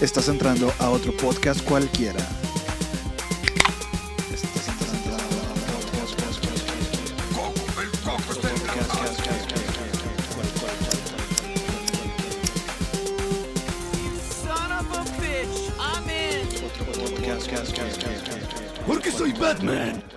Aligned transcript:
Estás 0.00 0.28
entrando 0.28 0.72
a 0.78 0.90
otro 0.90 1.16
podcast 1.16 1.62
cualquiera. 1.62 2.20
Porque 18.86 19.10
soy 19.10 19.32
Batman. 19.32 20.13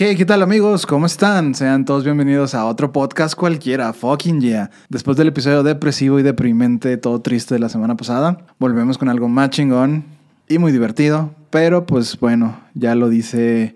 Hey, 0.00 0.14
¿qué 0.14 0.24
tal 0.24 0.42
amigos? 0.42 0.86
¿Cómo 0.86 1.06
están? 1.06 1.56
Sean 1.56 1.84
todos 1.84 2.04
bienvenidos 2.04 2.54
a 2.54 2.66
otro 2.66 2.92
podcast 2.92 3.34
cualquiera, 3.34 3.92
fucking 3.92 4.40
yeah. 4.40 4.70
Después 4.88 5.16
del 5.16 5.26
episodio 5.26 5.64
depresivo 5.64 6.20
y 6.20 6.22
deprimente, 6.22 6.96
todo 6.98 7.20
triste 7.20 7.56
de 7.56 7.58
la 7.58 7.68
semana 7.68 7.96
pasada, 7.96 8.46
volvemos 8.60 8.96
con 8.96 9.08
algo 9.08 9.28
más 9.28 9.50
chingón 9.50 10.04
y 10.48 10.58
muy 10.58 10.70
divertido, 10.70 11.34
pero 11.50 11.84
pues 11.84 12.16
bueno, 12.20 12.60
ya 12.74 12.94
lo 12.94 13.08
dice 13.08 13.74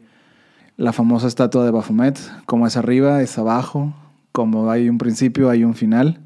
la 0.77 0.92
famosa 0.92 1.27
estatua 1.27 1.64
de 1.64 1.72
Baphomet, 1.72 2.20
como 2.46 2.68
es 2.68 2.77
arriba, 2.77 3.20
es 3.20 3.36
abajo, 3.36 3.92
como 4.30 4.70
hay 4.70 4.88
un 4.88 4.98
principio, 4.98 5.50
hay 5.50 5.64
un 5.64 5.74
final. 5.74 6.20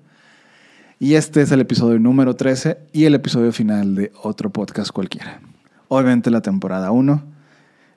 Y 0.98 1.15
este 1.15 1.40
es 1.40 1.52
el 1.52 1.62
episodio 1.62 1.98
número 1.98 2.37
13 2.37 2.76
y 2.92 3.06
el 3.06 3.15
episodio 3.15 3.51
final 3.51 3.95
de 3.95 4.12
otro 4.23 4.51
podcast 4.51 4.90
cualquiera. 4.90 5.40
Obviamente 5.88 6.30
la 6.30 6.42
temporada 6.42 6.90
1. 6.90 7.35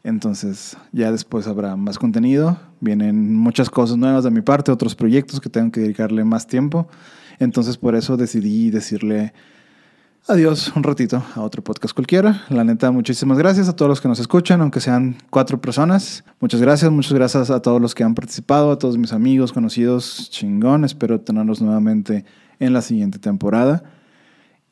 Entonces 0.04 0.78
ya 0.92 1.12
después 1.12 1.48
habrá 1.48 1.76
más 1.76 1.98
contenido. 2.00 2.58
Vienen 2.80 3.36
muchas 3.36 3.70
cosas 3.70 3.98
nuevas 3.98 4.24
de 4.24 4.32
mi 4.32 4.42
parte, 4.42 4.72
otros 4.72 4.96
proyectos 4.96 5.40
que 5.42 5.50
tengo 5.50 5.72
que 5.72 5.82
dedicarle 5.82 6.24
más 6.24 6.48
tiempo. 6.48 6.88
Entonces 7.40 7.78
por 7.78 7.96
eso 7.96 8.18
decidí 8.18 8.70
decirle 8.70 9.34
adiós 10.28 10.72
un 10.76 10.84
ratito 10.84 11.24
a 11.36 11.42
otro 11.42 11.64
podcast 11.64 11.94
cualquiera. 11.94 12.44
La 12.50 12.64
neta, 12.64 12.92
muchísimas 12.92 13.38
gracias 13.38 13.68
a 13.68 13.76
todos 13.76 13.90
los 13.90 14.02
que 14.02 14.08
nos 14.08 14.20
escuchan, 14.20 14.62
aunque 14.62 14.80
sean 14.80 15.18
cuatro 15.30 15.60
personas. 15.60 16.24
Muchas 16.40 16.62
gracias, 16.62 16.92
muchas 16.92 17.14
gracias 17.14 17.50
a 17.50 17.62
todos 17.62 17.82
los 17.82 17.96
que 17.96 18.04
han 18.04 18.16
participado, 18.16 18.72
a 18.72 18.78
todos 18.78 18.98
mis 18.98 19.12
amigos, 19.12 19.52
conocidos, 19.52 20.30
chingón. 20.30 20.86
Espero 20.86 21.20
tenerlos 21.20 21.62
nuevamente 21.62 22.26
en 22.60 22.74
la 22.74 22.82
siguiente 22.82 23.20
temporada. 23.20 23.84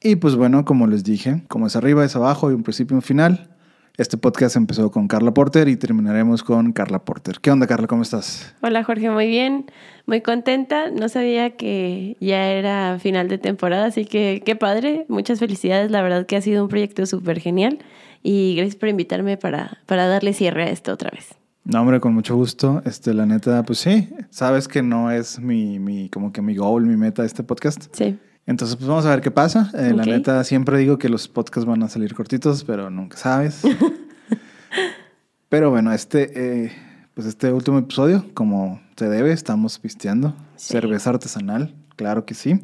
Y 0.01 0.17
pues 0.17 0.35
bueno, 0.35 0.63
como 0.63 0.87
les 0.87 1.03
dije, 1.03 1.43
como 1.47 1.67
es 1.67 1.75
arriba, 1.75 2.05
es 2.05 2.15
abajo, 2.15 2.49
hay 2.49 2.53
un 2.53 2.63
principio 2.63 2.95
y 2.95 2.97
un 2.97 3.01
final. 3.01 3.56
Este 3.97 4.15
podcast 4.15 4.55
empezó 4.55 4.91
con 4.91 5.07
Carla 5.07 5.33
Porter 5.33 5.67
y 5.67 5.75
terminaremos 5.75 6.43
con 6.43 6.71
Carla 6.71 7.03
Porter. 7.03 7.39
¿Qué 7.41 7.49
onda, 7.49 7.65
Carla? 7.65 7.87
¿Cómo 7.87 8.03
estás? 8.03 8.53
Hola 8.61 8.83
Jorge, 8.83 9.09
muy 9.09 9.25
bien, 9.25 9.65
muy 10.05 10.21
contenta. 10.21 10.91
No 10.91 11.09
sabía 11.09 11.55
que 11.55 12.15
ya 12.19 12.45
era 12.45 12.99
final 12.99 13.27
de 13.27 13.39
temporada, 13.39 13.87
así 13.87 14.05
que 14.05 14.43
qué 14.45 14.55
padre. 14.55 15.07
Muchas 15.09 15.39
felicidades, 15.39 15.89
la 15.89 16.03
verdad 16.03 16.27
que 16.27 16.35
ha 16.35 16.41
sido 16.41 16.61
un 16.61 16.69
proyecto 16.69 17.07
súper 17.07 17.39
genial 17.39 17.79
y 18.21 18.53
gracias 18.55 18.75
por 18.75 18.89
invitarme 18.89 19.35
para, 19.35 19.79
para 19.87 20.05
darle 20.05 20.33
cierre 20.33 20.65
a 20.65 20.69
esto 20.69 20.93
otra 20.93 21.09
vez. 21.09 21.33
No, 21.63 21.81
hombre, 21.81 21.99
con 21.99 22.13
mucho 22.13 22.35
gusto. 22.35 22.83
Este, 22.85 23.15
la 23.15 23.25
neta, 23.25 23.63
pues 23.63 23.79
sí, 23.79 24.09
sabes 24.29 24.67
que 24.67 24.83
no 24.83 25.09
es 25.09 25.39
mi, 25.39 25.79
mi 25.79 26.09
como 26.09 26.31
que 26.31 26.43
mi 26.43 26.55
goal, 26.55 26.85
mi 26.85 26.97
meta 26.97 27.25
este 27.25 27.41
podcast. 27.41 27.87
Sí. 27.93 28.19
Entonces, 28.47 28.75
pues 28.77 28.87
vamos 28.87 29.05
a 29.05 29.09
ver 29.11 29.21
qué 29.21 29.29
pasa. 29.29 29.69
Eh, 29.75 29.93
La 29.93 30.03
Ok. 30.03 30.07
neta, 30.09 30.43
siempre 30.43 30.79
digo 30.79 30.97
que 30.97 31.09
los 31.09 31.27
podcasts 31.27 31.65
van 31.65 31.83
a 31.83 31.89
salir 31.89 32.15
cortitos, 32.15 32.63
pero 32.63 32.89
nunca 32.89 33.17
sabes. 33.17 33.61
pero 35.49 35.69
bueno, 35.69 35.91
este, 35.93 36.31
eh, 36.65 36.71
pues 37.13 37.27
este 37.27 37.51
último 37.51 37.77
episodio, 37.77 38.25
como 38.33 38.81
se 38.95 39.09
debe, 39.09 39.31
estamos 39.31 39.77
pisteando. 39.79 40.33
Sí. 40.55 40.73
Cerveza 40.73 41.09
artesanal, 41.11 41.75
claro 41.95 42.25
que 42.25 42.33
sí. 42.33 42.61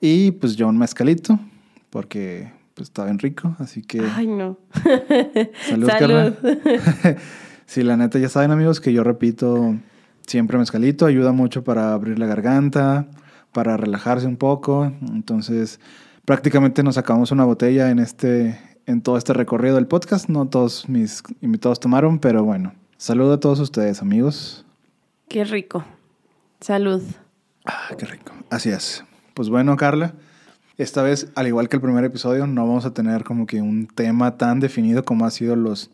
Y 0.00 0.30
pues 0.32 0.56
yo 0.56 0.68
un 0.68 0.78
mezcalito, 0.78 1.38
porque 1.90 2.52
pues 2.74 2.88
está 2.88 3.04
bien 3.04 3.18
rico, 3.18 3.54
así 3.58 3.82
que... 3.82 4.00
Ay, 4.14 4.26
no. 4.26 4.58
Salud, 5.68 5.88
Salud. 5.88 6.34
Sí, 7.66 7.84
la 7.84 7.96
neta, 7.96 8.18
ya 8.18 8.28
saben, 8.28 8.50
amigos, 8.50 8.80
que 8.80 8.92
yo 8.92 9.04
repito 9.04 9.76
siempre 10.26 10.58
mezcalito, 10.58 11.06
ayuda 11.06 11.30
mucho 11.30 11.62
para 11.62 11.92
abrir 11.92 12.18
la 12.18 12.26
garganta, 12.26 13.06
para 13.52 13.76
relajarse 13.76 14.26
un 14.26 14.36
poco. 14.36 14.92
Entonces, 15.12 15.80
prácticamente 16.24 16.82
nos 16.82 16.96
sacamos 16.96 17.30
una 17.32 17.44
botella 17.44 17.90
en 17.90 17.98
este 17.98 18.58
en 18.86 19.02
todo 19.02 19.16
este 19.16 19.32
recorrido 19.32 19.76
del 19.76 19.86
podcast. 19.86 20.28
No 20.28 20.48
todos 20.48 20.88
mis 20.88 21.22
invitados 21.40 21.80
tomaron, 21.80 22.18
pero 22.18 22.44
bueno. 22.44 22.74
Saludo 22.96 23.34
a 23.34 23.40
todos 23.40 23.60
ustedes, 23.60 24.02
amigos. 24.02 24.64
Qué 25.28 25.44
rico. 25.44 25.84
Salud. 26.60 27.02
Ah, 27.64 27.88
qué 27.96 28.04
rico. 28.04 28.32
Así 28.50 28.68
es. 28.70 29.04
Pues 29.34 29.48
bueno, 29.48 29.76
Carla, 29.76 30.14
esta 30.76 31.02
vez, 31.02 31.30
al 31.34 31.46
igual 31.46 31.68
que 31.68 31.76
el 31.76 31.82
primer 31.82 32.04
episodio, 32.04 32.46
no 32.46 32.66
vamos 32.66 32.84
a 32.84 32.92
tener 32.92 33.24
como 33.24 33.46
que 33.46 33.62
un 33.62 33.86
tema 33.86 34.36
tan 34.36 34.60
definido 34.60 35.04
como 35.04 35.24
ha 35.24 35.30
sido 35.30 35.56
los, 35.56 35.90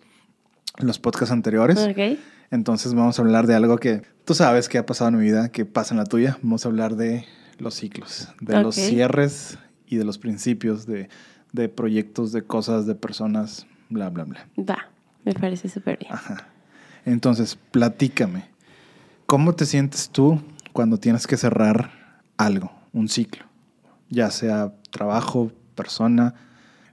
los 0.79 0.99
podcasts 0.99 1.33
anteriores. 1.33 1.79
Ok. 1.79 2.19
Entonces 2.51 2.95
vamos 2.95 3.19
a 3.19 3.23
hablar 3.23 3.47
de 3.47 3.55
algo 3.55 3.79
que 3.79 4.03
tú 4.25 4.35
sabes 4.35 4.69
que 4.69 4.79
ha 4.79 4.87
pasado 4.87 5.11
en 5.11 5.19
mi 5.19 5.25
vida, 5.25 5.51
que 5.51 5.65
pasa 5.65 5.95
en 5.95 5.99
la 5.99 6.07
tuya. 6.07 6.39
Vamos 6.43 6.65
a 6.65 6.69
hablar 6.69 6.97
de 6.97 7.25
los 7.59 7.75
ciclos, 7.75 8.29
de 8.41 8.63
los 8.63 8.75
cierres 8.75 9.59
y 9.87 9.97
de 9.97 10.05
los 10.05 10.19
principios 10.19 10.87
de, 10.87 11.09
de 11.53 11.69
proyectos, 11.69 12.33
de 12.33 12.43
cosas, 12.43 12.87
de 12.87 12.95
personas, 12.95 13.67
bla, 13.89 14.11
bla, 14.11 14.25
bla. 14.25 14.47
Va, 14.59 14.89
me 15.25 15.33
parece 15.35 15.69
súper 15.69 15.99
bien. 15.99 16.13
Ajá. 16.13 16.49
Entonces, 17.05 17.57
platícame. 17.71 18.45
¿Cómo 19.27 19.55
te 19.55 19.67
sientes 19.67 20.11
tú 20.11 20.41
cuando 20.73 20.99
tienes 20.99 21.27
que 21.27 21.37
cerrar 21.37 22.23
algo, 22.37 22.73
un 22.93 23.09
ciclo? 23.09 23.45
Ya 24.09 24.31
sea 24.31 24.73
trabajo, 24.91 25.53
persona, 25.75 26.35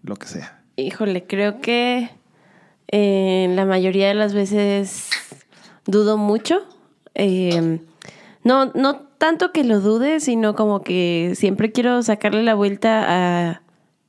lo 0.04 0.16
que 0.16 0.28
sea. 0.28 0.62
Híjole, 0.76 1.26
creo 1.26 1.62
que 1.62 2.10
eh, 2.88 3.48
la 3.56 3.66
mayoría 3.66 4.08
de 4.08 4.14
las 4.14 4.34
veces 4.34 5.10
dudo 5.86 6.18
mucho. 6.18 6.60
Eh, 7.16 7.80
no, 8.44 8.66
no 8.74 9.13
tanto 9.24 9.54
que 9.54 9.64
lo 9.64 9.80
dude, 9.80 10.20
sino 10.20 10.54
como 10.54 10.82
que 10.82 11.32
siempre 11.36 11.72
quiero 11.72 12.04
sacarle 12.04 12.44
la 12.44 12.56
vuelta 12.56 13.06
a, 13.08 13.62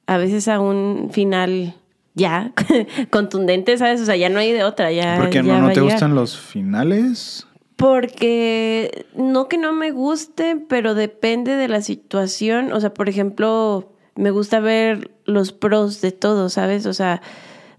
a 0.08 0.16
veces 0.16 0.48
a 0.48 0.58
un 0.58 1.10
final 1.12 1.76
ya 2.14 2.52
contundente, 3.10 3.78
¿sabes? 3.78 4.00
O 4.00 4.06
sea, 4.06 4.16
ya 4.16 4.28
no 4.28 4.40
hay 4.40 4.50
de 4.50 4.64
otra, 4.64 4.90
ya. 4.90 5.18
¿Por 5.20 5.30
qué 5.30 5.44
no, 5.44 5.60
no 5.60 5.70
te 5.70 5.82
gustan 5.82 6.16
los 6.16 6.36
finales? 6.36 7.46
Porque 7.76 9.06
no 9.14 9.46
que 9.46 9.56
no 9.56 9.72
me 9.72 9.92
guste, 9.92 10.56
pero 10.68 10.96
depende 10.96 11.54
de 11.54 11.68
la 11.68 11.80
situación. 11.80 12.72
O 12.72 12.80
sea, 12.80 12.92
por 12.92 13.08
ejemplo, 13.08 13.92
me 14.16 14.32
gusta 14.32 14.58
ver 14.58 15.12
los 15.26 15.52
pros 15.52 16.00
de 16.00 16.10
todo, 16.10 16.48
¿sabes? 16.48 16.86
O 16.86 16.92
sea, 16.92 17.22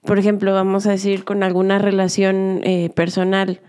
por 0.03 0.19
ejemplo, 0.19 0.53
vamos 0.53 0.87
a 0.87 0.91
decir 0.91 1.25
con 1.25 1.43
alguna 1.43 1.79
relación 1.79 2.61
eh, 2.63 2.91
personal. 2.95 3.59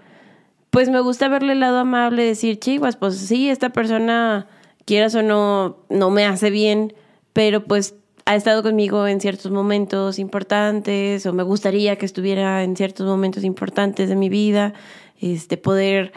Pues 0.76 0.90
me 0.90 1.00
gusta 1.00 1.28
verle 1.28 1.54
el 1.54 1.60
lado 1.60 1.78
amable, 1.78 2.22
decir, 2.22 2.58
chivas, 2.58 2.96
pues 2.96 3.16
sí, 3.16 3.48
esta 3.48 3.70
persona, 3.70 4.46
quieras 4.84 5.14
o 5.14 5.22
no, 5.22 5.78
no 5.88 6.10
me 6.10 6.26
hace 6.26 6.50
bien, 6.50 6.92
pero 7.32 7.64
pues 7.64 7.94
ha 8.26 8.36
estado 8.36 8.62
conmigo 8.62 9.06
en 9.06 9.22
ciertos 9.22 9.50
momentos 9.50 10.18
importantes, 10.18 11.24
o 11.24 11.32
me 11.32 11.44
gustaría 11.44 11.96
que 11.96 12.04
estuviera 12.04 12.62
en 12.62 12.76
ciertos 12.76 13.06
momentos 13.06 13.42
importantes 13.42 14.10
de 14.10 14.16
mi 14.16 14.28
vida, 14.28 14.74
este, 15.18 15.56
poder 15.56 16.12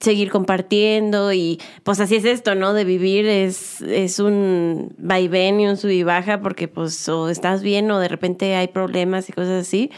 seguir 0.00 0.30
compartiendo 0.30 1.34
y 1.34 1.60
pues 1.82 2.00
así 2.00 2.16
es 2.16 2.24
esto, 2.24 2.54
¿no? 2.54 2.72
De 2.72 2.84
vivir 2.84 3.26
es, 3.26 3.82
es 3.82 4.20
un 4.20 4.94
vaivén 4.96 5.60
y 5.60 5.66
un 5.66 5.76
sub 5.76 5.90
y 5.90 6.02
baja 6.02 6.40
porque 6.40 6.66
pues 6.66 7.10
o 7.10 7.28
estás 7.28 7.60
bien 7.60 7.90
o 7.90 7.98
de 7.98 8.08
repente 8.08 8.56
hay 8.56 8.68
problemas 8.68 9.28
y 9.28 9.34
cosas 9.34 9.66
así. 9.66 9.90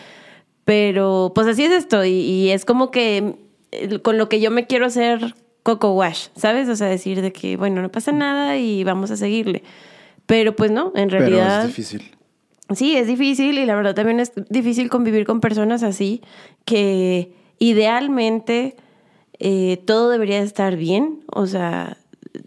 Pero 0.64 1.30
pues 1.32 1.46
así 1.46 1.62
es 1.62 1.70
esto 1.70 2.04
y, 2.04 2.50
es 2.50 2.64
como 2.64 2.90
que 2.90 3.49
con 4.02 4.18
lo 4.18 4.28
que 4.28 4.40
yo 4.40 4.50
me 4.50 4.66
quiero 4.66 4.86
hacer 4.86 5.34
coco 5.62 5.92
wash, 5.94 6.28
¿sabes? 6.36 6.68
O 6.68 6.76
sea, 6.76 6.88
decir 6.88 7.20
de 7.22 7.32
que, 7.32 7.56
bueno, 7.56 7.82
no 7.82 7.90
pasa 7.90 8.12
nada 8.12 8.56
y 8.56 8.84
vamos 8.84 9.10
a 9.10 9.16
seguirle. 9.16 9.62
Pero 10.26 10.56
pues 10.56 10.70
no, 10.70 10.92
en 10.94 11.08
Pero 11.08 11.20
realidad... 11.20 11.62
es 11.62 11.66
difícil. 11.68 12.10
Sí, 12.74 12.96
es 12.96 13.06
difícil 13.06 13.58
y 13.58 13.66
la 13.66 13.74
verdad 13.74 13.94
también 13.94 14.20
es 14.20 14.32
difícil 14.48 14.88
convivir 14.88 15.26
con 15.26 15.40
personas 15.40 15.82
así 15.82 16.22
que 16.64 17.32
idealmente 17.58 18.76
eh, 19.40 19.82
todo 19.86 20.10
debería 20.10 20.40
estar 20.40 20.76
bien, 20.76 21.24
o 21.32 21.46
sea, 21.46 21.96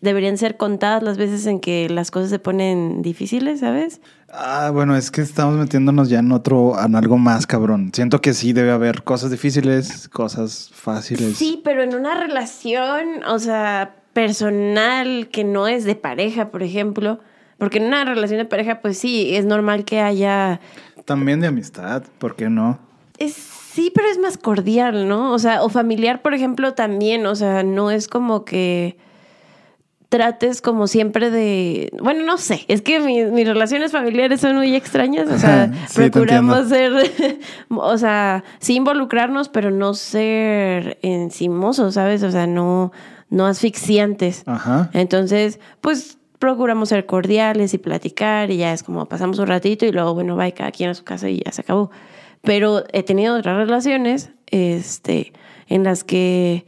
deberían 0.01 0.37
ser 0.37 0.57
contadas 0.57 1.03
las 1.03 1.17
veces 1.17 1.45
en 1.45 1.59
que 1.59 1.89
las 1.89 2.11
cosas 2.11 2.29
se 2.29 2.39
ponen 2.39 3.01
difíciles, 3.01 3.59
¿sabes? 3.59 4.01
Ah, 4.31 4.71
bueno, 4.73 4.95
es 4.95 5.11
que 5.11 5.21
estamos 5.21 5.55
metiéndonos 5.55 6.09
ya 6.09 6.19
en 6.19 6.31
otro, 6.31 6.73
en 6.83 6.95
algo 6.95 7.17
más 7.17 7.45
cabrón. 7.45 7.91
Siento 7.93 8.21
que 8.21 8.33
sí 8.33 8.53
debe 8.53 8.71
haber 8.71 9.03
cosas 9.03 9.31
difíciles, 9.31 10.09
cosas 10.09 10.71
fáciles. 10.73 11.37
Sí, 11.37 11.61
pero 11.63 11.83
en 11.83 11.95
una 11.95 12.15
relación, 12.15 13.23
o 13.27 13.39
sea, 13.39 13.95
personal 14.13 15.29
que 15.31 15.43
no 15.43 15.67
es 15.67 15.83
de 15.83 15.95
pareja, 15.95 16.49
por 16.49 16.63
ejemplo, 16.63 17.19
porque 17.57 17.77
en 17.77 17.85
una 17.85 18.05
relación 18.05 18.39
de 18.39 18.45
pareja, 18.45 18.81
pues 18.81 18.97
sí, 18.97 19.35
es 19.35 19.45
normal 19.45 19.85
que 19.85 19.99
haya 19.99 20.59
También 21.05 21.39
de 21.39 21.47
amistad, 21.47 22.03
¿por 22.19 22.35
qué 22.35 22.49
no? 22.49 22.79
Es, 23.17 23.33
sí, 23.33 23.91
pero 23.93 24.07
es 24.09 24.17
más 24.17 24.37
cordial, 24.37 25.07
¿no? 25.07 25.31
O 25.33 25.39
sea, 25.39 25.63
o 25.63 25.69
familiar, 25.69 26.21
por 26.21 26.33
ejemplo, 26.33 26.73
también, 26.73 27.25
o 27.25 27.35
sea, 27.35 27.63
no 27.63 27.91
es 27.91 28.07
como 28.07 28.45
que 28.45 28.97
trates 30.13 30.61
como 30.61 30.85
siempre 30.85 31.31
de, 31.31 31.91
bueno, 31.99 32.23
no 32.23 32.37
sé, 32.37 32.65
es 32.67 32.83
que 32.83 32.99
mi- 32.99 33.25
mis 33.25 33.47
relaciones 33.47 33.91
familiares 33.91 34.41
son 34.41 34.57
muy 34.57 34.75
extrañas, 34.75 35.27
o 35.27 35.39
sea, 35.39 35.71
Sí, 35.89 35.95
procuramos 36.11 36.69
ser, 36.69 36.91
o 37.69 37.97
sea, 37.97 38.43
sí 38.59 38.75
involucrarnos, 38.75 39.49
pero 39.49 39.71
no 39.71 39.95
ser 39.95 40.99
encimosos, 41.01 41.95
¿sabes? 41.95 42.21
O 42.21 42.29
sea, 42.29 42.45
no, 42.45 42.91
no 43.31 43.47
asfixiantes. 43.47 44.43
Ajá. 44.45 44.91
Entonces, 44.93 45.59
pues 45.81 46.19
procuramos 46.37 46.89
ser 46.89 47.07
cordiales 47.07 47.73
y 47.73 47.79
platicar 47.79 48.51
y 48.51 48.57
ya 48.57 48.71
es 48.71 48.83
como 48.83 49.07
pasamos 49.07 49.39
un 49.39 49.47
ratito 49.47 49.87
y 49.87 49.91
luego, 49.91 50.13
bueno, 50.13 50.35
va 50.35 50.51
cada 50.51 50.69
quien 50.71 50.91
a 50.91 50.93
su 50.93 51.03
casa 51.03 51.27
y 51.27 51.41
ya 51.43 51.51
se 51.51 51.61
acabó. 51.61 51.89
Pero 52.43 52.83
he 52.93 53.01
tenido 53.01 53.35
otras 53.35 53.57
relaciones 53.57 54.29
este, 54.51 55.33
en 55.69 55.83
las 55.83 56.03
que 56.03 56.67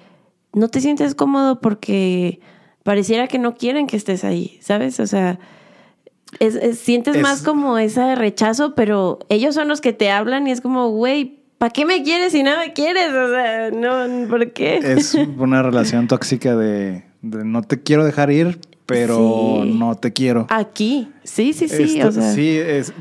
no 0.51 0.67
te 0.69 0.81
sientes 0.81 1.13
cómodo 1.13 1.59
porque 1.61 2.39
pareciera 2.85 3.27
que 3.27 3.39
no 3.39 3.55
quieren 3.55 3.87
que 3.87 3.97
estés 3.97 4.23
ahí, 4.23 4.59
¿sabes? 4.61 4.99
O 4.99 5.07
sea, 5.07 5.39
es- 6.39 6.53
es- 6.53 6.77
sientes 6.77 7.15
Es- 7.15 7.21
más 7.23 7.41
como 7.41 7.79
ese 7.79 8.13
rechazo, 8.13 8.75
pero 8.75 9.17
ellos 9.29 9.55
son 9.55 9.67
los 9.67 9.81
que 9.81 9.91
te 9.91 10.11
hablan 10.11 10.47
y 10.47 10.51
es 10.51 10.61
como, 10.61 10.89
güey, 10.89 11.39
¿para 11.57 11.71
qué 11.73 11.83
me 11.83 12.03
quieres 12.03 12.33
si 12.33 12.43
no 12.43 12.51
me 12.59 12.73
quieres? 12.73 13.09
O 13.11 13.29
sea, 13.31 13.71
no, 13.71 14.27
¿por 14.29 14.51
qué? 14.53 14.77
Es 14.77 15.15
una 15.15 15.63
relación 15.63 16.07
tóxica 16.07 16.55
de, 16.55 17.03
de 17.23 17.43
no 17.43 17.63
te 17.63 17.81
quiero 17.81 18.05
dejar 18.05 18.29
ir, 18.31 18.59
pero 18.85 19.61
Sí. 19.63 19.73
no 19.77 19.95
te 19.95 20.13
quiero. 20.13 20.45
Aquí, 20.49 21.09
sí, 21.23 21.53
sí, 21.53 21.67
sí, 21.67 21.97
Esto- 21.97 22.09
o 22.09 22.11
sea. 22.11 22.33
sí, 22.33 22.49
es, 22.49 22.93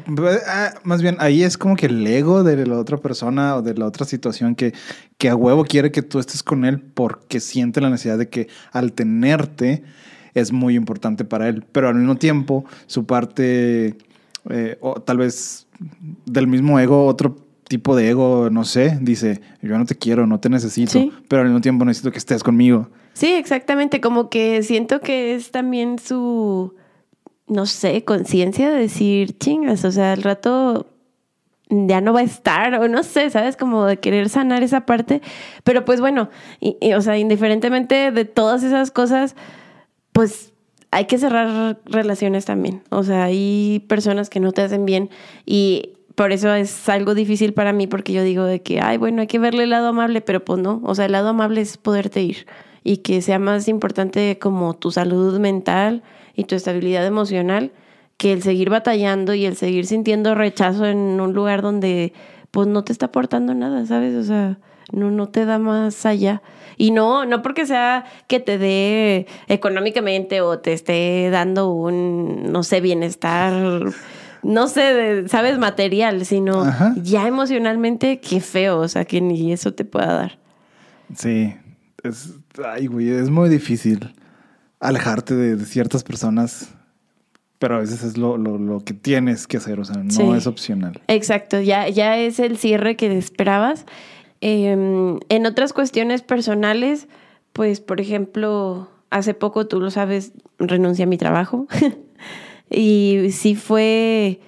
ah, 0.49 0.75
más 0.83 1.03
bien 1.03 1.17
ahí 1.19 1.43
es 1.43 1.59
como 1.59 1.77
que 1.77 1.87
el 1.87 2.07
ego 2.07 2.43
de 2.43 2.67
la 2.67 2.79
otra 2.79 2.97
persona 2.97 3.57
o 3.57 3.63
de 3.63 3.75
la 3.75 3.87
otra 3.87 4.07
situación 4.07 4.55
que, 4.55 4.73
que 5.19 5.29
a 5.29 5.37
huevo 5.37 5.65
quiere 5.65 5.91
que 5.93 6.03
tú 6.03 6.19
estés 6.19 6.43
con 6.43 6.65
él 6.65 6.81
porque 6.81 7.41
siente 7.41 7.81
la 7.81 7.91
necesidad 7.91 8.19
de 8.19 8.29
que 8.29 8.49
al 8.73 8.93
tenerte 8.93 9.83
es 10.35 10.53
muy 10.53 10.75
importante 10.75 11.25
para 11.25 11.49
él, 11.49 11.65
pero 11.71 11.89
al 11.89 11.95
mismo 11.95 12.17
tiempo 12.17 12.65
su 12.87 13.05
parte, 13.07 13.97
eh, 14.51 14.79
o 14.81 14.95
tal 15.01 15.19
vez 15.19 15.67
del 16.27 16.47
mismo 16.47 16.79
ego, 16.81 17.07
otro 17.07 17.37
tipo 17.69 17.95
de 17.97 18.11
ego, 18.11 18.49
no 18.51 18.65
sé, 18.65 18.99
dice, 19.01 19.41
yo 19.63 19.79
no 19.79 19.87
te 19.87 19.95
quiero, 19.97 20.27
no 20.27 20.41
te 20.41 20.49
necesito, 20.49 20.93
Sí. 20.93 21.13
pero 21.29 21.43
al 21.43 21.49
mismo 21.49 21.61
tiempo 21.61 21.85
necesito 21.85 22.11
que 22.11 22.19
estés 22.19 22.43
conmigo. 22.43 22.89
Sí, 23.15 23.33
exactamente, 23.33 24.01
como 24.01 24.29
que 24.29 24.63
siento 24.63 25.01
que 25.01 25.35
es 25.35 25.53
también 25.53 25.99
su, 25.99 26.75
no 27.47 27.65
sé, 27.65 28.05
conciencia 28.05 28.71
de 28.71 28.81
decir, 28.81 29.39
chingas, 29.39 29.85
o 29.85 29.93
sea, 29.93 30.13
al 30.13 30.23
rato 30.23 30.87
ya 31.71 32.01
no 32.03 32.13
va 32.13 32.21
a 32.21 32.25
estar, 32.25 32.75
o 32.75 32.89
no 32.89 33.03
sé, 33.05 33.31
¿sabes? 33.31 33.57
Como 33.57 33.87
de 33.87 33.99
querer 33.99 34.29
sanar 34.29 34.63
esa 34.63 34.85
parte, 34.85 35.23
pero 35.63 35.85
pues 35.87 36.01
bueno, 36.01 36.29
o 36.61 37.01
sea, 37.01 37.17
indiferentemente 37.17 38.11
de 38.11 38.25
todas 38.27 38.63
esas 38.63 38.91
cosas, 38.91 39.37
pues 40.13 40.53
hay 40.91 41.07
que 41.07 41.17
cerrar 41.17 41.79
relaciones 41.87 42.45
también, 42.45 42.83
o 42.91 43.05
sea, 43.05 43.25
hay 43.25 43.83
personas 43.89 44.29
que 44.29 44.41
no 44.41 44.53
te 44.53 44.61
hacen 44.63 44.85
bien 44.85 45.09
y... 45.47 45.91
Por 46.15 46.31
eso 46.31 46.55
es 46.55 46.89
algo 46.89 47.17
difícil 47.17 47.55
para 47.55 47.73
mí 47.73 47.89
porque 47.89 48.13
yo 48.13 48.23
digo 48.23 48.45
de 48.45 48.63
que, 48.63 48.81
ay, 48.81 48.99
bueno, 48.99 49.23
hay 49.23 49.27
que 49.27 49.41
verle 49.41 49.65
el 49.65 49.71
lado 49.71 49.89
amable, 49.89 50.21
pero 50.21 50.45
pues 50.45 50.61
no, 50.63 50.81
o 50.85 50.95
sea, 50.95 51.07
el 51.07 51.11
lado 51.11 51.31
amable 51.31 51.61
es 51.61 51.77
poderte 51.77 52.23
ir 52.23 52.47
y 52.85 52.99
que 52.99 53.21
sea 53.23 53.39
más 53.41 53.67
importante 53.67 54.39
como 54.39 54.75
tu 54.75 54.91
salud 54.93 55.41
mental 55.41 56.03
y 56.37 56.45
tu 56.45 56.55
estabilidad 56.55 57.05
emocional 57.07 57.73
que 58.19 58.33
el 58.33 58.43
seguir 58.43 58.71
batallando 58.71 59.35
y 59.35 59.45
el 59.47 59.57
seguir 59.57 59.87
sintiendo 59.87 60.35
rechazo 60.37 60.87
en 60.87 61.21
un 61.21 61.33
lugar 61.33 61.63
donde 61.63 62.13
pues 62.53 62.69
no 62.69 62.85
te 62.85 62.93
está 62.93 63.07
aportando 63.07 63.55
nada, 63.55 63.85
¿sabes? 63.87 64.15
O 64.15 64.23
sea, 64.23 64.59
no, 64.93 65.11
no 65.11 65.29
te 65.29 65.45
da 65.45 65.59
más 65.59 66.07
allá. 66.07 66.41
Y 66.77 66.91
no, 66.93 67.25
no 67.25 67.43
porque 67.43 67.67
sea 67.67 68.05
que 68.29 68.39
te 68.39 68.59
dé 68.59 69.27
económicamente 69.49 70.41
o 70.41 70.59
te 70.61 70.73
esté 70.73 71.31
dando 71.31 71.71
un, 71.73 72.53
no 72.53 72.63
sé, 72.63 72.81
bienestar, 72.81 73.53
no 74.45 74.69
sé, 74.69 74.81
de- 74.83 75.29
sabes, 75.29 75.59
material, 75.59 76.25
sino 76.27 76.63
Ajá. 76.63 76.93
ya 76.97 77.27
emocionalmente, 77.27 78.21
qué 78.21 78.41
feo, 78.41 78.79
o 78.79 78.89
sea, 78.89 79.05
que 79.05 79.21
ni 79.21 79.53
eso 79.53 79.73
te 79.75 79.85
pueda 79.85 80.13
dar. 80.15 80.39
Sí, 81.17 81.55
es, 82.03 82.35
ay, 82.65 82.87
güey, 82.87 83.09
es 83.11 83.31
muy 83.31 83.49
difícil 83.49 84.15
alejarte 84.81 85.35
de, 85.35 85.57
de 85.57 85.65
ciertas 85.65 86.05
personas, 86.05 86.75
pero 87.59 87.77
a 87.77 87.79
veces 87.79 88.03
es 88.03 88.19
lo, 88.19 88.37
lo, 88.37 88.59
lo 88.59 88.81
que 88.81 88.93
tienes 88.95 89.47
que 89.47 89.57
hacer, 89.57 89.81
o 89.81 89.85
sea, 89.85 89.97
no 90.03 90.11
Sí. 90.11 90.23
es 90.37 90.47
opcional. 90.47 91.01
Exacto, 91.09 91.61
ya, 91.61 91.89
ya 91.89 92.19
es 92.19 92.39
el 92.39 92.59
cierre 92.59 92.97
que 92.97 93.17
esperabas. 93.17 93.87
Eh, 94.41 95.19
en 95.29 95.47
otras 95.47 95.73
cuestiones 95.73 96.21
personales, 96.23 97.09
pues, 97.55 97.81
por 97.81 98.01
ejemplo, 98.01 98.91
hace 99.11 99.33
poco, 99.33 99.67
tú 99.67 99.81
lo 99.81 99.91
sabes, 99.91 100.33
renuncié 100.59 101.05
a 101.05 101.09
mi 101.09 101.17
trabajo. 101.17 101.67
y 102.71 103.29
sí 103.31 103.55
fue, 103.55 104.41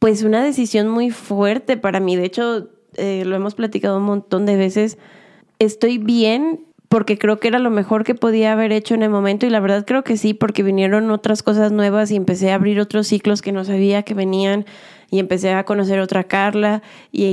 pues, 0.00 0.22
una 0.24 0.42
decisión 0.42 0.88
muy 0.88 1.10
fuerte 1.10 1.76
para 1.76 2.00
mí. 2.00 2.16
De 2.16 2.24
hecho, 2.24 2.68
eh, 2.96 3.24
lo 3.24 3.36
hemos 3.36 3.54
platicado 3.54 3.98
un 3.98 4.04
montón 4.04 4.46
de 4.46 4.56
veces. 4.56 4.98
Estoy 5.60 5.98
bien 5.98 6.64
porque 6.94 7.18
creo 7.18 7.40
que 7.40 7.48
era 7.48 7.58
lo 7.58 7.70
mejor 7.70 8.04
que 8.04 8.14
podía 8.14 8.52
haber 8.52 8.70
hecho 8.70 8.94
en 8.94 9.02
el 9.02 9.10
momento 9.10 9.46
y 9.46 9.50
la 9.50 9.58
verdad 9.58 9.84
creo 9.84 10.04
que 10.04 10.16
sí, 10.16 10.32
porque 10.32 10.62
vinieron 10.62 11.10
otras 11.10 11.42
cosas 11.42 11.72
nuevas 11.72 12.12
y 12.12 12.14
empecé 12.14 12.52
a 12.52 12.54
abrir 12.54 12.78
otros 12.78 13.08
ciclos 13.08 13.42
que 13.42 13.50
no 13.50 13.64
sabía 13.64 14.04
que 14.04 14.14
venían 14.14 14.64
y 15.10 15.18
empecé 15.18 15.52
a 15.54 15.64
conocer 15.64 15.98
otra 15.98 16.22
Carla 16.22 16.84
y, 17.10 17.24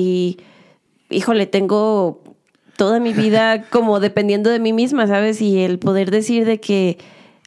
y, 1.12 1.16
híjole, 1.16 1.46
tengo 1.46 2.24
toda 2.76 3.00
mi 3.00 3.14
vida 3.14 3.66
como 3.70 4.00
dependiendo 4.00 4.50
de 4.50 4.58
mí 4.58 4.74
misma, 4.74 5.06
¿sabes? 5.06 5.40
Y 5.44 5.60
el 5.60 5.78
poder 5.78 6.10
decir 6.10 6.44
de 6.44 6.60
que 6.60 6.98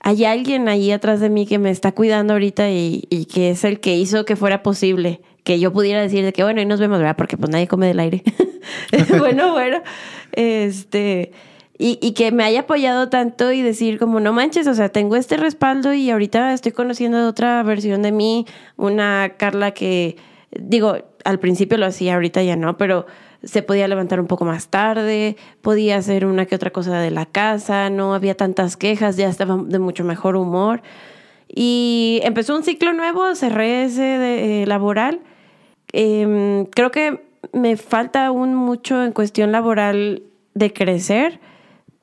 hay 0.00 0.24
alguien 0.24 0.68
ahí 0.68 0.92
atrás 0.92 1.18
de 1.18 1.30
mí 1.30 1.46
que 1.46 1.58
me 1.58 1.72
está 1.72 1.90
cuidando 1.90 2.34
ahorita 2.34 2.70
y, 2.70 3.08
y 3.10 3.24
que 3.24 3.50
es 3.50 3.64
el 3.64 3.80
que 3.80 3.96
hizo 3.96 4.24
que 4.24 4.36
fuera 4.36 4.62
posible, 4.62 5.20
que 5.42 5.58
yo 5.58 5.72
pudiera 5.72 6.00
decir 6.00 6.24
de 6.24 6.32
que 6.32 6.44
bueno, 6.44 6.60
ahí 6.60 6.66
nos 6.66 6.78
vemos, 6.78 6.98
¿verdad? 6.98 7.16
Porque 7.16 7.36
pues 7.36 7.50
nadie 7.50 7.66
come 7.66 7.88
del 7.88 7.98
aire. 7.98 8.22
bueno, 9.18 9.50
bueno, 9.50 9.82
este... 10.30 11.32
Y, 11.76 12.12
que 12.12 12.30
me 12.30 12.44
haya 12.44 12.60
apoyado 12.60 13.08
tanto 13.08 13.50
y 13.50 13.60
decir 13.60 13.98
como 13.98 14.20
no 14.20 14.32
manches, 14.32 14.68
o 14.68 14.74
sea, 14.74 14.90
tengo 14.90 15.16
este 15.16 15.36
respaldo 15.36 15.92
y 15.92 16.08
ahorita 16.08 16.52
estoy 16.52 16.70
conociendo 16.70 17.26
otra 17.28 17.60
versión 17.64 18.02
de 18.02 18.12
mí, 18.12 18.46
una 18.76 19.32
Carla 19.36 19.72
que, 19.72 20.16
digo, 20.52 20.98
al 21.24 21.40
principio 21.40 21.76
lo 21.76 21.86
hacía, 21.86 22.14
ahorita 22.14 22.44
ya 22.44 22.54
no, 22.54 22.76
pero 22.76 23.06
se 23.42 23.62
podía 23.62 23.88
levantar 23.88 24.20
un 24.20 24.26
poco 24.26 24.44
más 24.44 24.68
tarde, 24.68 25.36
podía 25.62 25.96
hacer 25.96 26.26
una 26.26 26.46
que 26.46 26.54
otra 26.54 26.70
cosa 26.70 26.98
de 27.00 27.10
la 27.10 27.26
casa, 27.26 27.90
no 27.90 28.14
había 28.14 28.36
tantas 28.36 28.76
quejas, 28.76 29.16
ya 29.16 29.28
estaba 29.28 29.56
de 29.56 29.78
mucho 29.78 30.04
mejor 30.04 30.36
humor. 30.36 30.82
Y 31.48 32.20
empezó 32.24 32.56
un 32.56 32.64
ciclo 32.64 32.92
nuevo, 32.92 33.34
cerré 33.34 33.84
ese 33.84 34.02
de, 34.02 34.62
eh, 34.62 34.66
laboral. 34.66 35.20
Em, 35.92 36.64
creo 36.66 36.90
que 36.90 37.20
me 37.52 37.76
falta 37.76 38.26
aún 38.26 38.54
mucho 38.54 39.04
en 39.04 39.12
cuestión 39.12 39.52
laboral 39.52 40.22
de 40.54 40.72
crecer, 40.72 41.40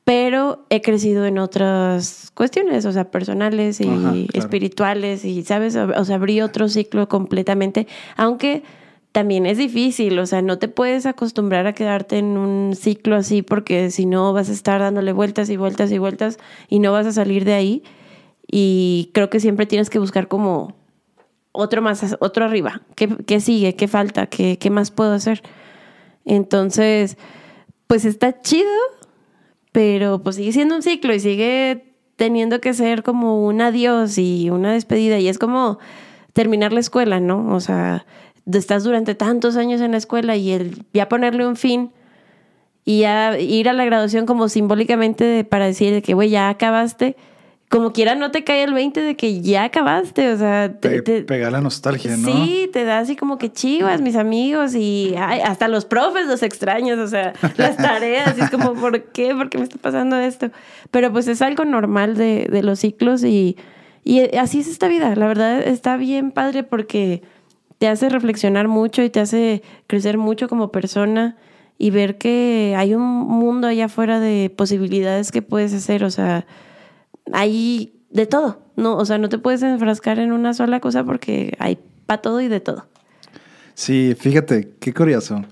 pero 0.03 0.65
he 0.69 0.81
crecido 0.81 1.25
en 1.25 1.37
otras 1.37 2.31
cuestiones, 2.33 2.85
o 2.85 2.91
sea, 2.91 3.11
personales 3.11 3.79
y 3.81 3.87
Ajá, 3.87 4.11
claro. 4.11 4.27
espirituales 4.33 5.25
y, 5.25 5.43
¿sabes? 5.43 5.75
O 5.75 6.05
sea, 6.05 6.15
abrí 6.15 6.41
otro 6.41 6.67
ciclo 6.69 7.07
completamente, 7.07 7.87
aunque 8.17 8.63
también 9.11 9.45
es 9.45 9.57
difícil, 9.57 10.17
o 10.19 10.25
sea, 10.25 10.41
no 10.41 10.57
te 10.57 10.69
puedes 10.69 11.05
acostumbrar 11.05 11.67
a 11.67 11.73
quedarte 11.73 12.17
en 12.17 12.37
un 12.37 12.75
ciclo 12.75 13.15
así 13.15 13.41
porque 13.41 13.91
si 13.91 14.05
no 14.05 14.31
vas 14.33 14.49
a 14.49 14.53
estar 14.53 14.79
dándole 14.79 15.11
vueltas 15.11 15.49
y 15.49 15.57
vueltas 15.57 15.91
y 15.91 15.97
vueltas 15.97 16.39
y 16.69 16.79
no 16.79 16.91
vas 16.91 17.05
a 17.05 17.11
salir 17.11 17.43
de 17.45 17.53
ahí. 17.53 17.83
Y 18.49 19.11
creo 19.13 19.29
que 19.29 19.39
siempre 19.39 19.65
tienes 19.65 19.89
que 19.89 19.99
buscar 19.99 20.27
como 20.27 20.75
otro 21.51 21.81
más, 21.81 22.17
otro 22.19 22.45
arriba. 22.45 22.81
¿Qué, 22.95 23.09
qué 23.25 23.39
sigue? 23.39 23.75
¿Qué 23.75 23.87
falta? 23.87 24.27
¿Qué, 24.27 24.57
¿Qué 24.57 24.69
más 24.69 24.91
puedo 24.91 25.13
hacer? 25.13 25.41
Entonces, 26.25 27.17
pues 27.87 28.05
está 28.05 28.41
chido, 28.41 28.69
pero 29.71 30.21
pues 30.21 30.35
sigue 30.35 30.51
siendo 30.51 30.75
un 30.75 30.81
ciclo 30.81 31.13
y 31.13 31.19
sigue 31.19 31.85
teniendo 32.15 32.61
que 32.61 32.73
ser 32.73 33.03
como 33.03 33.45
un 33.45 33.61
adiós 33.61 34.17
y 34.17 34.49
una 34.49 34.73
despedida. 34.73 35.19
Y 35.19 35.27
es 35.27 35.39
como 35.39 35.79
terminar 36.33 36.73
la 36.73 36.79
escuela, 36.79 37.19
¿no? 37.19 37.53
O 37.53 37.59
sea, 37.59 38.05
estás 38.51 38.83
durante 38.83 39.15
tantos 39.15 39.57
años 39.57 39.81
en 39.81 39.91
la 39.91 39.97
escuela 39.97 40.35
y 40.35 40.51
el 40.51 40.85
ya 40.93 41.09
ponerle 41.09 41.47
un 41.47 41.55
fin 41.55 41.91
y 42.83 43.01
ya 43.01 43.39
ir 43.39 43.69
a 43.69 43.73
la 43.73 43.85
graduación 43.85 44.25
como 44.25 44.49
simbólicamente 44.49 45.43
para 45.43 45.65
decir 45.65 45.93
de 45.93 46.01
que, 46.01 46.13
güey, 46.13 46.29
ya 46.29 46.49
acabaste. 46.49 47.15
Como 47.71 47.93
quiera, 47.93 48.15
no 48.15 48.31
te 48.31 48.43
cae 48.43 48.63
el 48.63 48.73
20 48.73 49.01
de 49.01 49.15
que 49.15 49.41
ya 49.41 49.63
acabaste. 49.63 50.31
O 50.33 50.37
sea, 50.37 50.73
te- 50.77 50.89
Pe- 50.89 51.01
te- 51.01 51.21
pegar 51.23 51.53
la 51.53 51.61
nostalgia, 51.61 52.17
¿no? 52.17 52.27
Sí, 52.29 52.69
te 52.73 52.83
da 52.83 52.99
así 52.99 53.15
como 53.15 53.37
que 53.37 53.49
chivas, 53.51 54.01
mis 54.01 54.17
amigos, 54.17 54.75
y 54.75 55.15
ay, 55.17 55.39
hasta 55.39 55.69
los 55.69 55.85
profes 55.85 56.27
los 56.27 56.43
extraños, 56.43 56.99
o 56.99 57.07
sea, 57.07 57.31
las 57.55 57.77
tareas, 57.77 58.37
y 58.37 58.41
es 58.41 58.49
como, 58.49 58.73
¿por 58.73 59.01
qué? 59.05 59.33
¿Por 59.33 59.49
qué 59.49 59.57
me 59.57 59.63
está 59.63 59.77
pasando 59.77 60.17
esto? 60.17 60.49
Pero 60.91 61.13
pues 61.13 61.29
es 61.29 61.41
algo 61.41 61.63
normal 61.63 62.17
de, 62.17 62.49
de 62.51 62.61
los 62.61 62.79
ciclos 62.79 63.23
y, 63.23 63.55
y 64.03 64.19
así 64.35 64.59
es 64.59 64.67
esta 64.67 64.89
vida. 64.89 65.15
La 65.15 65.27
verdad 65.27 65.61
está 65.65 65.95
bien 65.95 66.31
padre 66.31 66.63
porque 66.63 67.21
te 67.77 67.87
hace 67.87 68.09
reflexionar 68.09 68.67
mucho 68.67 69.01
y 69.01 69.09
te 69.09 69.21
hace 69.21 69.63
crecer 69.87 70.17
mucho 70.17 70.49
como 70.49 70.73
persona 70.73 71.37
y 71.77 71.89
ver 71.89 72.17
que 72.17 72.75
hay 72.77 72.93
un 72.95 73.01
mundo 73.01 73.67
allá 73.67 73.85
afuera 73.85 74.19
de 74.19 74.51
posibilidades 74.53 75.31
que 75.31 75.41
puedes 75.41 75.73
hacer, 75.73 76.03
o 76.03 76.11
sea, 76.11 76.45
hay 77.33 77.93
de 78.09 78.25
todo. 78.25 78.61
No, 78.75 78.97
o 78.97 79.05
sea, 79.05 79.17
no 79.17 79.29
te 79.29 79.37
puedes 79.37 79.61
enfrascar 79.63 80.19
en 80.19 80.31
una 80.31 80.53
sola 80.53 80.79
cosa 80.79 81.03
porque 81.03 81.55
hay 81.59 81.77
para 82.05 82.21
todo 82.21 82.41
y 82.41 82.47
de 82.47 82.59
todo. 82.59 82.87
Sí, 83.73 84.15
fíjate, 84.19 84.73
qué 84.79 84.93
curioso. 84.93 85.43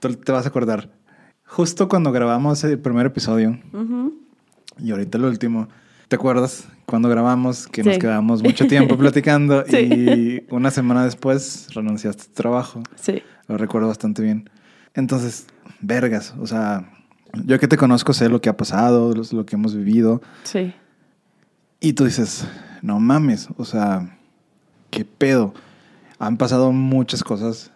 Tú 0.00 0.14
te 0.14 0.32
vas 0.32 0.44
a 0.46 0.48
acordar. 0.48 0.90
Justo 1.46 1.88
cuando 1.88 2.12
grabamos 2.12 2.62
el 2.64 2.78
primer 2.78 3.06
episodio 3.06 3.58
Ujú. 3.72 4.14
y 4.78 4.90
ahorita 4.90 5.18
el 5.18 5.24
último, 5.24 5.68
¿te 6.08 6.16
acuerdas 6.16 6.68
cuando 6.86 7.08
grabamos 7.08 7.66
que 7.66 7.82
nos 7.82 7.98
quedamos 7.98 8.42
mucho 8.42 8.66
tiempo 8.66 8.96
platicando 8.98 9.64
Sí. 9.66 9.76
y 9.78 10.46
una 10.54 10.70
semana 10.70 11.04
después 11.04 11.68
renunciaste 11.74 12.22
a 12.22 12.26
tu 12.26 12.32
trabajo? 12.32 12.82
Sí. 12.96 13.22
Lo 13.48 13.56
recuerdo 13.58 13.88
bastante 13.88 14.22
bien. 14.22 14.48
Entonces, 14.94 15.46
vergas, 15.80 16.34
o 16.40 16.46
sea, 16.46 16.88
yo 17.44 17.58
que 17.58 17.68
te 17.68 17.76
conozco 17.76 18.12
sé 18.12 18.28
lo 18.28 18.40
que 18.40 18.48
ha 18.48 18.56
pasado, 18.56 19.12
lo, 19.14 19.46
que 19.46 19.56
hemos 19.56 19.74
vivido. 19.74 20.20
Sí. 20.44 20.72
Y 21.80 21.92
tú 21.94 22.04
dices, 22.04 22.46
no 22.82 23.00
mames, 23.00 23.48
o 23.56 23.64
sea, 23.64 24.18
qué 24.90 25.04
pedo. 25.04 25.54
Han 26.18 26.36
pasado 26.36 26.72
muchas 26.72 27.22
cosas. 27.24 27.72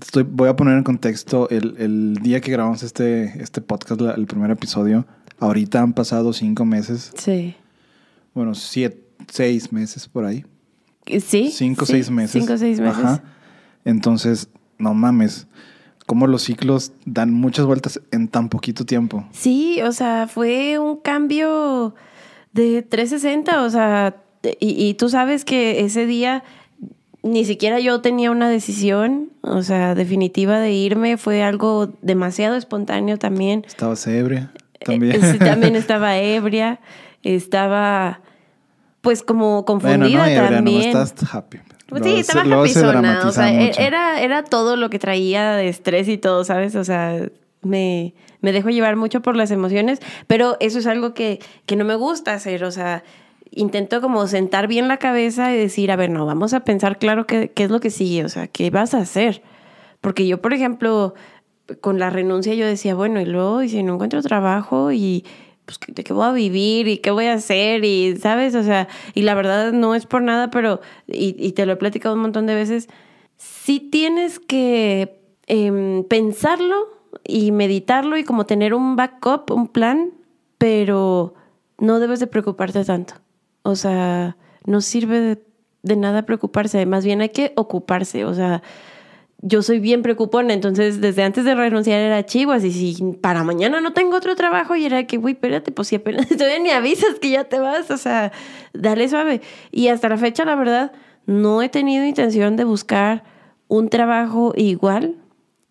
Estoy, 0.00 0.24
voy 0.24 0.48
a 0.48 0.56
poner 0.56 0.76
en 0.76 0.82
contexto 0.84 1.48
el, 1.50 1.76
el 1.78 2.14
día 2.22 2.40
que 2.40 2.50
grabamos 2.50 2.82
este, 2.82 3.40
este 3.42 3.60
podcast, 3.60 4.00
la- 4.00 4.12
el 4.14 4.26
primer 4.26 4.50
episodio. 4.50 5.06
Ahorita 5.38 5.80
han 5.82 5.92
pasado 5.92 6.32
cinco 6.32 6.64
meses, 6.64 7.12
Sí. 7.16 7.54
bueno, 8.34 8.54
siete, 8.54 9.04
seis 9.30 9.70
meses 9.72 10.08
por 10.08 10.24
ahí. 10.24 10.44
Sí. 11.20 11.50
Cinco 11.52 11.84
o 11.84 11.86
sí, 11.86 11.92
seis 11.92 12.10
meses. 12.10 12.32
Cinco 12.32 12.54
o 12.54 12.58
seis 12.58 12.80
meses. 12.80 12.98
Ajá. 13.04 13.22
Entonces, 13.84 14.48
no 14.78 14.92
mames, 14.94 15.46
cómo 16.06 16.26
los 16.26 16.42
ciclos 16.42 16.92
dan 17.04 17.32
muchas 17.32 17.66
vueltas 17.66 18.00
en 18.12 18.28
tan 18.28 18.48
poquito 18.48 18.86
tiempo. 18.86 19.24
Sí, 19.32 19.80
o 19.82 19.92
sea, 19.92 20.28
fue 20.28 20.78
un 20.78 20.96
cambio 20.96 21.94
de 22.52 22.82
360, 22.82 23.62
o 23.62 23.70
sea, 23.70 24.16
y, 24.60 24.86
y 24.86 24.94
tú 24.94 25.08
sabes 25.08 25.44
que 25.44 25.84
ese 25.84 26.06
día 26.06 26.44
ni 27.26 27.44
siquiera 27.44 27.80
yo 27.80 28.00
tenía 28.00 28.30
una 28.30 28.48
decisión, 28.48 29.30
o 29.42 29.62
sea, 29.62 29.94
definitiva 29.94 30.60
de 30.60 30.72
irme, 30.72 31.16
fue 31.16 31.42
algo 31.42 31.92
demasiado 32.00 32.56
espontáneo 32.56 33.18
también. 33.18 33.64
Estabas 33.66 34.06
ebria 34.06 34.52
también. 34.84 35.16
Eh, 35.16 35.32
sí, 35.32 35.38
también 35.38 35.76
estaba 35.76 36.16
ebria, 36.18 36.80
estaba 37.22 38.20
pues 39.00 39.22
como 39.22 39.62
bueno, 39.62 39.64
confundida 39.64 40.18
no 40.18 40.24
ebria, 40.24 40.48
también. 40.50 40.92
no 40.92 41.02
estás 41.02 41.34
happy. 41.34 41.58
Pues 41.88 42.02
sí, 42.02 42.16
estaba 42.16 42.42
dramatiza 42.42 43.28
o 43.28 43.32
sea, 43.32 43.52
e- 43.52 43.66
mucho. 43.66 43.80
era, 43.80 44.20
era 44.20 44.42
todo 44.42 44.76
lo 44.76 44.90
que 44.90 44.98
traía 44.98 45.52
de 45.52 45.68
estrés 45.68 46.08
y 46.08 46.18
todo, 46.18 46.44
¿sabes? 46.44 46.74
O 46.74 46.84
sea, 46.84 47.16
me, 47.62 48.14
me 48.40 48.52
dejo 48.52 48.70
llevar 48.70 48.96
mucho 48.96 49.22
por 49.22 49.36
las 49.36 49.50
emociones, 49.50 50.00
pero 50.26 50.56
eso 50.60 50.78
es 50.78 50.86
algo 50.86 51.14
que, 51.14 51.38
que 51.64 51.76
no 51.76 51.84
me 51.84 51.94
gusta 51.94 52.34
hacer, 52.34 52.64
o 52.64 52.70
sea, 52.72 53.04
intento 53.52 54.00
como 54.00 54.26
sentar 54.26 54.66
bien 54.66 54.88
la 54.88 54.96
cabeza 54.96 55.52
y 55.52 55.56
decir, 55.56 55.92
a 55.92 55.96
ver, 55.96 56.10
no, 56.10 56.26
vamos 56.26 56.54
a 56.54 56.60
pensar 56.60 56.98
claro 56.98 57.26
qué, 57.26 57.50
qué 57.54 57.64
es 57.64 57.70
lo 57.70 57.80
que 57.80 57.90
sigue, 57.90 58.24
o 58.24 58.28
sea, 58.28 58.48
qué 58.48 58.70
vas 58.70 58.94
a 58.94 58.98
hacer. 58.98 59.42
Porque 60.00 60.26
yo, 60.26 60.40
por 60.42 60.52
ejemplo, 60.52 61.14
con 61.80 61.98
la 61.98 62.10
renuncia 62.10 62.54
yo 62.54 62.66
decía, 62.66 62.94
bueno, 62.94 63.20
y 63.20 63.24
luego, 63.24 63.62
y 63.62 63.68
si 63.68 63.82
no 63.82 63.94
encuentro 63.94 64.22
trabajo 64.22 64.92
y 64.92 65.24
pues 65.66 65.78
de 65.86 66.04
qué 66.04 66.12
voy 66.12 66.24
a 66.24 66.32
vivir 66.32 66.88
y 66.88 66.98
qué 66.98 67.10
voy 67.10 67.26
a 67.26 67.34
hacer 67.34 67.84
y, 67.84 68.16
¿sabes? 68.16 68.54
O 68.54 68.62
sea, 68.62 68.88
y 69.14 69.22
la 69.22 69.34
verdad 69.34 69.72
no 69.72 69.94
es 69.94 70.06
por 70.06 70.22
nada, 70.22 70.48
pero, 70.50 70.80
y, 71.06 71.36
y 71.38 71.52
te 71.52 71.66
lo 71.66 71.72
he 71.72 71.76
platicado 71.76 72.14
un 72.14 72.22
montón 72.22 72.46
de 72.46 72.54
veces, 72.54 72.88
sí 73.36 73.80
tienes 73.80 74.38
que 74.38 75.20
em, 75.46 76.04
pensarlo 76.04 76.76
y 77.24 77.50
meditarlo 77.50 78.16
y 78.16 78.24
como 78.24 78.46
tener 78.46 78.74
un 78.74 78.96
backup, 78.96 79.50
un 79.50 79.68
plan, 79.68 80.12
pero 80.56 81.34
no 81.78 81.98
debes 81.98 82.20
de 82.20 82.28
preocuparte 82.28 82.84
tanto. 82.84 83.14
O 83.62 83.74
sea, 83.74 84.36
no 84.64 84.80
sirve 84.80 85.20
de, 85.20 85.42
de 85.82 85.96
nada 85.96 86.22
preocuparse, 86.22 86.86
más 86.86 87.04
bien 87.04 87.20
hay 87.20 87.30
que 87.30 87.52
ocuparse, 87.56 88.24
o 88.24 88.34
sea, 88.34 88.62
yo 89.42 89.62
soy 89.62 89.80
bien 89.80 90.02
preocupona, 90.02 90.54
entonces 90.54 91.00
desde 91.00 91.22
antes 91.22 91.44
de 91.44 91.54
renunciar 91.54 92.00
era 92.00 92.24
chihuas 92.24 92.64
y 92.64 92.72
si 92.72 93.12
para 93.20 93.44
mañana 93.44 93.80
no 93.80 93.92
tengo 93.92 94.16
otro 94.16 94.34
trabajo 94.34 94.76
y 94.76 94.86
era 94.86 95.06
que, 95.06 95.18
güey, 95.18 95.34
espérate, 95.34 95.72
pues 95.72 95.88
si 95.88 95.96
apenas 95.96 96.28
todavía 96.28 96.58
ni 96.58 96.70
avisas 96.70 97.18
que 97.20 97.30
ya 97.30 97.44
te 97.44 97.58
vas, 97.58 97.90
o 97.90 97.96
sea, 97.96 98.32
dale 98.72 99.08
suave. 99.08 99.42
Y 99.70 99.88
hasta 99.88 100.08
la 100.08 100.16
fecha, 100.16 100.44
la 100.44 100.56
verdad, 100.56 100.92
no 101.26 101.62
he 101.62 101.68
tenido 101.68 102.04
intención 102.06 102.56
de 102.56 102.64
buscar 102.64 103.24
un 103.68 103.88
trabajo 103.88 104.52
igual. 104.56 105.16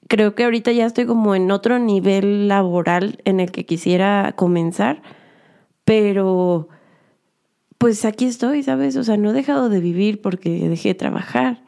Creo 0.07 0.35
que 0.35 0.43
ahorita 0.43 0.71
ya 0.71 0.85
estoy 0.85 1.07
como 1.07 1.33
en 1.33 1.49
otro 1.49 1.79
nivel 1.79 2.47
laboral 2.47 3.19
en 3.25 3.39
el 3.39 3.51
que 3.51 3.65
quisiera 3.65 4.33
comenzar, 4.35 5.01
pero 5.83 6.69
pues 7.79 8.05
aquí 8.05 8.25
estoy, 8.25 8.61
¿sabes? 8.61 8.95
O 8.95 9.03
sea, 9.03 9.17
no 9.17 9.31
he 9.31 9.33
dejado 9.33 9.69
de 9.69 9.79
vivir 9.79 10.21
porque 10.21 10.69
dejé 10.69 10.89
de 10.89 10.95
trabajar. 10.95 11.64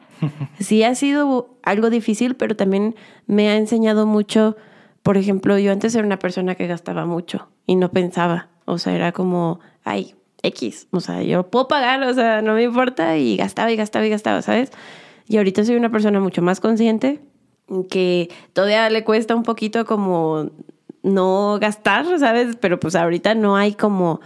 Sí 0.60 0.82
ha 0.82 0.94
sido 0.94 1.56
algo 1.62 1.90
difícil, 1.90 2.34
pero 2.34 2.56
también 2.56 2.94
me 3.26 3.48
ha 3.48 3.56
enseñado 3.56 4.06
mucho. 4.06 4.56
Por 5.02 5.16
ejemplo, 5.16 5.58
yo 5.58 5.72
antes 5.72 5.94
era 5.94 6.04
una 6.04 6.18
persona 6.18 6.54
que 6.54 6.66
gastaba 6.66 7.06
mucho 7.06 7.48
y 7.66 7.76
no 7.76 7.90
pensaba. 7.90 8.48
O 8.64 8.78
sea, 8.78 8.94
era 8.94 9.12
como, 9.12 9.60
ay, 9.84 10.14
X. 10.42 10.88
O 10.90 11.00
sea, 11.00 11.22
yo 11.22 11.50
puedo 11.50 11.68
pagar, 11.68 12.02
o 12.02 12.14
sea, 12.14 12.42
no 12.42 12.54
me 12.54 12.64
importa. 12.64 13.16
Y 13.16 13.36
gastaba 13.36 13.70
y 13.70 13.76
gastaba 13.76 14.06
y 14.06 14.10
gastaba, 14.10 14.42
¿sabes? 14.42 14.72
Y 15.26 15.36
ahorita 15.36 15.64
soy 15.64 15.76
una 15.76 15.90
persona 15.90 16.20
mucho 16.20 16.42
más 16.42 16.60
consciente 16.60 17.20
que 17.90 18.30
todavía 18.54 18.88
le 18.88 19.04
cuesta 19.04 19.34
un 19.36 19.42
poquito 19.42 19.84
como 19.84 20.50
no 21.02 21.58
gastar, 21.60 22.06
¿sabes? 22.18 22.56
Pero 22.60 22.80
pues 22.80 22.94
ahorita 22.94 23.34
no 23.34 23.56
hay 23.56 23.74
como 23.74 24.20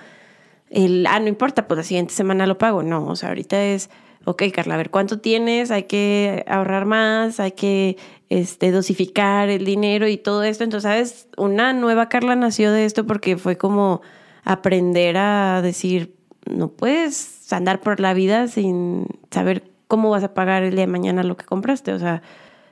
el, 0.70 1.06
ah, 1.06 1.20
no 1.20 1.28
importa, 1.28 1.68
pues 1.68 1.78
la 1.78 1.84
siguiente 1.84 2.14
semana 2.14 2.46
lo 2.46 2.58
pago. 2.58 2.82
No, 2.82 3.06
o 3.06 3.16
sea, 3.16 3.30
ahorita 3.30 3.62
es, 3.62 3.90
ok, 4.24 4.42
Carla, 4.52 4.74
a 4.74 4.76
ver, 4.76 4.90
¿cuánto 4.90 5.20
tienes? 5.20 5.70
Hay 5.70 5.84
que 5.84 6.44
ahorrar 6.46 6.84
más, 6.84 7.40
hay 7.40 7.52
que 7.52 7.96
este, 8.28 8.70
dosificar 8.70 9.48
el 9.48 9.64
dinero 9.64 10.08
y 10.08 10.16
todo 10.16 10.42
esto. 10.42 10.64
Entonces, 10.64 10.88
¿sabes? 10.90 11.28
Una 11.36 11.72
nueva 11.72 12.08
Carla 12.08 12.36
nació 12.36 12.72
de 12.72 12.84
esto 12.84 13.06
porque 13.06 13.36
fue 13.36 13.56
como 13.56 14.02
aprender 14.44 15.16
a 15.16 15.60
decir, 15.62 16.14
no 16.46 16.68
puedes 16.68 17.52
andar 17.52 17.80
por 17.80 18.00
la 18.00 18.14
vida 18.14 18.48
sin 18.48 19.06
saber 19.30 19.70
cómo 19.88 20.10
vas 20.10 20.24
a 20.24 20.34
pagar 20.34 20.62
el 20.62 20.72
día 20.72 20.82
de 20.82 20.86
mañana 20.86 21.22
lo 21.22 21.36
que 21.36 21.44
compraste. 21.44 21.92
O 21.92 21.98
sea, 21.98 22.22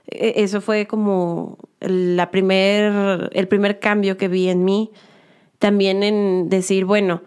e- 0.06 0.34
eso 0.36 0.60
fue 0.60 0.86
como 0.86 1.58
la 1.80 2.30
primer, 2.30 3.30
el 3.32 3.48
primer 3.48 3.78
cambio 3.78 4.16
que 4.16 4.28
vi 4.28 4.48
en 4.48 4.64
mí. 4.64 4.90
También 5.58 6.02
en 6.02 6.48
decir, 6.48 6.84
bueno, 6.86 7.22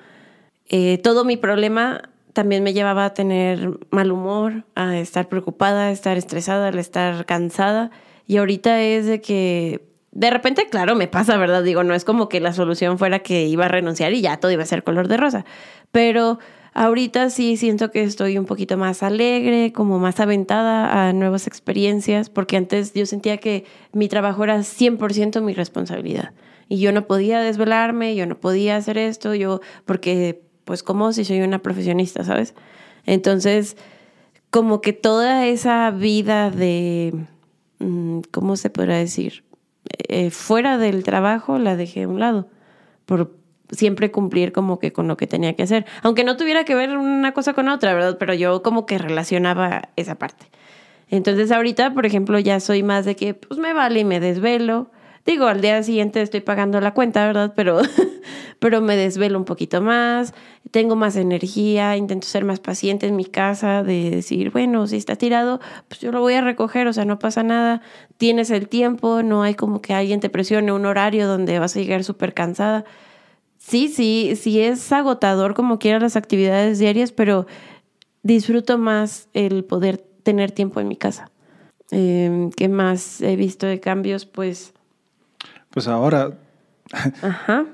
eh, 0.68 0.98
todo 0.98 1.24
mi 1.24 1.38
problema 1.38 2.10
también 2.34 2.64
me 2.64 2.74
llevaba 2.74 3.06
a 3.06 3.14
tener 3.14 3.80
mal 3.92 4.12
humor, 4.12 4.66
a 4.76 4.98
estar 4.98 5.30
preocupada, 5.30 5.88
a 5.88 5.92
estar 5.92 6.18
estresada, 6.18 6.68
a 6.68 6.80
estar 6.80 7.26
cansada. 7.26 7.92
Y 8.28 8.38
ahorita 8.38 8.82
es 8.82 9.06
de 9.06 9.22
que 9.22 9.94
de 10.12 10.30
repente, 10.30 10.68
claro, 10.70 10.96
me 10.96 11.08
pasa, 11.08 11.38
¿verdad? 11.38 11.64
Digo, 11.64 11.84
no 11.84 11.96
es 11.96 12.06
como 12.06 12.30
que 12.30 12.40
la 12.40 12.54
solución 12.54 13.00
fuera 13.00 13.20
que 13.20 13.46
iba 13.48 13.66
a 13.66 13.68
renunciar 13.68 14.14
y 14.14 14.22
ya 14.22 14.38
todo 14.38 14.52
iba 14.52 14.64
a 14.64 14.68
ser 14.68 14.84
color 14.84 15.08
de 15.08 15.18
rosa. 15.18 15.46
Pero 15.92 16.38
ahorita 16.74 17.32
sí 17.32 17.58
siento 17.58 17.90
que 17.90 18.04
estoy 18.04 18.38
un 18.38 18.46
poquito 18.46 18.78
más 18.78 19.02
alegre, 19.02 19.74
como 19.74 19.98
más 19.98 20.20
aventada 20.20 21.08
a 21.08 21.14
nuevas 21.14 21.48
experiencias, 21.48 22.30
porque 22.30 22.58
antes 22.58 22.94
yo 22.94 23.08
sentía 23.08 23.38
que 23.38 23.66
mi 23.92 24.08
trabajo 24.08 24.44
era 24.44 24.60
100% 24.60 25.42
mi 25.42 25.54
responsabilidad. 25.54 26.34
Y 26.70 26.80
yo 26.80 26.92
no 26.92 27.08
podía 27.08 27.40
desvelarme, 27.40 28.16
yo 28.16 28.28
no 28.28 28.40
podía 28.40 28.76
hacer 28.76 29.00
esto, 29.00 29.34
yo, 29.34 29.62
porque, 29.86 30.44
pues, 30.66 30.84
como 30.84 31.14
si 31.14 31.26
soy 31.26 31.42
una 31.42 31.60
profesionista, 31.60 32.24
¿sabes? 32.24 32.54
Entonces, 33.06 33.78
como 34.50 34.82
que 34.82 34.94
toda 34.94 35.46
esa 35.48 35.90
vida 35.92 36.52
de, 36.52 37.14
mm, 37.80 38.20
¿cómo 38.32 38.56
se 38.56 38.70
podrá 38.70 38.98
decir? 38.98 39.44
Eh, 40.08 40.30
fuera 40.30 40.78
del 40.78 41.04
trabajo 41.04 41.58
la 41.60 41.76
dejé 41.76 42.04
a 42.04 42.08
un 42.08 42.20
lado, 42.20 42.48
por 43.06 43.36
siempre 43.72 44.12
cumplir 44.12 44.52
como 44.52 44.80
que 44.80 44.94
con 44.94 45.08
lo 45.08 45.18
que 45.18 45.28
tenía 45.28 45.56
que 45.56 45.64
hacer, 45.64 45.86
aunque 46.04 46.24
no 46.24 46.38
tuviera 46.38 46.64
que 46.64 46.76
ver 46.76 46.98
una 46.98 47.34
cosa 47.34 47.54
con 47.54 47.68
otra, 47.70 47.94
¿verdad? 47.94 48.18
Pero 48.20 48.34
yo 48.34 48.62
como 48.62 48.86
que 48.86 48.98
relacionaba 48.98 49.90
esa 49.96 50.16
parte. 50.16 50.46
Entonces 51.10 51.52
ahorita, 51.52 51.94
por 51.94 52.06
ejemplo, 52.06 52.40
ya 52.40 52.60
soy 52.60 52.84
más 52.84 53.06
de 53.06 53.16
que 53.16 53.34
pues 53.34 53.60
me 53.60 53.74
vale 53.74 54.00
y 54.00 54.06
me 54.06 54.20
desvelo. 54.20 54.92
Digo, 55.26 55.46
al 55.46 55.62
día 55.62 55.82
siguiente 55.84 56.22
estoy 56.22 56.42
pagando 56.42 56.82
la 56.82 56.94
cuenta, 56.94 57.26
¿verdad? 57.26 57.54
Pero, 57.56 57.80
pero 58.60 58.82
me 58.82 58.98
desvelo 58.98 59.38
un 59.38 59.46
poquito 59.46 59.82
más, 59.82 60.34
tengo 60.72 60.98
más 60.98 61.16
energía, 61.16 61.96
intento 61.96 62.28
ser 62.28 62.44
más 62.44 62.60
paciente 62.60 63.08
en 63.08 63.16
mi 63.16 63.26
casa, 63.26 63.84
de 63.84 64.10
decir, 64.10 64.52
bueno, 64.52 64.86
si 64.86 64.98
está 64.98 65.16
tirado, 65.16 65.62
pues 65.88 66.02
yo 66.02 66.12
lo 66.12 66.20
voy 66.20 66.34
a 66.34 66.42
recoger, 66.42 66.88
o 66.88 66.94
sea, 66.94 67.06
no 67.06 67.20
pasa 67.20 67.42
nada, 67.42 67.82
tienes 68.18 68.50
el 68.50 68.68
tiempo, 68.68 69.24
no 69.24 69.44
hay 69.44 69.56
como 69.56 69.82
que 69.82 69.94
alguien 69.94 70.20
te 70.20 70.30
presione 70.30 70.74
un 70.74 70.86
horario 70.86 71.26
donde 71.26 71.58
vas 71.58 71.76
a 71.78 71.80
llegar 71.80 72.04
súper 72.04 72.34
cansada. 72.34 72.84
Sí, 73.58 73.88
sí, 73.88 74.34
sí 74.36 74.60
es 74.60 74.92
agotador 74.92 75.54
como 75.54 75.80
quiera 75.80 76.00
las 76.00 76.18
actividades 76.18 76.80
diarias, 76.80 77.14
pero 77.14 77.48
disfruto 78.24 78.78
más 78.78 79.30
el 79.34 79.64
poder 79.64 80.00
tener 80.24 80.52
tiempo 80.52 80.82
en 80.82 80.90
mi 80.90 80.98
casa. 80.98 81.32
Eh, 81.92 82.50
¿Qué 82.58 82.68
más 82.68 83.22
he 83.22 83.38
visto 83.38 83.66
de 83.68 83.80
cambios? 83.80 84.26
Pues, 84.26 84.74
Pues 85.74 85.88
ahora 85.88 86.34
ajá. 87.22 87.66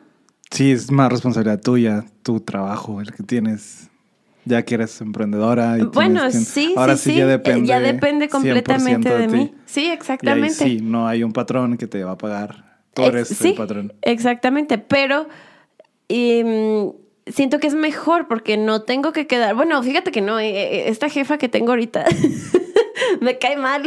sí 0.52 0.72
es 0.72 0.90
más 0.92 1.12
responsabilidad 1.12 1.62
tuya, 1.62 2.06
tu 2.24 2.40
trabajo, 2.40 3.02
el 3.02 3.12
que 3.12 3.24
tienes. 3.24 3.90
ya 4.46 4.64
que 4.64 4.76
eres 4.76 5.00
emprendedora. 5.02 5.78
y 5.78 5.84
Bueno, 5.84 6.22
tienes 6.30 6.48
sí, 6.48 6.74
ahora 6.78 6.96
sí, 6.98 7.12
sí, 7.12 7.18
ya 7.18 7.26
Eh, 7.26 7.28
depende. 7.28 7.68
ya 7.68 7.80
depende 7.80 8.30
completamente 8.30 9.10
100% 9.10 9.18
de, 9.18 9.28
mí. 9.28 9.46
ti. 9.48 9.56
Sí, 9.66 9.82
Y 9.82 9.86
ahí 9.88 9.92
exactamente. 9.92 10.54
sí, 10.56 10.80
no 10.82 11.08
hay 11.08 11.24
un 11.24 11.34
patrón 11.34 11.78
que 11.78 11.88
te 11.88 12.04
va 12.04 12.12
a 12.12 12.18
pagar. 12.18 12.80
Tú 12.94 13.04
Ex- 13.04 13.10
eres 13.14 13.28
sí, 13.28 13.50
el 13.50 13.56
patrón. 13.56 13.94
Exactamente, 14.02 14.78
pero 14.80 15.28
em, 16.08 16.92
siento 17.28 17.60
que 17.60 17.68
es 17.68 17.76
mejor 17.76 18.28
porque 18.28 18.58
no 18.58 18.82
tengo 18.84 19.12
que 19.12 19.28
quedar. 19.28 19.54
Bueno, 19.56 19.84
fíjate 19.84 20.12
que 20.12 20.22
no, 20.22 20.40
eh, 20.40 20.50
eh, 20.50 20.90
esta 20.90 21.10
jefa 21.10 21.38
que 21.38 21.50
tengo 21.50 21.70
ahorita 21.72 22.06
me 23.22 23.38
cae 23.38 23.58
mal 23.58 23.84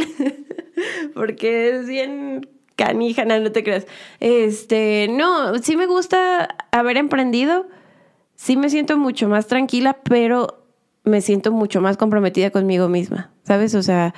porque 1.13 1.71
es 1.71 1.87
bien 1.87 2.47
canija, 2.75 3.25
no, 3.25 3.39
no 3.39 3.51
te 3.51 3.63
creas. 3.63 3.87
Este, 4.19 5.07
no, 5.09 5.57
sí 5.59 5.75
me 5.77 5.85
gusta 5.85 6.55
haber 6.71 6.97
emprendido, 6.97 7.67
sí 8.35 8.57
me 8.57 8.69
siento 8.69 8.97
mucho 8.97 9.27
más 9.27 9.47
tranquila, 9.47 9.97
pero 10.03 10.65
me 11.03 11.21
siento 11.21 11.51
mucho 11.51 11.81
más 11.81 11.97
comprometida 11.97 12.51
conmigo 12.51 12.87
misma, 12.87 13.31
¿sabes? 13.43 13.75
O 13.75 13.83
sea, 13.83 14.13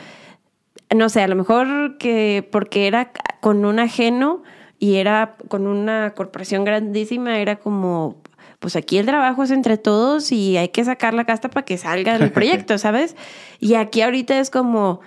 no 0.95 1.09
sé, 1.09 1.21
a 1.21 1.27
lo 1.27 1.35
mejor 1.35 1.97
que 1.97 2.47
porque 2.51 2.87
era 2.87 3.11
con 3.41 3.65
un 3.65 3.79
ajeno 3.79 4.43
y 4.79 4.95
era 4.95 5.35
con 5.47 5.67
una 5.67 6.13
corporación 6.13 6.63
grandísima, 6.63 7.39
era 7.39 7.57
como, 7.57 8.21
pues 8.59 8.75
aquí 8.75 8.97
el 8.97 9.05
trabajo 9.05 9.43
es 9.43 9.51
entre 9.51 9.77
todos 9.77 10.31
y 10.31 10.57
hay 10.57 10.69
que 10.69 10.83
sacar 10.83 11.13
la 11.13 11.25
casta 11.25 11.49
para 11.49 11.65
que 11.65 11.77
salga 11.77 12.15
el 12.15 12.31
proyecto, 12.33 12.77
¿sabes? 12.77 13.15
Y 13.59 13.75
aquí 13.75 14.01
ahorita 14.01 14.39
es 14.39 14.49
como, 14.49 15.01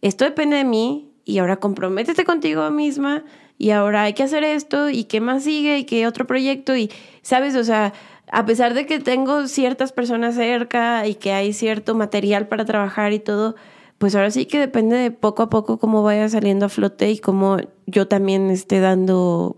esto 0.00 0.24
depende 0.24 0.56
de 0.56 0.64
mí 0.64 1.12
y 1.26 1.38
ahora 1.38 1.56
comprométete 1.56 2.24
contigo 2.24 2.70
misma 2.70 3.24
y 3.58 3.70
ahora 3.70 4.04
hay 4.04 4.14
que 4.14 4.22
hacer 4.22 4.44
esto 4.44 4.88
y 4.88 5.04
qué 5.04 5.20
más 5.20 5.42
sigue 5.42 5.76
y 5.78 5.84
qué 5.84 6.06
otro 6.06 6.26
proyecto 6.26 6.76
y, 6.76 6.88
¿sabes? 7.20 7.56
O 7.56 7.64
sea, 7.64 7.92
a 8.30 8.46
pesar 8.46 8.74
de 8.74 8.86
que 8.86 9.00
tengo 9.00 9.48
ciertas 9.48 9.92
personas 9.92 10.36
cerca 10.36 11.06
y 11.06 11.16
que 11.16 11.32
hay 11.32 11.52
cierto 11.52 11.96
material 11.96 12.46
para 12.46 12.64
trabajar 12.64 13.12
y 13.12 13.18
todo, 13.18 13.56
pues 13.98 14.14
ahora 14.14 14.30
sí 14.30 14.46
que 14.46 14.60
depende 14.60 14.96
de 14.96 15.10
poco 15.10 15.42
a 15.42 15.50
poco 15.50 15.78
cómo 15.78 16.04
vaya 16.04 16.28
saliendo 16.28 16.66
a 16.66 16.68
flote 16.68 17.10
y 17.10 17.18
cómo 17.18 17.56
yo 17.86 18.06
también 18.06 18.48
esté 18.50 18.78
dando, 18.78 19.56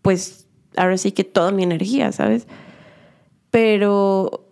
pues 0.00 0.46
ahora 0.76 0.96
sí 0.96 1.12
que 1.12 1.24
toda 1.24 1.52
mi 1.52 1.62
energía, 1.62 2.10
¿sabes? 2.12 2.46
Pero 3.50 4.46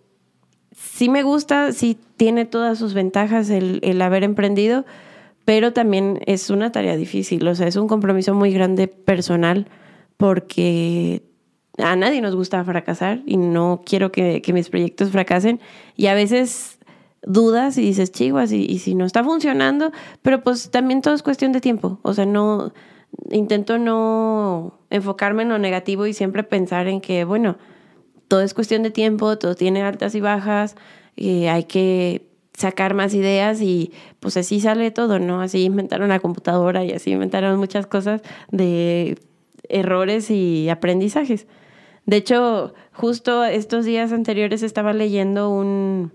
sí 0.75 1.09
me 1.09 1.23
gusta, 1.23 1.71
sí 1.71 1.97
tiene 2.17 2.45
todas 2.45 2.77
sus 2.77 2.93
ventajas 2.93 3.49
el, 3.49 3.79
el 3.81 3.99
haber 4.03 4.23
emprendido, 4.23 4.85
pero 5.51 5.73
también 5.73 6.21
es 6.27 6.49
una 6.49 6.71
tarea 6.71 6.95
difícil, 6.95 7.45
o 7.45 7.53
sea, 7.55 7.67
es 7.67 7.75
un 7.75 7.89
compromiso 7.89 8.33
muy 8.33 8.53
grande 8.53 8.87
personal 8.87 9.67
porque 10.15 11.23
a 11.77 11.97
nadie 11.97 12.21
nos 12.21 12.35
gusta 12.35 12.63
fracasar 12.63 13.21
y 13.25 13.35
no 13.35 13.81
quiero 13.85 14.13
que, 14.13 14.41
que 14.41 14.53
mis 14.53 14.69
proyectos 14.69 15.11
fracasen. 15.11 15.59
Y 15.97 16.05
a 16.05 16.13
veces 16.13 16.79
dudas 17.21 17.77
y 17.77 17.81
dices, 17.81 18.13
chiguas, 18.13 18.53
y, 18.53 18.63
y 18.63 18.79
si 18.79 18.95
no 18.95 19.03
está 19.03 19.25
funcionando, 19.25 19.91
pero 20.21 20.41
pues 20.41 20.71
también 20.71 21.01
todo 21.01 21.15
es 21.15 21.21
cuestión 21.21 21.51
de 21.51 21.59
tiempo, 21.59 21.99
o 22.01 22.13
sea, 22.13 22.25
no, 22.25 22.71
intento 23.29 23.77
no 23.77 24.79
enfocarme 24.89 25.43
en 25.43 25.49
lo 25.49 25.57
negativo 25.57 26.05
y 26.05 26.13
siempre 26.13 26.43
pensar 26.43 26.87
en 26.87 27.01
que, 27.01 27.25
bueno, 27.25 27.57
todo 28.29 28.39
es 28.39 28.53
cuestión 28.53 28.83
de 28.83 28.91
tiempo, 28.91 29.37
todo 29.37 29.55
tiene 29.55 29.83
altas 29.83 30.15
y 30.15 30.21
bajas, 30.21 30.77
y 31.17 31.47
hay 31.47 31.65
que 31.65 32.30
sacar 32.61 32.93
más 32.93 33.13
ideas 33.13 33.61
y 33.61 33.91
pues 34.19 34.37
así 34.37 34.61
sale 34.61 34.91
todo, 34.91 35.19
¿no? 35.19 35.41
Así 35.41 35.63
inventaron 35.63 36.09
la 36.09 36.19
computadora 36.19 36.83
y 36.85 36.91
así 36.91 37.11
inventaron 37.11 37.57
muchas 37.59 37.87
cosas 37.87 38.21
de 38.51 39.17
errores 39.67 40.31
y 40.31 40.69
aprendizajes. 40.69 41.47
De 42.05 42.17
hecho, 42.17 42.73
justo 42.93 43.43
estos 43.43 43.85
días 43.85 44.11
anteriores 44.11 44.63
estaba 44.63 44.93
leyendo 44.93 45.49
un 45.49 46.11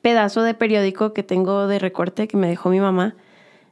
pedazo 0.00 0.42
de 0.42 0.54
periódico 0.54 1.12
que 1.12 1.22
tengo 1.22 1.66
de 1.66 1.78
recorte 1.78 2.28
que 2.28 2.36
me 2.36 2.48
dejó 2.48 2.70
mi 2.70 2.80
mamá. 2.80 3.16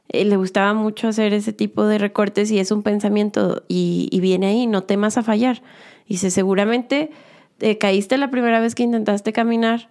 Eh, 0.09 0.25
le 0.25 0.37
gustaba 0.37 0.73
mucho 0.73 1.07
hacer 1.07 1.33
ese 1.33 1.53
tipo 1.53 1.85
de 1.85 1.97
recortes 1.97 2.51
y 2.51 2.59
es 2.59 2.71
un 2.71 2.83
pensamiento 2.83 3.63
y, 3.67 4.09
y 4.11 4.19
viene 4.19 4.47
ahí, 4.47 4.67
no 4.67 4.83
temas 4.83 5.17
a 5.17 5.23
fallar. 5.23 5.61
Dice, 6.07 6.31
seguramente 6.31 7.11
te 7.57 7.77
caíste 7.77 8.17
la 8.17 8.31
primera 8.31 8.59
vez 8.59 8.75
que 8.75 8.83
intentaste 8.83 9.33
caminar, 9.33 9.89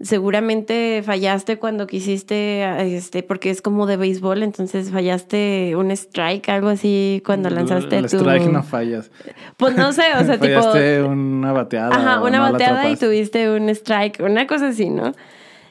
seguramente 0.00 1.02
fallaste 1.04 1.58
cuando 1.58 1.86
quisiste, 1.86 2.96
este, 2.96 3.22
porque 3.22 3.50
es 3.50 3.62
como 3.62 3.86
de 3.86 3.96
béisbol, 3.96 4.42
entonces 4.42 4.90
fallaste 4.90 5.74
un 5.76 5.90
strike, 5.90 6.48
algo 6.50 6.68
así, 6.68 7.22
cuando 7.26 7.50
lanzaste 7.50 7.98
El 7.98 8.08
tu... 8.08 8.18
strike 8.18 8.46
no 8.50 8.62
fallas. 8.62 9.10
Pues 9.56 9.76
no 9.76 9.92
sé, 9.92 10.04
o 10.20 10.24
sea, 10.24 10.38
tipo... 10.40 10.60
Fallaste 10.60 11.02
una 11.02 11.52
bateada. 11.52 11.94
Ajá, 11.94 12.22
una 12.22 12.38
no 12.38 12.52
bateada 12.52 12.88
y 12.88 12.96
tuviste 12.96 13.50
un 13.50 13.68
strike, 13.70 14.20
una 14.22 14.46
cosa 14.46 14.68
así, 14.68 14.88
¿no? 14.88 15.12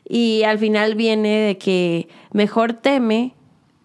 Y 0.08 0.44
al 0.44 0.58
final 0.58 0.96
viene 0.96 1.40
de 1.40 1.58
que 1.58 2.08
mejor 2.32 2.74
teme 2.74 3.34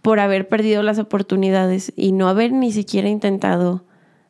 por 0.03 0.19
haber 0.19 0.49
perdido 0.49 0.83
las 0.83 0.99
oportunidades 0.99 1.93
y 1.97 2.13
no 2.13 2.29
haber 2.29 2.53
ni 2.53 2.73
siquiera 2.73 3.09
intentado 3.09 3.85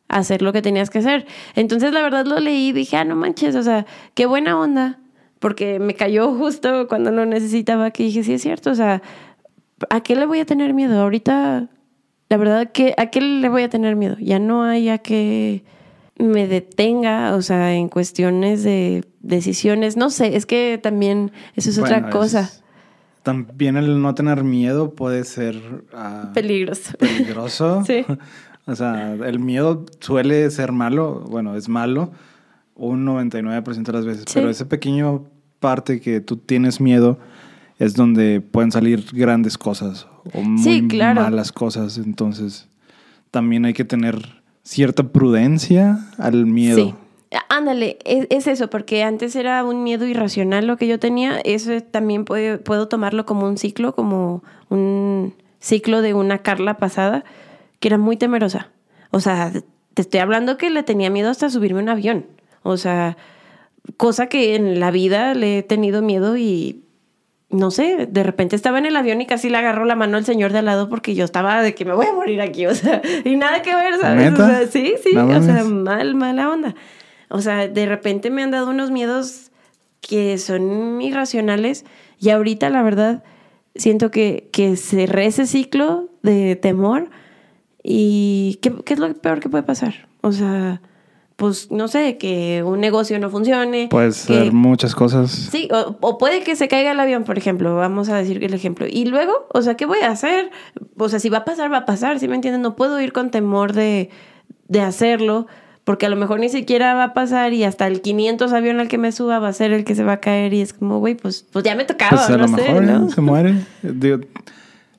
hacer 0.07 0.43
lo 0.43 0.53
que 0.53 0.61
tenías 0.61 0.89
que 0.91 0.99
hacer. 0.99 1.25
Entonces, 1.55 1.91
la 1.91 2.01
verdad 2.03 2.25
lo 2.25 2.39
leí 2.39 2.69
y 2.69 2.71
dije, 2.71 2.97
ah, 2.97 3.03
no 3.03 3.15
manches, 3.15 3.55
o 3.55 3.63
sea, 3.63 3.85
qué 4.13 4.27
buena 4.27 4.59
onda, 4.59 4.99
porque 5.43 5.77
me 5.77 5.93
cayó 5.93 6.33
justo 6.33 6.87
cuando 6.87 7.11
lo 7.11 7.25
necesitaba, 7.25 7.91
que 7.91 8.03
dije, 8.03 8.23
sí 8.23 8.31
es 8.33 8.41
cierto, 8.41 8.71
o 8.71 8.75
sea, 8.75 9.01
¿a 9.89 9.99
qué 9.99 10.15
le 10.15 10.25
voy 10.25 10.39
a 10.39 10.45
tener 10.45 10.73
miedo? 10.73 11.01
Ahorita, 11.01 11.67
la 12.29 12.37
verdad, 12.37 12.71
que 12.71 12.93
¿a 12.97 13.07
qué 13.07 13.19
le 13.19 13.49
voy 13.49 13.63
a 13.63 13.69
tener 13.69 13.97
miedo? 13.97 14.15
Ya 14.21 14.39
no 14.39 14.63
hay 14.63 14.87
a 14.87 14.99
que 14.99 15.65
me 16.17 16.47
detenga, 16.47 17.35
o 17.35 17.41
sea, 17.41 17.73
en 17.73 17.89
cuestiones 17.89 18.63
de 18.63 19.03
decisiones, 19.19 19.97
no 19.97 20.09
sé, 20.11 20.37
es 20.37 20.45
que 20.45 20.79
también 20.81 21.33
eso 21.57 21.71
es 21.71 21.77
otra 21.77 22.09
cosa 22.09 22.39
es- 22.43 22.63
También 23.23 23.75
el 23.75 24.01
no 24.01 24.15
tener 24.15 24.45
miedo 24.45 24.95
puede 24.95 25.25
ser 25.25 25.59
ah, 25.93 26.31
peligrosa. 26.33 26.93
peligroso. 26.97 27.83
Sí. 27.87 28.05
O 28.65 28.75
sea, 28.77 29.11
el 29.11 29.39
miedo 29.39 29.85
suele 29.99 30.49
ser 30.49 30.71
malo, 30.71 31.25
bueno, 31.29 31.57
es 31.57 31.67
malo 31.67 32.13
un 32.75 33.05
99% 33.05 33.83
de 33.83 33.91
las 33.91 34.05
veces, 34.05 34.23
Sí. 34.25 34.35
pero 34.35 34.49
ese 34.49 34.65
pequeño 34.65 35.25
parte 35.63 36.01
que 36.01 36.19
tú 36.19 36.35
tienes 36.37 36.81
miedo 36.81 37.17
es 37.79 37.95
donde 37.95 38.41
pueden 38.41 38.71
salir 38.71 39.05
grandes 39.13 39.57
cosas 39.57 40.07
o 40.33 40.41
muy 40.41 40.61
Sí, 40.63 40.87
claro. 40.87 41.21
malas 41.21 41.51
cosas, 41.51 41.97
entonces 41.97 42.67
también 43.31 43.65
hay 43.65 43.73
que 43.73 43.85
tener 43.85 44.41
cierta 44.63 45.03
prudencia 45.03 45.99
al 46.17 46.45
miedo. 46.45 46.75
Sí. 46.77 46.93
Ándale, 47.49 47.97
es, 48.05 48.27
es 48.29 48.45
eso, 48.47 48.69
porque 48.69 49.03
antes 49.03 49.35
era 49.35 49.63
un 49.63 49.83
miedo 49.83 50.05
irracional 50.05 50.67
lo 50.67 50.77
que 50.77 50.87
yo 50.87 50.99
tenía. 50.99 51.39
Eso 51.43 51.71
también 51.81 52.25
puede- 52.25 52.59
puedo 52.59 52.87
tomarlo 52.87 53.25
como 53.25 53.47
un 53.47 53.57
ciclo, 53.57 53.95
como 53.95 54.43
un 54.69 55.33
ciclo 55.59 56.01
de 56.03 56.13
una 56.13 56.39
Carla 56.39 56.77
pasada, 56.77 57.23
que 57.79 57.87
era 57.87 57.97
muy 57.97 58.17
temerosa. 58.17 58.67
O 59.11 59.19
sea, 59.19 59.51
te 59.95 60.01
estoy 60.03 60.19
hablando 60.19 60.57
que 60.57 60.69
le 60.69 60.83
tenía 60.83 61.09
miedo 61.09 61.29
hasta 61.31 61.49
subirme 61.49 61.79
a 61.79 61.83
un 61.83 61.89
avión. 61.89 62.25
O 62.61 62.77
sea, 62.77 63.17
cosa 63.97 64.27
que 64.27 64.55
en 64.55 64.79
la 64.79 64.91
vida 64.91 65.33
le 65.33 65.59
he 65.59 65.63
tenido 65.63 66.01
miedo 66.01 66.37
y 66.37 66.83
no 67.49 67.69
sé, 67.69 68.07
de 68.09 68.23
repente 68.23 68.55
estaba 68.55 68.79
en 68.79 68.85
el 68.85 68.95
avión 68.95 69.21
y 69.21 69.27
casi 69.27 69.49
le 69.49 69.57
agarró 69.57 69.85
la 69.85 69.95
mano 69.95 70.17
al 70.17 70.25
señor 70.25 70.51
de 70.51 70.59
al 70.59 70.65
lado 70.65 70.89
porque 70.89 71.13
yo 71.13 71.23
estaba 71.23 71.61
de 71.61 71.75
que 71.75 71.85
me 71.85 71.93
voy 71.93 72.07
a 72.07 72.13
morir 72.13 72.41
aquí, 72.41 72.65
o 72.67 72.73
sea, 72.73 73.01
y 73.23 73.35
nada 73.35 73.61
que 73.61 73.75
ver, 73.75 73.99
¿sabes? 73.99 74.33
O 74.33 74.37
sea, 74.37 74.67
sí, 74.67 74.95
sí, 75.03 75.13
No 75.13 75.27
o 75.27 75.41
sea, 75.41 75.63
mal, 75.63 76.15
mala 76.15 76.49
onda. 76.49 76.75
O 77.29 77.41
sea, 77.41 77.67
de 77.67 77.85
repente 77.85 78.29
me 78.29 78.43
han 78.43 78.51
dado 78.51 78.69
unos 78.69 78.91
miedos 78.91 79.51
que 80.01 80.37
son 80.37 81.01
irracionales 81.01 81.85
y 82.19 82.29
ahorita 82.29 82.69
la 82.69 82.83
verdad 82.83 83.23
siento 83.75 84.11
que, 84.11 84.49
que 84.51 84.75
cerré 84.75 85.27
ese 85.27 85.45
ciclo 85.45 86.09
de 86.21 86.55
temor 86.55 87.09
y 87.83 88.59
¿qué, 88.61 88.73
qué 88.85 88.93
es 88.93 88.99
lo 88.99 89.13
peor 89.13 89.39
que 89.39 89.49
puede 89.49 89.63
pasar? 89.63 90.07
O 90.21 90.31
sea, 90.31 90.81
pues 91.43 91.69
no 91.71 91.89
sé, 91.89 92.17
que 92.17 92.63
un 92.65 92.79
negocio 92.79 93.19
no 93.19 93.29
funcione. 93.29 93.87
Puede 93.89 94.07
que- 94.07 94.13
ser 94.13 94.53
muchas 94.53 94.95
cosas. 94.95 95.29
Sí, 95.31 95.67
o, 95.73 95.97
o 95.99 96.17
puede 96.17 96.41
que 96.41 96.55
se 96.55 96.69
caiga 96.69 96.91
el 96.91 96.99
avión, 97.01 97.25
por 97.25 97.37
ejemplo, 97.37 97.75
vamos 97.75 98.07
a 98.07 98.15
decir 98.15 98.41
el 98.41 98.53
ejemplo. 98.53 98.85
Y 98.89 99.05
luego, 99.05 99.33
o 99.53 99.61
sea, 99.61 99.75
¿qué 99.75 99.85
voy 99.85 99.99
a 99.99 100.09
hacer? 100.11 100.51
O 100.97 101.09
sea, 101.09 101.19
si 101.19 101.27
va 101.27 101.39
a 101.39 101.45
pasar, 101.45 101.69
va 101.71 101.79
a 101.79 101.85
pasar, 101.85 102.17
¿sí 102.19 102.29
me 102.29 102.35
entienden? 102.35 102.61
No 102.61 102.77
puedo 102.77 103.01
ir 103.01 103.11
con 103.11 103.29
temor 103.29 103.73
de, 103.73 104.09
de 104.69 104.79
hacerlo, 104.79 105.47
porque 105.83 106.05
a 106.05 106.09
lo 106.09 106.15
mejor 106.15 106.39
ni 106.39 106.47
siquiera 106.47 106.93
va 106.93 107.03
a 107.03 107.13
pasar 107.13 107.51
y 107.51 107.65
hasta 107.65 107.87
el 107.87 107.99
500 107.99 108.53
avión 108.53 108.79
al 108.79 108.87
que 108.87 108.97
me 108.97 109.11
suba 109.11 109.39
va 109.39 109.49
a 109.49 109.53
ser 109.53 109.73
el 109.73 109.83
que 109.83 109.95
se 109.95 110.05
va 110.05 110.13
a 110.13 110.19
caer 110.21 110.53
y 110.53 110.61
es 110.61 110.71
como, 110.73 110.99
güey, 110.99 111.15
pues, 111.15 111.45
pues 111.51 111.65
ya 111.65 111.75
me 111.75 111.83
tocaba, 111.83 112.11
Pues 112.11 112.29
a 112.29 112.37
no 112.37 112.37
lo 112.37 112.47
sé, 112.47 112.53
mejor 112.55 112.83
¿no? 112.83 113.07
¿eh? 113.07 113.11
se 113.13 113.19
muere. 113.21 113.55
Digo, 113.81 114.19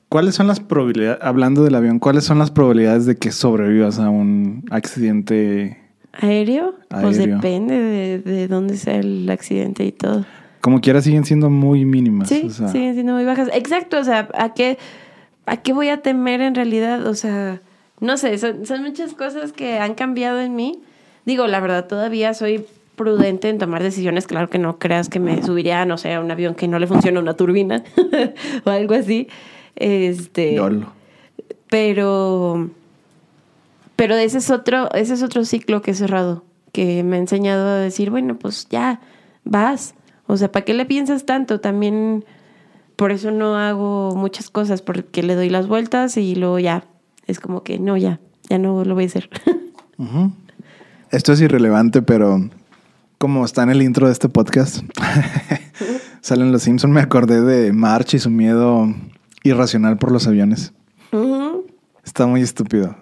¿Cuáles 0.07 0.35
son 0.35 0.45
las 0.47 0.59
probabilidades, 0.59 1.17
hablando 1.23 1.63
del 1.63 1.73
avión, 1.75 1.97
cuáles 1.99 2.23
son 2.23 2.37
las 2.37 2.51
probabilidades 2.51 3.05
de 3.07 3.17
que 3.17 3.31
sobrevivas 3.31 3.97
a 3.99 4.09
un 4.11 4.63
accidente? 4.69 5.81
¿Aéreo? 6.19 6.75
Pues 6.89 7.17
depende 7.17 7.75
de, 7.75 8.19
de 8.19 8.47
dónde 8.47 8.77
sea 8.77 8.97
el 8.97 9.29
accidente 9.29 9.85
y 9.85 9.91
todo. 9.91 10.25
Como 10.65 10.81
quiera 10.81 10.99
siguen 11.01 11.25
siendo 11.25 11.51
muy 11.51 11.85
mínimas. 11.85 12.27
Sí, 12.27 12.45
o 12.47 12.49
sea, 12.49 12.69
siguen 12.69 12.95
siendo 12.95 13.13
muy 13.13 13.23
bajas. 13.23 13.49
Exacto, 13.53 13.99
o 13.99 14.03
sea, 14.03 14.29
¿a 14.33 14.53
qué, 14.53 14.79
¿a 15.45 15.57
qué 15.57 15.73
voy 15.73 15.89
a 15.89 16.01
temer 16.01 16.41
en 16.41 16.55
realidad? 16.55 17.05
O 17.05 17.13
sea, 17.13 17.61
no 17.99 18.17
sé, 18.17 18.37
son, 18.39 18.65
son 18.65 18.81
muchas 18.81 19.13
cosas 19.13 19.51
que 19.51 19.77
han 19.77 19.93
cambiado 19.93 20.41
en 20.41 20.55
mí. 20.55 20.79
Digo, 21.25 21.45
la 21.45 21.59
verdad, 21.59 21.85
todavía 21.87 22.33
soy 22.33 22.65
prudente 22.95 23.49
en 23.49 23.59
tomar 23.59 23.83
decisiones. 23.83 24.25
Claro 24.25 24.49
que 24.49 24.57
no 24.57 24.79
creas 24.79 25.07
que 25.07 25.19
me 25.19 25.43
subiría, 25.43 25.85
no 25.85 25.97
sé, 25.97 26.13
a 26.13 26.19
un 26.19 26.31
avión 26.31 26.55
que 26.55 26.67
no 26.67 26.79
le 26.79 26.87
funciona 26.87 27.19
una 27.19 27.35
turbina 27.35 27.83
o 28.63 28.69
algo 28.71 28.95
así. 28.95 29.27
Este, 29.75 30.55
Yolo. 30.55 30.93
pero 31.69 32.69
pero 33.95 34.15
ese 34.15 34.39
es 34.39 34.49
otro 34.49 34.91
ese 34.93 35.13
es 35.13 35.23
otro 35.23 35.45
ciclo 35.45 35.81
que 35.81 35.91
he 35.91 35.95
cerrado 35.95 36.43
que 36.71 37.03
me 37.03 37.15
ha 37.15 37.19
enseñado 37.19 37.67
a 37.67 37.75
decir 37.75 38.09
bueno 38.09 38.37
pues 38.37 38.67
ya 38.69 38.99
vas 39.43 39.95
o 40.27 40.37
sea 40.37 40.51
para 40.51 40.65
qué 40.65 40.73
le 40.73 40.85
piensas 40.85 41.25
tanto 41.25 41.59
también 41.59 42.25
por 42.95 43.11
eso 43.11 43.31
no 43.31 43.57
hago 43.57 44.15
muchas 44.15 44.49
cosas 44.49 44.81
porque 44.81 45.23
le 45.23 45.35
doy 45.35 45.49
las 45.49 45.67
vueltas 45.67 46.17
y 46.17 46.35
luego 46.35 46.59
ya 46.59 46.85
es 47.27 47.39
como 47.39 47.63
que 47.63 47.79
no 47.79 47.97
ya 47.97 48.19
ya 48.49 48.57
no 48.57 48.83
lo 48.83 48.93
voy 48.93 49.05
a 49.05 49.07
hacer. 49.07 49.29
Esto 51.11 51.33
es 51.33 51.41
irrelevante, 51.41 52.01
pero 52.01 52.49
como 53.17 53.45
está 53.45 53.63
en 53.63 53.69
el 53.69 53.81
intro 53.81 54.07
de 54.07 54.13
este 54.13 54.29
podcast, 54.29 54.83
salen 56.21 56.51
los 56.51 56.63
Simpson, 56.63 56.91
me 56.91 57.01
acordé 57.01 57.41
de 57.41 57.71
March 57.73 58.15
y 58.15 58.19
su 58.19 58.29
miedo 58.29 58.93
irracional 59.43 59.97
por 59.97 60.11
los 60.11 60.27
aviones. 60.27 60.73
Está 62.03 62.27
muy 62.27 62.41
estúpido. 62.41 62.95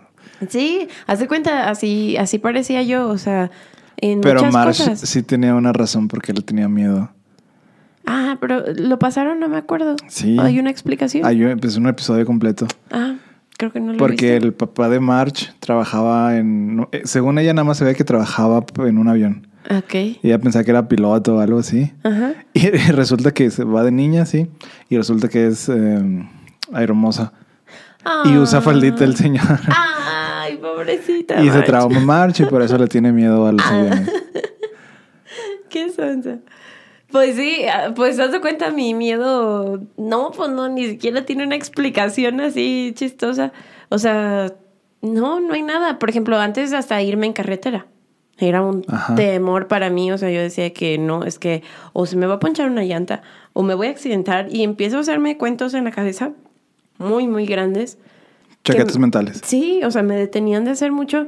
Sí 0.49 0.87
hace 1.07 1.27
cuenta 1.27 1.69
así 1.69 2.17
así 2.17 2.37
parecía 2.39 2.81
yo 2.83 3.07
o 3.09 3.17
sea 3.17 3.51
en 3.97 4.21
Pero 4.21 4.39
muchas 4.41 4.53
March 4.53 4.77
cosas 4.77 4.99
sí 5.01 5.21
tenía 5.23 5.55
una 5.55 5.71
razón 5.73 6.07
por 6.07 6.21
qué 6.21 6.33
le 6.33 6.41
tenía 6.41 6.67
miedo. 6.67 7.09
ah 8.05 8.37
pero 8.41 8.63
lo 8.75 8.99
pasaron 8.99 9.39
no 9.39 9.47
me 9.49 9.57
acuerdo 9.57 9.95
Sí. 10.07 10.37
hay 10.39 10.59
una 10.59 10.69
explicación 10.69 11.25
Hay 11.25 11.43
un- 11.43 11.59
pues, 11.59 11.77
un 11.77 11.87
episodio 11.87 12.25
completo. 12.25 12.67
ah 12.91 13.15
creo 13.57 13.71
que 13.71 13.79
no 13.79 13.93
lo 13.93 13.97
Porque 13.99 14.35
el 14.35 14.53
papá 14.53 14.89
de 14.89 14.99
March 14.99 15.53
trabajaba 15.59 16.35
en... 16.37 16.87
eh, 16.91 17.03
Según 17.05 17.37
ella 17.39 17.53
nada 17.53 17.63
más 17.63 17.77
se 17.77 17.85
ve 17.85 17.95
que 17.95 18.03
trabajaba 18.03 18.65
en 18.85 18.97
un 18.97 19.07
avión. 19.07 19.47
Ok. 19.69 19.93
Y 19.95 20.19
ella 20.23 20.39
pensaba 20.39 20.65
que 20.65 20.71
era 20.71 20.87
piloto 20.89 21.35
o 21.35 21.39
algo 21.39 21.59
así. 21.59 21.93
Ajá. 22.03 22.33
Y 22.53 22.67
resulta 22.91 23.31
que 23.31 23.49
se 23.51 23.63
va 23.63 23.83
de 23.83 23.91
niña, 23.91 24.25
sí. 24.25 24.49
Y 24.89 24.97
resulta 24.97 25.29
que 25.29 25.47
es 25.47 25.69
eh, 25.69 26.27
aeromosa. 26.73 27.31
Y 28.25 28.35
usa 28.37 28.59
faldita 28.59 29.05
el 29.05 29.15
señor. 29.15 29.45
Ay, 29.67 30.32
pobrecita. 30.63 31.41
y 31.41 31.47
se 31.47 31.53
March. 31.53 31.65
trauma 31.65 31.99
March 31.99 32.39
y 32.39 32.45
por 32.45 32.61
eso 32.61 32.77
le 32.77 32.87
tiene 32.87 33.11
miedo 33.11 33.45
a 33.45 33.51
los 33.51 33.61
Ah. 33.65 33.69
aviones. 33.79 34.11
Qué 35.69 35.89
sonsa. 35.91 36.37
Pues 37.11 37.35
sí, 37.35 37.63
ah, 37.71 37.91
pues 37.95 38.19
haz 38.19 38.31
de 38.31 38.41
cuenta 38.41 38.71
mi 38.71 38.93
miedo. 38.93 39.79
No, 39.97 40.31
pues 40.31 40.49
no, 40.49 40.67
ni 40.69 40.87
siquiera 40.87 41.25
tiene 41.25 41.45
una 41.45 41.55
explicación 41.55 42.39
así 42.41 42.93
chistosa. 42.95 43.51
O 43.89 43.99
sea, 43.99 44.51
no, 45.01 45.39
no 45.39 45.53
hay 45.53 45.61
nada. 45.61 45.99
Por 45.99 46.09
ejemplo, 46.09 46.37
antes 46.39 46.73
hasta 46.73 47.01
irme 47.01 47.27
en 47.27 47.33
carretera. 47.33 47.85
Era 48.39 48.63
un 48.63 48.83
Ajá. 48.87 49.13
temor 49.13 49.67
para 49.67 49.91
mí. 49.91 50.11
O 50.11 50.17
sea, 50.17 50.31
yo 50.31 50.41
decía 50.41 50.73
que 50.73 50.97
no, 50.97 51.23
es 51.23 51.37
que 51.37 51.61
o 51.93 52.07
se 52.07 52.15
me 52.17 52.25
va 52.25 52.35
a 52.35 52.39
ponchar 52.39 52.67
una 52.69 52.83
llanta 52.83 53.21
o 53.53 53.61
me 53.61 53.75
voy 53.75 53.87
a 53.87 53.91
accidentar 53.91 54.47
y 54.51 54.63
empiezo 54.63 54.97
a 54.97 55.01
hacerme 55.01 55.37
cuentos 55.37 55.75
en 55.75 55.83
la 55.83 55.91
cabeza 55.91 56.31
muy, 56.97 57.27
muy 57.27 57.45
grandes. 57.45 57.99
Chaquetas 58.63 58.93
que- 58.93 58.99
mentales. 58.99 59.41
Sí, 59.43 59.81
o 59.83 59.91
sea, 59.91 60.03
me 60.03 60.15
detenían 60.15 60.63
de 60.65 60.71
hacer 60.71 60.91
mucho 60.91 61.27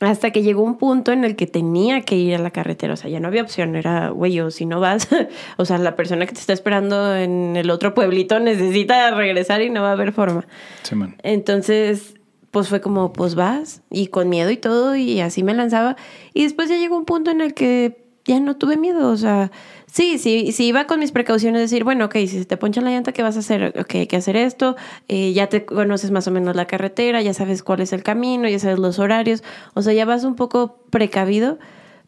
hasta 0.00 0.30
que 0.30 0.42
llegó 0.42 0.62
un 0.62 0.78
punto 0.78 1.10
en 1.10 1.24
el 1.24 1.34
que 1.34 1.48
tenía 1.48 2.02
que 2.02 2.14
ir 2.14 2.36
a 2.36 2.38
la 2.38 2.50
carretera. 2.52 2.94
O 2.94 2.96
sea, 2.96 3.10
ya 3.10 3.18
no 3.18 3.26
había 3.28 3.42
opción. 3.42 3.74
Era, 3.74 4.10
güey, 4.10 4.38
o 4.40 4.50
si 4.52 4.64
no 4.64 4.78
vas, 4.78 5.08
o 5.56 5.64
sea, 5.64 5.78
la 5.78 5.96
persona 5.96 6.24
que 6.26 6.32
te 6.32 6.38
está 6.40 6.52
esperando 6.52 7.16
en 7.16 7.56
el 7.56 7.68
otro 7.70 7.94
pueblito 7.94 8.38
necesita 8.38 9.10
regresar 9.10 9.60
y 9.62 9.70
no 9.70 9.82
va 9.82 9.88
a 9.90 9.92
haber 9.92 10.12
forma. 10.12 10.46
Sí, 10.84 10.94
man. 10.94 11.16
Entonces, 11.24 12.14
pues 12.52 12.68
fue 12.68 12.80
como, 12.80 13.12
pues 13.12 13.34
vas, 13.34 13.82
y 13.90 14.06
con 14.06 14.28
miedo 14.28 14.50
y 14.50 14.56
todo, 14.56 14.94
y 14.94 15.20
así 15.20 15.42
me 15.42 15.52
lanzaba. 15.54 15.96
Y 16.32 16.44
después 16.44 16.68
ya 16.68 16.76
llegó 16.76 16.96
un 16.96 17.04
punto 17.04 17.30
en 17.32 17.40
el 17.40 17.52
que 17.54 18.07
ya 18.28 18.38
no 18.40 18.56
tuve 18.56 18.76
miedo, 18.76 19.10
o 19.10 19.16
sea, 19.16 19.50
sí, 19.86 20.18
sí, 20.18 20.52
sí 20.52 20.66
iba 20.66 20.86
con 20.86 21.00
mis 21.00 21.12
precauciones, 21.12 21.62
decir, 21.62 21.82
bueno, 21.82 22.04
ok, 22.04 22.14
si 22.18 22.28
se 22.28 22.44
te 22.44 22.58
poncha 22.58 22.82
la 22.82 22.90
llanta, 22.90 23.12
¿qué 23.12 23.22
vas 23.22 23.36
a 23.36 23.40
hacer? 23.40 23.74
Ok, 23.80 23.94
hay 23.94 24.06
que 24.06 24.16
hacer 24.16 24.36
esto, 24.36 24.76
eh, 25.08 25.32
ya 25.32 25.48
te 25.48 25.64
conoces 25.64 26.10
más 26.10 26.28
o 26.28 26.30
menos 26.30 26.54
la 26.54 26.66
carretera, 26.66 27.22
ya 27.22 27.32
sabes 27.32 27.62
cuál 27.62 27.80
es 27.80 27.92
el 27.94 28.02
camino, 28.02 28.46
ya 28.46 28.58
sabes 28.58 28.78
los 28.78 28.98
horarios, 28.98 29.42
o 29.74 29.82
sea, 29.82 29.94
ya 29.94 30.04
vas 30.04 30.24
un 30.24 30.36
poco 30.36 30.84
precavido, 30.90 31.58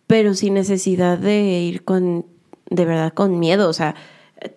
pero 0.06 0.34
sin 0.34 0.54
necesidad 0.54 1.18
de 1.18 1.40
ir 1.40 1.84
con, 1.84 2.26
de 2.68 2.84
verdad, 2.84 3.14
con 3.14 3.38
miedo, 3.38 3.68
o 3.68 3.72
sea, 3.72 3.94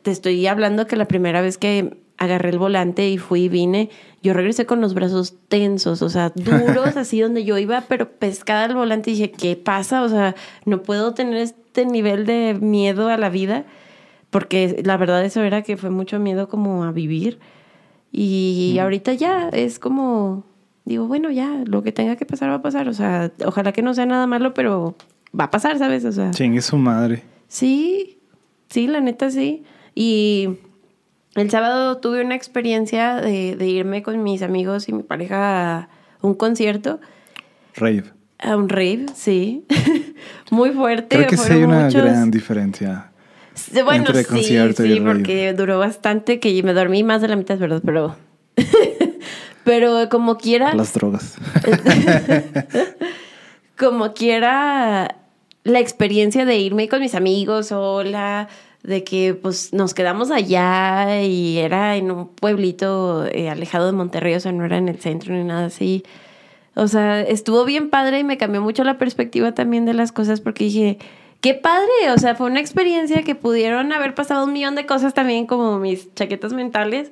te 0.01 0.11
estoy 0.11 0.45
hablando 0.47 0.85
que 0.85 0.97
la 0.97 1.07
primera 1.07 1.41
vez 1.41 1.57
que 1.57 2.02
agarré 2.23 2.49
el 2.49 2.59
volante 2.59 3.09
y 3.09 3.17
fui 3.17 3.43
y 3.43 3.49
vine, 3.49 3.89
yo 4.21 4.33
regresé 4.33 4.65
con 4.65 4.81
los 4.81 4.93
brazos 4.93 5.35
tensos, 5.47 6.01
o 6.01 6.09
sea, 6.09 6.31
duros, 6.35 6.95
así 6.97 7.19
donde 7.19 7.43
yo 7.43 7.57
iba, 7.57 7.81
pero 7.87 8.09
pescada 8.09 8.65
al 8.65 8.75
volante 8.75 9.11
y 9.11 9.13
dije, 9.13 9.31
¿qué 9.31 9.55
pasa? 9.55 10.01
O 10.03 10.09
sea, 10.09 10.35
no 10.65 10.81
puedo 10.81 11.13
tener 11.13 11.35
este 11.35 11.85
nivel 11.85 12.25
de 12.25 12.57
miedo 12.59 13.09
a 13.09 13.17
la 13.17 13.29
vida, 13.29 13.65
porque 14.29 14.81
la 14.83 14.97
verdad 14.97 15.23
eso 15.23 15.41
era 15.41 15.61
que 15.61 15.77
fue 15.77 15.89
mucho 15.89 16.19
miedo 16.19 16.47
como 16.49 16.83
a 16.83 16.91
vivir. 16.91 17.39
Y 18.11 18.77
ahorita 18.79 19.13
ya 19.13 19.49
es 19.49 19.79
como, 19.79 20.43
digo, 20.85 21.07
bueno, 21.07 21.31
ya, 21.31 21.63
lo 21.65 21.81
que 21.81 21.91
tenga 21.91 22.15
que 22.15 22.25
pasar 22.25 22.49
va 22.49 22.55
a 22.55 22.61
pasar, 22.61 22.87
o 22.87 22.93
sea, 22.93 23.31
ojalá 23.45 23.71
que 23.71 23.81
no 23.81 23.93
sea 23.93 24.05
nada 24.05 24.27
malo, 24.27 24.53
pero 24.53 24.95
va 25.37 25.45
a 25.45 25.51
pasar, 25.51 25.77
¿sabes? 25.79 26.05
O 26.05 26.11
sea, 26.11 26.31
Chingue 26.31 26.61
su 26.61 26.77
madre. 26.77 27.23
Sí, 27.47 28.19
sí, 28.69 28.87
la 28.87 29.01
neta 29.01 29.29
sí. 29.29 29.63
Y 29.95 30.59
el 31.35 31.49
sábado 31.49 31.97
tuve 31.97 32.23
una 32.23 32.35
experiencia 32.35 33.15
de, 33.15 33.55
de 33.55 33.67
irme 33.67 34.03
con 34.03 34.21
mis 34.23 34.41
amigos 34.41 34.87
y 34.89 34.93
mi 34.93 35.03
pareja 35.03 35.77
a 35.77 35.89
un 36.21 36.33
concierto, 36.35 36.99
Rave. 37.75 38.05
a 38.39 38.55
un 38.55 38.69
rave, 38.69 39.05
sí. 39.15 39.65
Muy 40.51 40.71
fuerte. 40.71 41.15
Creo 41.17 41.27
que 41.27 41.37
sí 41.37 41.53
hay 41.53 41.63
una 41.63 41.85
muchos. 41.85 42.01
gran 42.03 42.29
diferencia. 42.31 43.09
Sí, 43.55 43.81
Bueno, 43.83 44.05
entre 44.07 44.23
sí, 44.23 44.29
concierto 44.29 44.85
y 44.85 44.93
sí, 44.93 44.99
rave. 44.99 45.11
porque 45.13 45.53
duró 45.53 45.79
bastante, 45.79 46.39
que 46.39 46.61
me 46.63 46.73
dormí 46.73 47.03
más 47.03 47.21
de 47.21 47.27
la 47.27 47.35
mitad, 47.35 47.57
¿verdad? 47.57 47.81
Pero, 47.83 48.15
pero 49.63 50.07
como 50.09 50.37
quiera, 50.37 50.73
Las 50.75 50.93
drogas. 50.93 51.35
como 53.77 54.13
quiera 54.13 55.17
la 55.63 55.79
experiencia 55.79 56.45
de 56.45 56.57
irme 56.57 56.89
con 56.89 57.01
mis 57.01 57.15
amigos 57.15 57.67
sola, 57.67 58.47
de 58.83 59.03
que 59.05 59.33
pues 59.33 59.73
nos 59.73 59.93
quedamos 59.93 60.29
allá 60.29 61.23
y 61.23 61.57
era 61.57 61.95
en 61.95 62.11
un 62.11 62.27
pueblito 62.27 63.25
eh, 63.25 63.49
alejado 63.49 63.85
de 63.85 63.93
Monterrey, 63.93 64.35
o 64.35 64.39
sea, 64.39 64.51
no 64.51 64.65
era 64.65 64.77
en 64.77 64.89
el 64.89 64.99
centro 64.99 65.33
ni 65.33 65.43
nada 65.43 65.65
así. 65.67 66.03
O 66.75 66.87
sea, 66.87 67.21
estuvo 67.21 67.65
bien 67.65 67.89
padre 67.89 68.19
y 68.19 68.23
me 68.23 68.37
cambió 68.37 68.61
mucho 68.61 68.83
la 68.83 68.97
perspectiva 68.97 69.53
también 69.53 69.85
de 69.85 69.93
las 69.93 70.11
cosas 70.11 70.41
porque 70.41 70.65
dije, 70.65 70.97
qué 71.39 71.53
padre, 71.53 72.11
o 72.13 72.17
sea, 72.17 72.35
fue 72.35 72.47
una 72.47 72.59
experiencia 72.59 73.23
que 73.23 73.35
pudieron 73.35 73.93
haber 73.93 74.15
pasado 74.15 74.45
un 74.45 74.53
millón 74.53 74.75
de 74.75 74.85
cosas 74.85 75.13
también 75.13 75.45
como 75.45 75.79
mis 75.79 76.13
chaquetas 76.15 76.53
mentales. 76.53 77.11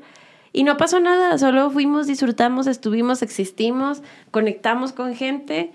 Y 0.53 0.63
no 0.63 0.75
pasó 0.75 0.99
nada, 0.99 1.37
solo 1.37 1.69
fuimos, 1.69 2.07
disfrutamos, 2.07 2.67
estuvimos, 2.67 3.21
existimos, 3.21 4.01
conectamos 4.31 4.91
con 4.91 5.15
gente, 5.15 5.71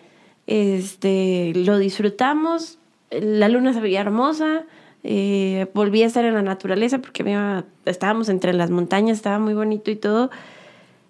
este, 0.46 1.52
lo 1.54 1.78
disfrutamos, 1.78 2.78
la 3.10 3.48
luna 3.48 3.72
se 3.72 3.80
veía 3.80 4.02
hermosa, 4.02 4.64
eh, 5.04 5.66
volví 5.74 6.02
a 6.02 6.06
estar 6.06 6.24
en 6.24 6.34
la 6.34 6.42
naturaleza 6.42 6.98
porque 6.98 7.22
había- 7.22 7.64
estábamos 7.84 8.28
entre 8.28 8.52
las 8.52 8.70
montañas, 8.70 9.16
estaba 9.18 9.38
muy 9.38 9.54
bonito 9.54 9.90
y 9.90 9.96
todo. 9.96 10.30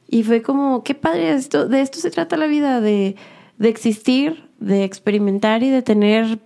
Y 0.09 0.23
fue 0.23 0.43
como, 0.43 0.85
qué 0.85 0.95
padre 0.95 1.33
esto, 1.33 1.69
de 1.69 1.81
esto 1.81 1.99
se 1.99 2.11
trata 2.11 2.37
la 2.37 2.47
vida, 2.47 2.81
de, 2.81 3.17
de 3.59 3.69
existir, 3.69 4.49
de 4.61 4.85
experimentar 4.85 5.63
y 5.63 5.71
de 5.71 5.83
tener, 5.83 6.39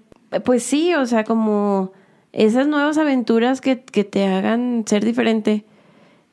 pues 0.44 0.62
sí, 0.62 0.94
o 0.94 1.04
sea, 1.06 1.24
como 1.24 1.92
esas 2.32 2.66
nuevas 2.68 2.96
aventuras 2.98 3.60
que, 3.60 3.80
que 3.82 4.04
te 4.04 4.24
hagan 4.26 4.84
ser 4.86 5.04
diferente 5.04 5.64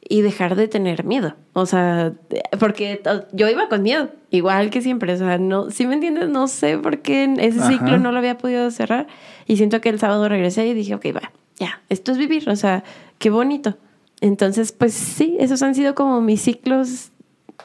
y 0.10 0.22
dejar 0.22 0.56
de 0.56 0.68
tener 0.70 1.04
miedo. 1.04 1.36
O 1.54 1.66
sea, 1.66 2.14
porque 2.60 3.02
yo 3.34 3.50
iba 3.50 3.68
con 3.68 3.82
miedo, 3.82 4.10
igual 4.30 4.70
que 4.70 4.82
siempre. 4.82 5.12
O 5.12 5.18
sea, 5.18 5.38
no, 5.38 5.70
si 5.70 5.86
me 5.86 5.96
entiendes, 5.96 6.30
no 6.30 6.48
sé 6.48 6.78
por 6.78 7.00
qué 7.00 7.26
ese 7.40 7.60
Ajá. 7.60 7.68
ciclo 7.70 7.98
no 7.98 8.12
lo 8.14 8.20
había 8.20 8.38
podido 8.38 8.72
cerrar. 8.72 9.08
Y 9.48 9.58
siento 9.58 9.80
que 9.82 9.90
el 9.90 10.00
sábado 10.00 10.28
regresé 10.28 10.68
y 10.68 10.74
dije, 10.74 10.94
ok, 10.96 11.06
va, 11.16 11.32
ya, 11.58 11.82
esto 11.90 12.12
es 12.12 12.18
vivir. 12.18 12.50
O 12.50 12.56
sea, 12.56 12.84
qué 13.18 13.30
bonito. 13.30 13.78
Entonces, 14.20 14.72
pues 14.72 14.94
sí, 14.94 15.38
esos 15.40 15.64
han 15.64 15.74
sido 15.74 15.96
como 15.96 16.22
mis 16.22 16.42
ciclos 16.42 17.12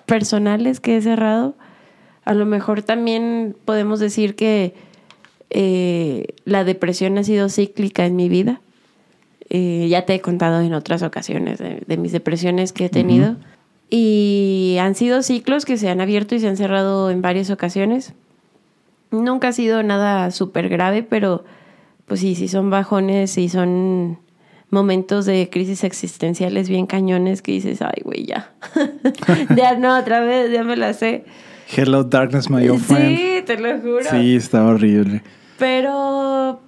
personales 0.07 0.81
que 0.81 0.97
he 0.97 1.03
cerrado. 1.03 1.55
A 2.25 2.35
lo 2.35 2.47
mejor 2.47 2.83
también 2.83 3.57
podemos 3.65 3.99
decir 3.99 4.37
que 4.37 4.75
eh, 5.51 6.35
la 6.45 6.65
depresión 6.65 7.19
ha 7.19 7.25
sido 7.25 7.49
cíclica 7.49 8.07
en 8.07 8.17
mi 8.17 8.29
vida. 8.29 8.61
Eh, 9.51 9.89
ya 9.91 10.07
te 10.07 10.15
he 10.15 10.21
contado 10.21 10.61
en 10.61 10.73
otras 10.73 11.03
ocasiones 11.03 11.59
de, 11.59 11.83
de 11.87 11.97
mis 11.97 12.13
depresiones 12.13 12.73
que 12.73 12.87
he 12.87 12.89
tenido. 12.91 13.37
Y 13.91 14.77
han 14.81 14.95
sido 14.95 15.23
ciclos 15.23 15.65
que 15.65 15.77
se 15.77 15.91
han 15.91 16.01
abierto 16.01 16.35
y 16.35 16.41
se 16.41 16.49
han 16.49 16.57
cerrado 16.57 17.11
en 17.11 17.23
varias 17.23 17.51
ocasiones. 17.51 18.15
Nunca 19.11 19.49
ha 19.49 19.53
sido 19.53 19.83
nada 19.83 20.31
súper 20.31 20.71
grave, 20.71 21.03
pero 21.03 21.45
pues 22.07 22.21
sí, 22.21 22.35
sí 22.35 22.49
son 22.49 22.71
bajones, 22.71 23.31
sí 23.31 23.49
son 23.49 24.19
momentos 24.71 25.27
de 25.27 25.49
crisis 25.51 25.85
existenciales 25.85 26.69
bien 26.69 26.87
cañones 26.87 27.43
que 27.43 27.53
dices, 27.53 27.83
ay, 27.83 28.03
güey, 28.05 28.25
ya. 28.25 28.53
ya 29.57 29.77
no, 29.77 29.99
otra 29.99 30.21
vez, 30.21 30.51
ya 30.51 30.65
me 30.65 30.77
la 30.77 30.95
sé. 30.95 31.25
Hello, 31.75 32.05
darkness, 32.05 32.51
my 32.51 32.69
old 32.69 32.81
friend. 32.81 33.17
Sí, 33.17 33.43
te 33.47 33.59
lo 33.59 33.79
juro. 33.81 34.05
Sí, 34.11 34.37
está 34.37 34.65
horrible. 34.65 35.23
Pero 35.59 36.61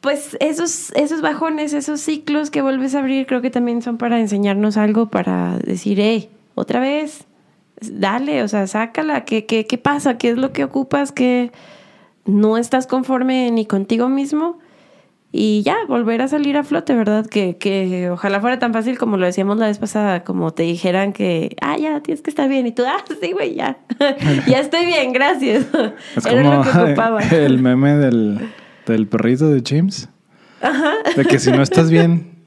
pues 0.00 0.36
esos, 0.40 0.92
esos 0.92 1.20
bajones, 1.20 1.72
esos 1.72 2.00
ciclos 2.00 2.50
que 2.50 2.62
vuelves 2.62 2.94
a 2.94 3.00
abrir, 3.00 3.26
creo 3.26 3.42
que 3.42 3.50
también 3.50 3.82
son 3.82 3.98
para 3.98 4.20
enseñarnos 4.20 4.76
algo, 4.76 5.10
para 5.10 5.58
decir, 5.58 5.98
hey, 6.00 6.30
otra 6.54 6.80
vez, 6.80 7.26
dale, 7.80 8.42
o 8.42 8.48
sea, 8.48 8.66
sácala, 8.66 9.24
¿qué, 9.24 9.46
qué, 9.46 9.66
qué 9.66 9.78
pasa? 9.78 10.18
¿Qué 10.18 10.30
es 10.30 10.38
lo 10.38 10.52
que 10.52 10.64
ocupas? 10.64 11.12
¿Que 11.12 11.50
no 12.24 12.56
estás 12.56 12.86
conforme 12.86 13.50
ni 13.50 13.66
contigo 13.66 14.08
mismo? 14.08 14.58
Y 15.30 15.62
ya, 15.62 15.76
volver 15.86 16.22
a 16.22 16.28
salir 16.28 16.56
a 16.56 16.64
flote, 16.64 16.94
¿verdad? 16.94 17.26
Que, 17.26 17.58
que 17.58 18.08
ojalá 18.10 18.40
fuera 18.40 18.58
tan 18.58 18.72
fácil 18.72 18.96
como 18.96 19.18
lo 19.18 19.26
decíamos 19.26 19.58
la 19.58 19.66
vez 19.66 19.78
pasada, 19.78 20.24
como 20.24 20.52
te 20.52 20.62
dijeran 20.62 21.12
que, 21.12 21.54
ah, 21.60 21.76
ya, 21.76 22.00
tienes 22.00 22.22
que 22.22 22.30
estar 22.30 22.48
bien. 22.48 22.66
Y 22.66 22.72
tú, 22.72 22.84
ah, 22.86 23.04
sí, 23.20 23.32
güey, 23.32 23.54
ya. 23.54 23.76
ya 24.46 24.60
estoy 24.60 24.86
bien, 24.86 25.12
gracias. 25.12 25.66
Es 26.16 26.24
Era 26.24 26.42
como 26.42 26.54
lo 26.54 26.62
que 26.62 26.78
ocupaba. 26.78 27.22
el 27.30 27.58
meme 27.58 27.96
del, 27.96 28.48
del 28.86 29.06
perrito 29.06 29.50
de 29.50 29.62
James. 29.64 30.08
De 31.14 31.24
que 31.26 31.38
si 31.38 31.52
no 31.52 31.62
estás 31.62 31.90
bien, 31.90 32.44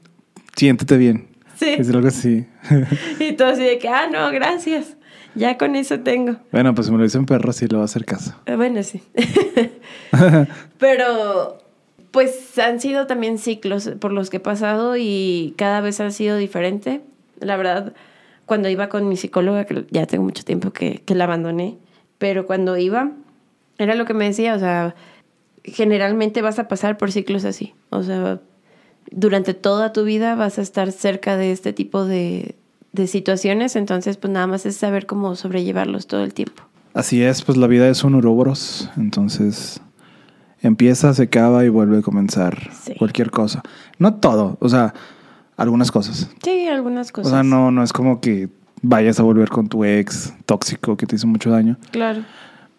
siéntete 0.56 0.96
bien. 0.96 1.28
Sí. 1.54 1.76
Es 1.78 1.88
algo 1.90 2.08
así. 2.08 2.46
Y 3.20 3.32
tú 3.32 3.44
así 3.44 3.62
de 3.62 3.78
que, 3.78 3.88
ah, 3.88 4.08
no, 4.10 4.30
gracias. 4.32 4.96
Ya 5.36 5.56
con 5.56 5.76
eso 5.76 6.00
tengo. 6.00 6.36
Bueno, 6.50 6.74
pues 6.74 6.88
si 6.88 6.92
me 6.92 6.98
lo 6.98 7.04
dice 7.04 7.18
un 7.18 7.26
perro, 7.26 7.52
sí 7.52 7.66
le 7.68 7.76
va 7.76 7.82
a 7.82 7.84
hacer 7.84 8.04
caso. 8.04 8.34
Eh, 8.44 8.56
Bueno, 8.56 8.82
sí. 8.82 9.02
Pero, 10.78 11.58
pues 12.12 12.58
han 12.58 12.78
sido 12.78 13.06
también 13.06 13.38
ciclos 13.38 13.90
por 13.98 14.12
los 14.12 14.30
que 14.30 14.36
he 14.36 14.40
pasado 14.40 14.96
y 14.96 15.54
cada 15.56 15.80
vez 15.80 15.98
ha 16.00 16.10
sido 16.10 16.36
diferente. 16.36 17.00
La 17.40 17.56
verdad, 17.56 17.94
cuando 18.46 18.68
iba 18.68 18.88
con 18.88 19.08
mi 19.08 19.16
psicóloga, 19.16 19.64
que 19.64 19.86
ya 19.90 20.06
tengo 20.06 20.22
mucho 20.24 20.44
tiempo 20.44 20.72
que, 20.72 21.02
la 21.08 21.24
abandoné, 21.24 21.78
pero 22.18 22.46
cuando 22.46 22.76
iba, 22.76 23.12
era 23.78 23.94
lo 23.94 24.04
que 24.04 24.12
me 24.12 24.26
decía, 24.26 24.54
o 24.54 24.58
sea, 24.58 24.94
generalmente 25.64 26.42
vas 26.42 26.58
a 26.58 26.68
pasar 26.68 26.98
por 26.98 27.10
ciclos 27.10 27.46
así. 27.46 27.72
O 27.88 28.02
sea, 28.02 28.40
durante 29.10 29.54
toda 29.54 29.94
tu 29.94 30.04
vida 30.04 30.34
vas 30.34 30.58
a 30.58 30.62
estar 30.62 30.92
cerca 30.92 31.38
de 31.38 31.50
este 31.50 31.72
tipo 31.72 32.04
de, 32.04 32.54
de 32.92 33.06
situaciones, 33.06 33.74
entonces 33.74 34.18
pues 34.18 34.30
nada 34.30 34.46
más 34.46 34.66
es 34.66 34.76
saber 34.76 35.06
cómo 35.06 35.34
sobrellevarlos 35.34 36.06
todo 36.06 36.22
el 36.22 36.34
tiempo. 36.34 36.62
Así 36.92 37.22
es, 37.22 37.40
pues 37.40 37.56
la 37.56 37.68
vida 37.68 37.88
es 37.88 38.04
un 38.04 38.16
uroboros. 38.16 38.90
Entonces 38.98 39.80
empieza, 40.62 41.12
se 41.14 41.24
acaba 41.24 41.64
y 41.64 41.68
vuelve 41.68 41.98
a 41.98 42.02
comenzar 42.02 42.70
Sí. 42.72 42.94
cualquier 42.98 43.30
cosa. 43.30 43.62
No 43.98 44.14
todo, 44.14 44.56
o 44.60 44.68
sea, 44.68 44.94
algunas 45.56 45.90
cosas. 45.90 46.30
Sí, 46.42 46.66
algunas 46.68 47.10
O 47.10 47.12
cosas. 47.12 47.32
sea, 47.32 47.42
no, 47.42 47.70
no 47.70 47.82
es 47.82 47.92
como 47.92 48.20
que 48.20 48.48
vayas 48.80 49.20
a 49.20 49.22
volver 49.22 49.48
con 49.48 49.68
tu 49.68 49.84
ex 49.84 50.32
tóxico 50.46 50.96
que 50.96 51.06
te 51.06 51.16
hizo 51.16 51.26
mucho 51.26 51.50
daño. 51.50 51.76
Claro. 51.90 52.22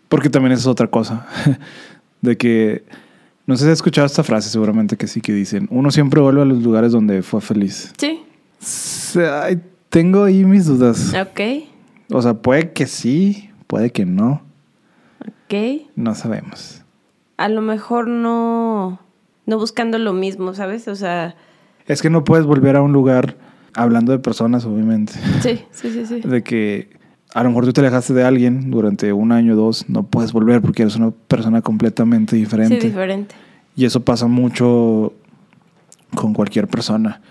Porque 0.10 0.30
también 0.30 0.54
es 0.54 0.66
otra 0.68 0.88
cosa. 0.88 1.26
de 2.22 2.38
que, 2.38 2.84
no 3.48 3.56
sé 3.58 3.66
si 3.66 3.70
has 3.72 3.74
escuchado 3.78 4.06
esta 4.08 4.24
frase, 4.24 4.50
seguramente 4.50 4.96
que 4.98 5.08
sí, 5.08 5.22
que 5.22 5.34
dicen, 5.34 5.68
uno 5.72 5.92
siempre 5.92 6.22
vuelve 6.22 6.42
a 6.42 6.46
los 6.46 6.62
lugares 6.64 6.92
donde 6.92 7.22
fue 7.22 7.42
feliz. 7.42 7.94
Sí. 7.98 8.22
Ay, 9.42 9.62
tengo 9.90 10.24
ahí 10.24 10.46
mis 10.46 10.66
dudas. 10.66 11.14
Ok. 11.14 11.40
O 12.12 12.22
sea, 12.22 12.34
puede 12.36 12.72
que 12.74 12.86
sí, 12.88 13.50
puede 13.68 13.92
que 13.92 14.06
no. 14.06 14.42
Ok. 15.22 15.82
No 15.96 16.16
sabemos. 16.16 16.83
A 17.38 17.50
lo 17.50 17.62
mejor 17.62 18.08
no, 18.08 19.00
no 19.46 19.58
buscando 19.58 19.98
lo 19.98 20.14
mismo, 20.14 20.54
¿sabes? 20.54 20.88
O 20.88 20.96
sea, 20.96 21.36
Es 21.88 22.02
que 22.02 22.10
no 22.10 22.24
puedes 22.24 22.46
volver 22.46 22.76
a 22.76 22.82
un 22.82 22.94
lugar 22.94 23.36
hablando 23.74 24.12
de 24.12 24.20
personas, 24.20 24.66
obviamente. 24.66 25.14
sí, 25.42 25.64
sí, 25.72 25.92
sí, 25.92 26.06
sí. 26.06 26.22
De 26.22 26.44
que 26.44 26.90
a 27.34 27.44
lo 27.44 27.50
mejor 27.50 27.66
tú 27.66 27.74
te 27.74 27.82
alejaste 27.82 28.14
de 28.14 28.24
alguien 28.24 28.70
durante 28.70 29.12
un 29.12 29.32
año 29.32 29.54
o 29.54 29.56
dos, 29.56 29.90
no 29.90 30.04
puedes 30.04 30.32
volver 30.32 30.62
porque 30.62 30.84
eres 30.84 30.96
una 30.96 31.12
persona 31.12 31.62
completamente 31.62 32.36
diferente. 32.36 32.80
Sí, 32.80 32.88
diferente. 32.88 33.36
Y 33.76 33.86
eso 33.86 34.02
pasa 34.06 34.28
mucho 34.28 35.14
con 36.16 36.34
cualquier 36.34 36.68
persona, 36.68 37.22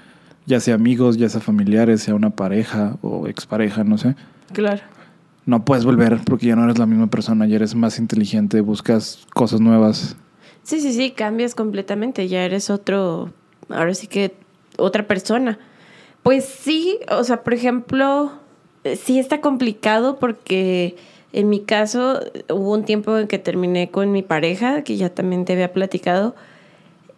ya 0.44 0.58
sea 0.58 0.74
amigos, 0.74 1.16
ya 1.16 1.28
sea 1.28 1.40
familiares, 1.40 2.02
sea 2.02 2.16
una 2.16 2.30
pareja 2.30 2.96
o 3.00 3.28
expareja, 3.28 3.84
no 3.84 3.96
sé. 3.96 4.16
Claro. 4.52 4.82
No 5.44 5.64
puedes 5.64 5.84
volver 5.84 6.20
porque 6.24 6.46
ya 6.46 6.56
no 6.56 6.64
eres 6.64 6.78
la 6.78 6.86
misma 6.86 7.08
persona, 7.08 7.46
ya 7.46 7.56
eres 7.56 7.74
más 7.74 7.98
inteligente, 7.98 8.60
buscas 8.60 9.26
cosas 9.34 9.60
nuevas. 9.60 10.16
Sí, 10.62 10.80
sí, 10.80 10.92
sí, 10.92 11.10
cambias 11.10 11.54
completamente, 11.54 12.28
ya 12.28 12.44
eres 12.44 12.70
otro, 12.70 13.32
ahora 13.68 13.94
sí 13.94 14.06
que 14.06 14.34
otra 14.78 15.06
persona. 15.06 15.58
Pues 16.22 16.44
sí, 16.44 17.00
o 17.10 17.24
sea, 17.24 17.42
por 17.42 17.54
ejemplo, 17.54 18.30
eh, 18.84 18.96
sí 18.96 19.18
está 19.18 19.40
complicado 19.40 20.18
porque 20.20 20.96
en 21.32 21.48
mi 21.48 21.60
caso 21.60 22.20
hubo 22.48 22.72
un 22.72 22.84
tiempo 22.84 23.18
en 23.18 23.26
que 23.26 23.38
terminé 23.38 23.90
con 23.90 24.12
mi 24.12 24.22
pareja, 24.22 24.82
que 24.82 24.96
ya 24.96 25.10
también 25.10 25.44
te 25.44 25.54
había 25.54 25.72
platicado, 25.72 26.36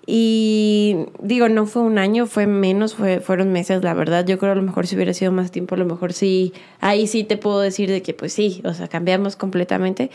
y 0.07 1.07
digo, 1.21 1.49
no 1.49 1.67
fue 1.67 1.83
un 1.83 1.99
año, 1.99 2.27
fue 2.27 2.47
menos, 2.47 2.95
fue, 2.95 3.21
fueron 3.21 3.53
meses, 3.53 3.83
la 3.83 3.95
verdad. 3.95 4.27
Yo 4.27 4.39
creo 4.39 4.53
a 4.53 4.57
lo 4.57 4.63
mejor 4.63 4.87
si 4.87 4.97
hubiera 4.97 5.15
sido 5.15 5.33
más 5.33 5.51
tiempo, 5.51 5.75
a 5.75 5.79
lo 5.79 5.87
mejor 5.87 6.13
sí, 6.13 6.53
ahí 6.81 7.07
sí 7.07 7.25
te 7.25 7.37
puedo 7.37 7.61
decir 7.61 7.89
de 7.89 8.03
que 8.03 8.13
pues 8.13 8.33
sí, 8.33 8.61
o 8.65 8.75
sea, 8.75 8.89
cambiamos 8.89 9.37
completamente. 9.37 10.11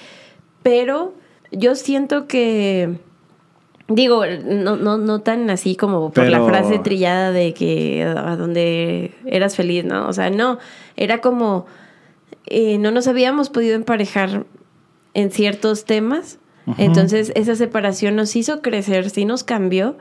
Pero 0.62 1.13
yo 1.52 1.75
siento 1.75 2.28
que, 2.28 2.99
digo, 3.88 4.25
no, 4.28 4.75
no, 4.75 4.97
no 4.97 5.21
tan 5.21 5.49
así 5.49 5.75
como 5.75 6.12
por 6.12 6.28
la 6.28 6.43
frase 6.45 6.78
trillada 6.80 7.32
de 7.32 7.54
que 7.56 8.04
a 8.04 8.36
donde 8.36 9.12
eras 9.25 9.56
feliz, 9.56 9.86
¿no? 9.86 10.08
O 10.08 10.13
sea, 10.13 10.30
no, 10.30 10.60
era 10.97 11.19
como, 11.19 11.65
eh, 12.45 12.78
no 12.78 12.91
nos 12.91 13.08
habíamos 13.08 13.49
podido 13.49 13.75
emparejar 13.75 14.45
en 15.15 15.32
ciertos 15.32 15.86
temas. 15.86 16.38
Entonces, 16.77 17.32
esa 17.36 17.55
separación 17.55 18.15
nos 18.15 18.36
hizo 18.36 18.62
crecer, 18.62 19.10
sí 19.10 19.25
nos 19.25 19.43
cambió, 19.43 19.97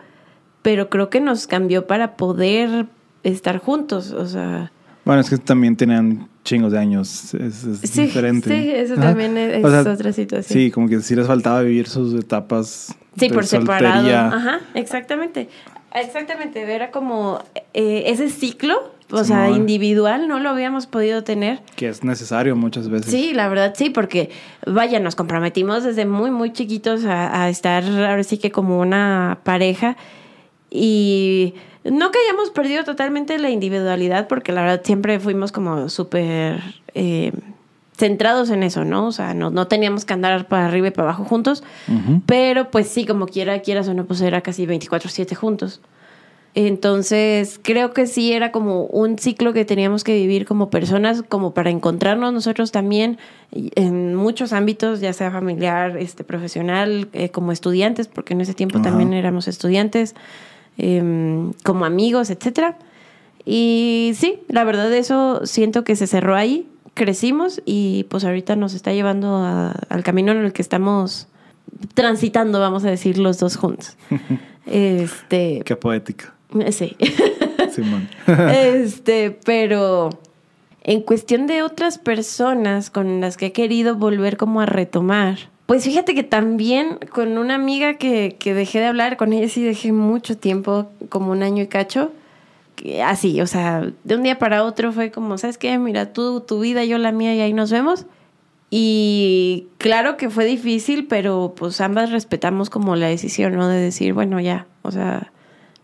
pero 0.62 0.90
creo 0.90 1.08
que 1.10 1.20
nos 1.20 1.46
cambió 1.46 1.86
para 1.86 2.16
poder 2.16 2.86
estar 3.22 3.58
juntos. 3.58 4.12
O 4.12 4.26
sea, 4.26 4.72
Bueno, 5.04 5.20
es 5.20 5.30
que 5.30 5.38
también 5.38 5.76
tenían 5.76 6.28
chingos 6.44 6.72
de 6.72 6.78
años, 6.78 7.34
es, 7.34 7.64
es 7.64 7.90
sí, 7.90 8.02
diferente. 8.04 8.48
sí, 8.48 8.70
eso 8.70 8.94
Ajá. 8.94 9.02
también 9.02 9.36
es, 9.36 9.64
O 9.64 9.70
sea, 9.70 9.80
es 9.80 9.86
otra 9.86 10.12
situación. 10.12 10.58
Sí, 10.58 10.70
como 10.70 10.88
que 10.88 11.00
sí 11.00 11.14
les 11.14 11.26
faltaba 11.26 11.60
vivir 11.62 11.88
sus 11.88 12.14
etapas 12.18 12.94
Sí, 13.18 13.28
de 13.28 13.34
por 13.34 13.44
separado. 13.46 14.08
Ajá, 14.36 14.60
exactamente. 14.74 15.48
Exactamente, 15.94 16.60
era 16.72 16.90
como 16.90 17.42
eh, 17.74 18.04
ese 18.06 18.28
ciclo, 18.28 18.92
o 19.10 19.24
sea, 19.24 19.46
Simón. 19.46 19.60
individual, 19.60 20.28
no 20.28 20.38
lo 20.38 20.50
habíamos 20.50 20.86
podido 20.86 21.24
tener. 21.24 21.60
Que 21.76 21.88
es 21.88 22.04
necesario 22.04 22.56
muchas 22.56 22.88
veces. 22.88 23.10
Sí, 23.10 23.32
la 23.32 23.48
verdad 23.48 23.74
sí, 23.76 23.90
porque 23.90 24.30
vaya, 24.66 25.00
nos 25.00 25.14
comprometimos 25.16 25.84
desde 25.84 26.04
muy, 26.06 26.30
muy 26.30 26.52
chiquitos 26.52 27.04
a, 27.04 27.42
a 27.42 27.48
estar 27.48 27.84
ahora 27.84 28.22
sí 28.22 28.38
que 28.38 28.50
como 28.50 28.80
una 28.80 29.38
pareja 29.44 29.96
y 30.70 31.54
no 31.84 32.10
que 32.10 32.18
hayamos 32.18 32.50
perdido 32.50 32.84
totalmente 32.84 33.38
la 33.38 33.50
individualidad, 33.50 34.28
porque 34.28 34.52
la 34.52 34.62
verdad 34.62 34.82
siempre 34.84 35.20
fuimos 35.20 35.52
como 35.52 35.88
súper 35.88 36.60
eh, 36.94 37.32
centrados 37.96 38.50
en 38.50 38.62
eso, 38.62 38.84
¿no? 38.84 39.06
O 39.06 39.12
sea, 39.12 39.34
no, 39.34 39.50
no 39.50 39.66
teníamos 39.66 40.04
que 40.04 40.12
andar 40.12 40.46
para 40.48 40.66
arriba 40.66 40.88
y 40.88 40.90
para 40.90 41.08
abajo 41.08 41.24
juntos, 41.24 41.64
pero 42.26 42.70
pues 42.70 42.88
sí, 42.88 43.06
como 43.06 43.26
quiera, 43.26 43.60
quieras 43.60 43.88
o 43.88 43.94
no, 43.94 44.04
pues 44.04 44.20
era 44.20 44.40
casi 44.40 44.66
24/7 44.66 45.34
juntos. 45.34 45.80
Entonces, 46.54 47.60
creo 47.62 47.92
que 47.92 48.06
sí 48.06 48.32
era 48.32 48.50
como 48.50 48.84
un 48.86 49.18
ciclo 49.18 49.52
que 49.52 49.64
teníamos 49.64 50.02
que 50.02 50.14
vivir 50.14 50.44
como 50.44 50.70
personas, 50.70 51.22
como 51.28 51.54
para 51.54 51.70
encontrarnos 51.70 52.32
nosotros 52.32 52.72
también 52.72 53.18
en 53.52 54.14
muchos 54.14 54.52
ámbitos, 54.52 55.00
ya 55.00 55.12
sea 55.12 55.30
familiar, 55.30 55.96
este, 55.96 56.24
profesional, 56.24 57.08
eh, 57.12 57.28
como 57.30 57.52
estudiantes, 57.52 58.08
porque 58.08 58.34
en 58.34 58.40
ese 58.40 58.54
tiempo 58.54 58.80
también 58.82 59.12
éramos 59.12 59.46
estudiantes, 59.46 60.14
em, 60.78 61.52
como 61.64 61.84
amigos, 61.84 62.28
etcétera. 62.30 62.76
Y 63.44 64.12
sí, 64.16 64.40
la 64.48 64.64
verdad 64.64 64.92
eso 64.92 65.46
siento 65.46 65.84
que 65.84 65.96
se 65.96 66.06
cerró 66.06 66.34
ahí, 66.34 66.66
crecimos 66.94 67.62
y 67.64 68.04
pues 68.10 68.24
ahorita 68.24 68.56
nos 68.56 68.74
está 68.74 68.92
llevando 68.92 69.36
a- 69.36 69.70
al 69.88 70.02
camino 70.02 70.32
en 70.32 70.38
el 70.38 70.52
que 70.52 70.62
estamos 70.62 71.28
transitando, 71.94 72.58
vamos 72.58 72.84
a 72.84 72.90
decir, 72.90 73.18
los 73.18 73.38
dos 73.38 73.56
juntos. 73.56 73.96
este, 74.66 75.62
Qué 75.64 75.76
poética. 75.76 76.34
Sí. 76.70 76.96
Simón. 77.70 78.08
este, 78.26 79.38
pero 79.44 80.10
en 80.82 81.02
cuestión 81.02 81.46
de 81.46 81.62
otras 81.62 81.98
personas 81.98 82.90
con 82.90 83.20
las 83.20 83.36
que 83.36 83.46
he 83.46 83.52
querido 83.52 83.96
volver 83.96 84.36
como 84.36 84.60
a 84.60 84.66
retomar, 84.66 85.38
pues 85.66 85.84
fíjate 85.84 86.14
que 86.14 86.22
también 86.22 86.98
con 87.12 87.36
una 87.36 87.54
amiga 87.54 87.94
que, 87.94 88.36
que 88.38 88.54
dejé 88.54 88.80
de 88.80 88.86
hablar, 88.86 89.18
con 89.18 89.34
ella 89.34 89.48
sí 89.48 89.62
dejé 89.62 89.92
mucho 89.92 90.38
tiempo, 90.38 90.90
como 91.10 91.30
un 91.30 91.42
año 91.42 91.62
y 91.62 91.66
cacho, 91.66 92.10
que 92.74 93.02
así, 93.02 93.40
o 93.40 93.46
sea, 93.46 93.90
de 94.04 94.14
un 94.14 94.22
día 94.22 94.38
para 94.38 94.64
otro 94.64 94.92
fue 94.92 95.10
como, 95.10 95.36
¿sabes 95.36 95.58
qué? 95.58 95.76
Mira, 95.78 96.12
tú 96.12 96.40
tu 96.40 96.60
vida, 96.60 96.84
yo 96.84 96.96
la 96.96 97.12
mía 97.12 97.34
y 97.34 97.40
ahí 97.40 97.52
nos 97.52 97.70
vemos. 97.70 98.06
Y 98.70 99.66
claro 99.78 100.16
que 100.16 100.30
fue 100.30 100.44
difícil, 100.44 101.06
pero 101.06 101.54
pues 101.56 101.80
ambas 101.80 102.10
respetamos 102.12 102.70
como 102.70 102.96
la 102.96 103.08
decisión, 103.08 103.56
¿no? 103.56 103.66
De 103.68 103.78
decir, 103.80 104.12
bueno, 104.12 104.40
ya, 104.40 104.66
o 104.82 104.90
sea, 104.90 105.32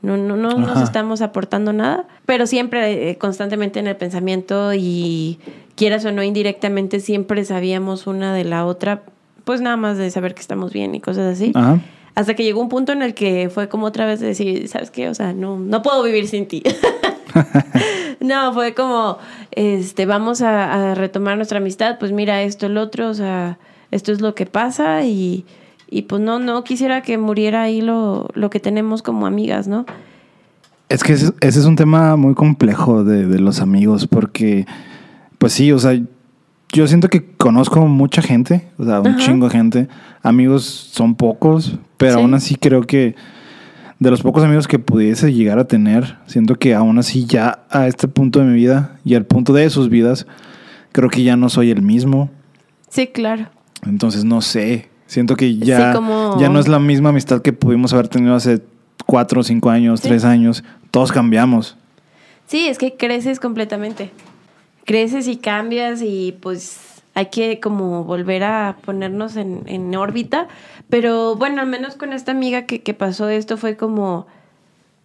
no, 0.04 0.16
no, 0.16 0.36
no 0.36 0.58
nos 0.58 0.82
estamos 0.82 1.22
aportando 1.22 1.72
nada, 1.72 2.06
pero 2.26 2.46
siempre 2.46 3.10
eh, 3.10 3.18
constantemente 3.18 3.80
en 3.80 3.86
el 3.86 3.96
pensamiento 3.96 4.72
y 4.74 5.38
quieras 5.74 6.04
o 6.04 6.12
no 6.12 6.22
indirectamente 6.22 7.00
siempre 7.00 7.44
sabíamos 7.44 8.06
una 8.06 8.34
de 8.34 8.44
la 8.44 8.66
otra, 8.66 9.02
pues 9.44 9.60
nada 9.60 9.76
más 9.76 9.98
de 9.98 10.10
saber 10.10 10.34
que 10.34 10.40
estamos 10.40 10.72
bien 10.72 10.94
y 10.94 11.00
cosas 11.00 11.34
así. 11.34 11.52
Ajá. 11.54 11.80
Hasta 12.14 12.34
que 12.34 12.44
llegó 12.44 12.60
un 12.60 12.68
punto 12.68 12.92
en 12.92 13.02
el 13.02 13.14
que 13.14 13.50
fue 13.52 13.68
como 13.68 13.86
otra 13.86 14.06
vez 14.06 14.20
de 14.20 14.28
decir, 14.28 14.68
¿sabes 14.68 14.92
qué? 14.92 15.08
O 15.08 15.14
sea, 15.14 15.32
no, 15.32 15.58
no 15.58 15.82
puedo 15.82 16.02
vivir 16.04 16.28
sin 16.28 16.46
ti. 16.46 16.62
no, 18.20 18.52
fue 18.52 18.72
como, 18.74 19.18
este, 19.50 20.06
vamos 20.06 20.40
a, 20.40 20.92
a 20.92 20.94
retomar 20.94 21.36
nuestra 21.36 21.58
amistad, 21.58 21.98
pues 21.98 22.12
mira 22.12 22.42
esto, 22.42 22.66
el 22.66 22.76
otro, 22.78 23.08
o 23.08 23.14
sea, 23.14 23.58
esto 23.90 24.12
es 24.12 24.20
lo 24.20 24.36
que 24.36 24.46
pasa 24.46 25.02
y, 25.04 25.44
y 25.94 26.02
pues 26.02 26.20
no, 26.20 26.40
no 26.40 26.64
quisiera 26.64 27.02
que 27.02 27.18
muriera 27.18 27.62
ahí 27.62 27.80
lo, 27.80 28.28
lo 28.34 28.50
que 28.50 28.58
tenemos 28.58 29.00
como 29.00 29.26
amigas, 29.26 29.68
¿no? 29.68 29.86
Es 30.88 31.04
que 31.04 31.12
ese, 31.12 31.32
ese 31.40 31.60
es 31.60 31.66
un 31.66 31.76
tema 31.76 32.16
muy 32.16 32.34
complejo 32.34 33.04
de, 33.04 33.26
de 33.28 33.38
los 33.38 33.60
amigos, 33.60 34.08
porque, 34.08 34.66
pues 35.38 35.52
sí, 35.52 35.70
o 35.70 35.78
sea, 35.78 35.96
yo 36.72 36.88
siento 36.88 37.08
que 37.08 37.24
conozco 37.36 37.86
mucha 37.86 38.22
gente, 38.22 38.68
o 38.76 38.84
sea, 38.84 39.00
un 39.00 39.06
Ajá. 39.06 39.18
chingo 39.18 39.46
de 39.48 39.52
gente. 39.52 39.88
Amigos 40.24 40.64
son 40.64 41.14
pocos, 41.14 41.78
pero 41.96 42.14
Sí. 42.14 42.20
aún 42.20 42.34
así 42.34 42.56
creo 42.56 42.82
que 42.82 43.14
de 44.00 44.10
los 44.10 44.22
pocos 44.22 44.42
amigos 44.42 44.66
que 44.66 44.80
pudiese 44.80 45.32
llegar 45.32 45.60
a 45.60 45.68
tener, 45.68 46.16
siento 46.26 46.56
que 46.56 46.74
aún 46.74 46.98
así 46.98 47.24
ya 47.26 47.60
a 47.70 47.86
este 47.86 48.08
punto 48.08 48.40
de 48.40 48.46
mi 48.46 48.54
vida 48.54 48.96
y 49.04 49.14
al 49.14 49.26
punto 49.26 49.52
de 49.52 49.70
sus 49.70 49.88
vidas, 49.88 50.26
creo 50.90 51.08
que 51.08 51.22
ya 51.22 51.36
no 51.36 51.48
soy 51.48 51.70
el 51.70 51.82
mismo. 51.82 52.30
Sí, 52.88 53.06
claro. 53.06 53.46
Entonces 53.86 54.24
no 54.24 54.40
sé, 54.40 54.88
siento 55.06 55.36
que 55.36 55.56
ya, 55.56 55.90
Sí, 55.92 55.96
como- 55.96 56.36
ya 56.40 56.48
no 56.48 56.58
es 56.58 56.68
la 56.68 56.78
misma 56.78 57.10
amistad 57.10 57.42
que 57.42 57.52
pudimos 57.52 57.92
haber 57.92 58.08
tenido 58.08 58.34
hace 58.34 58.60
cuatro, 59.06 59.42
cinco 59.42 59.70
años, 59.70 60.00
Sí. 60.00 60.08
tres 60.08 60.24
años. 60.24 60.64
Todos 60.90 61.12
cambiamos. 61.12 61.76
Sí, 62.46 62.66
es 62.68 62.78
que 62.78 62.96
creces 62.96 63.40
completamente. 63.40 64.10
Creces 64.84 65.28
y 65.28 65.36
cambias 65.36 66.02
y 66.02 66.36
pues 66.40 66.78
hay 67.14 67.26
que 67.26 67.60
como 67.60 68.04
volver 68.04 68.44
a 68.44 68.76
ponernos 68.84 69.36
en, 69.36 69.62
en 69.66 69.94
órbita. 69.96 70.48
Pero 70.90 71.36
bueno, 71.36 71.60
al 71.62 71.66
menos 71.68 71.94
con 71.96 72.12
esta 72.12 72.32
amiga 72.32 72.62
que, 72.66 72.82
que 72.82 72.94
pasó 72.94 73.28
esto 73.28 73.56
fue 73.56 73.76
como... 73.76 74.26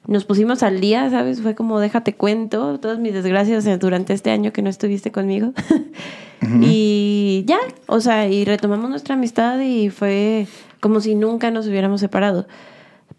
Nos 0.08 0.26
pusimos 0.26 0.64
al 0.64 0.80
día, 0.80 1.10
¿sabes? 1.10 1.42
Fue 1.42 1.56
como 1.56 1.80
déjate 1.80 2.16
cuento 2.16 2.80
todas 2.80 3.00
mis 3.00 3.14
desgracias 3.14 3.68
durante 3.80 4.14
este 4.14 4.32
año 4.32 4.52
que 4.52 4.62
no 4.62 4.70
estuviste 4.70 5.12
conmigo. 5.12 5.54
Y 6.62 7.44
ya, 7.46 7.60
o 7.88 8.00
sea, 8.00 8.28
y 8.30 8.46
retomamos 8.46 8.90
nuestra 8.90 9.16
amistad 9.16 9.60
y 9.60 9.90
fue 9.90 10.48
como 10.80 11.02
si 11.02 11.14
nunca 11.14 11.52
nos 11.52 11.68
hubiéramos 11.68 12.00
separado. 12.00 12.48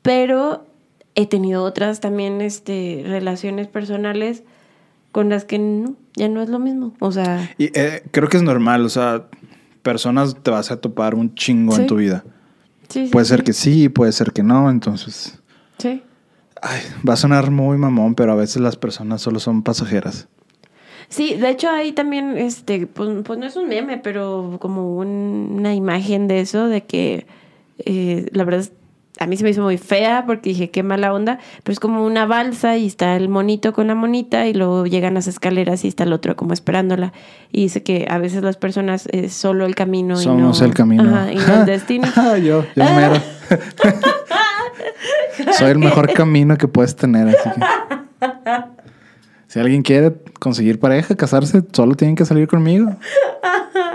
Pero 0.03 0.67
he 1.15 1.27
tenido 1.27 1.65
otras 1.65 2.01
también 2.01 2.41
este, 2.41 3.03
relaciones 3.07 3.69
personales 3.69 4.43
con 5.13 5.29
las 5.29 5.45
que 5.45 5.59
no, 5.59 5.97
ya 6.15 6.29
no 6.29 6.41
es 6.41 6.49
lo 6.49 6.59
mismo. 6.59 6.95
O 6.99 7.13
sea, 7.13 7.51
Y 7.59 7.67
eh, 7.79 8.03
creo 8.11 8.29
que 8.29 8.39
es 8.39 8.43
normal, 8.43 8.85
o 8.87 8.89
sea, 8.89 9.27
personas 9.83 10.37
te 10.43 10.51
vas 10.51 10.71
a 10.71 10.81
topar 10.81 11.15
un 11.15 11.35
chingo 11.35 11.77
en 11.77 11.87
tu 11.87 11.97
vida. 11.97 12.25
sí, 12.89 13.07
sí, 13.07 13.13
Puede 13.13 13.27
sí. 13.27 13.31
ser 13.31 13.45
que 13.45 13.53
sí, 13.53 13.89
puede 13.89 14.13
ser 14.13 14.33
que 14.33 14.43
no, 14.43 14.71
entonces... 14.71 15.39
Sí. 15.79 16.03
Ay, 16.63 16.81
va 17.09 17.15
a 17.15 17.17
sonar 17.17 17.51
muy 17.51 17.79
mamón, 17.79 18.15
pero 18.15 18.33
a 18.33 18.37
veces 18.37 18.61
las 18.63 18.77
personas 18.77 19.23
solo 19.23 19.41
son 19.41 19.63
pasajeras. 19.63 20.29
Sí, 21.09 21.35
de 21.35 21.49
hecho 21.51 21.69
ahí 21.71 21.93
también, 21.93 22.37
este, 22.39 22.87
pues, 22.87 23.09
pues 23.25 23.39
no 23.39 23.47
es 23.47 23.57
un 23.57 23.69
meme, 23.69 23.99
pero 23.99 24.59
como 24.61 24.95
un- 24.97 25.55
una 25.57 25.75
imagen 25.75 26.29
de 26.29 26.41
eso, 26.41 26.67
de 26.69 26.83
que 26.85 27.27
eh, 27.87 28.27
la 28.33 28.45
verdad 28.45 28.61
es- 28.61 28.73
a 29.19 29.27
mí 29.27 29.37
se 29.39 29.43
me 29.43 29.51
hizo 29.51 29.63
muy 29.63 29.79
fea 29.79 30.25
porque 30.27 30.51
dije 30.51 30.71
qué 30.71 30.83
mala 30.83 31.13
onda, 31.15 31.39
pero 31.65 31.73
es 31.73 31.81
como 31.81 32.05
una 32.05 32.27
balsa 32.27 32.77
y 32.77 32.87
está 32.87 33.17
el 33.17 33.29
monito 33.31 33.73
con 33.73 33.87
la 33.87 33.95
monita 33.95 34.47
y 34.47 34.53
luego 34.55 34.85
llegan 34.87 35.15
las 35.15 35.27
escaleras 35.27 35.85
y 35.85 35.89
está 35.89 36.05
el 36.05 36.13
otro 36.13 36.37
como 36.37 36.53
esperándola. 36.53 37.13
Y 37.51 37.63
dice 37.63 37.83
que 37.83 38.07
a 38.11 38.19
veces 38.19 38.43
las 38.43 38.57
personas 38.59 39.09
es 39.13 39.33
solo 39.33 39.65
el 39.67 39.75
camino 39.75 40.17
Somos 40.17 40.59
y 40.59 40.61
no, 40.61 40.67
el 40.67 40.75
camino. 40.75 41.03
Ajá, 41.05 41.33
y 41.33 41.37
no 41.37 41.55
el 41.61 41.67
destino. 41.67 42.07
yo, 42.37 42.65
yo 42.77 42.85
mero. 42.85 43.15
Soy 45.59 45.71
el 45.71 45.79
mejor 45.79 46.13
camino 46.13 46.57
que 46.59 46.69
puedes 46.69 46.95
tener, 46.97 47.29
así 47.29 47.51
que... 47.51 47.61
Si 49.49 49.59
alguien 49.59 49.83
quiere 49.83 50.15
conseguir 50.39 50.79
pareja, 50.79 51.17
casarse, 51.17 51.63
solo 51.73 51.95
tienen 51.97 52.15
que 52.15 52.25
salir 52.25 52.47
conmigo. 52.47 52.95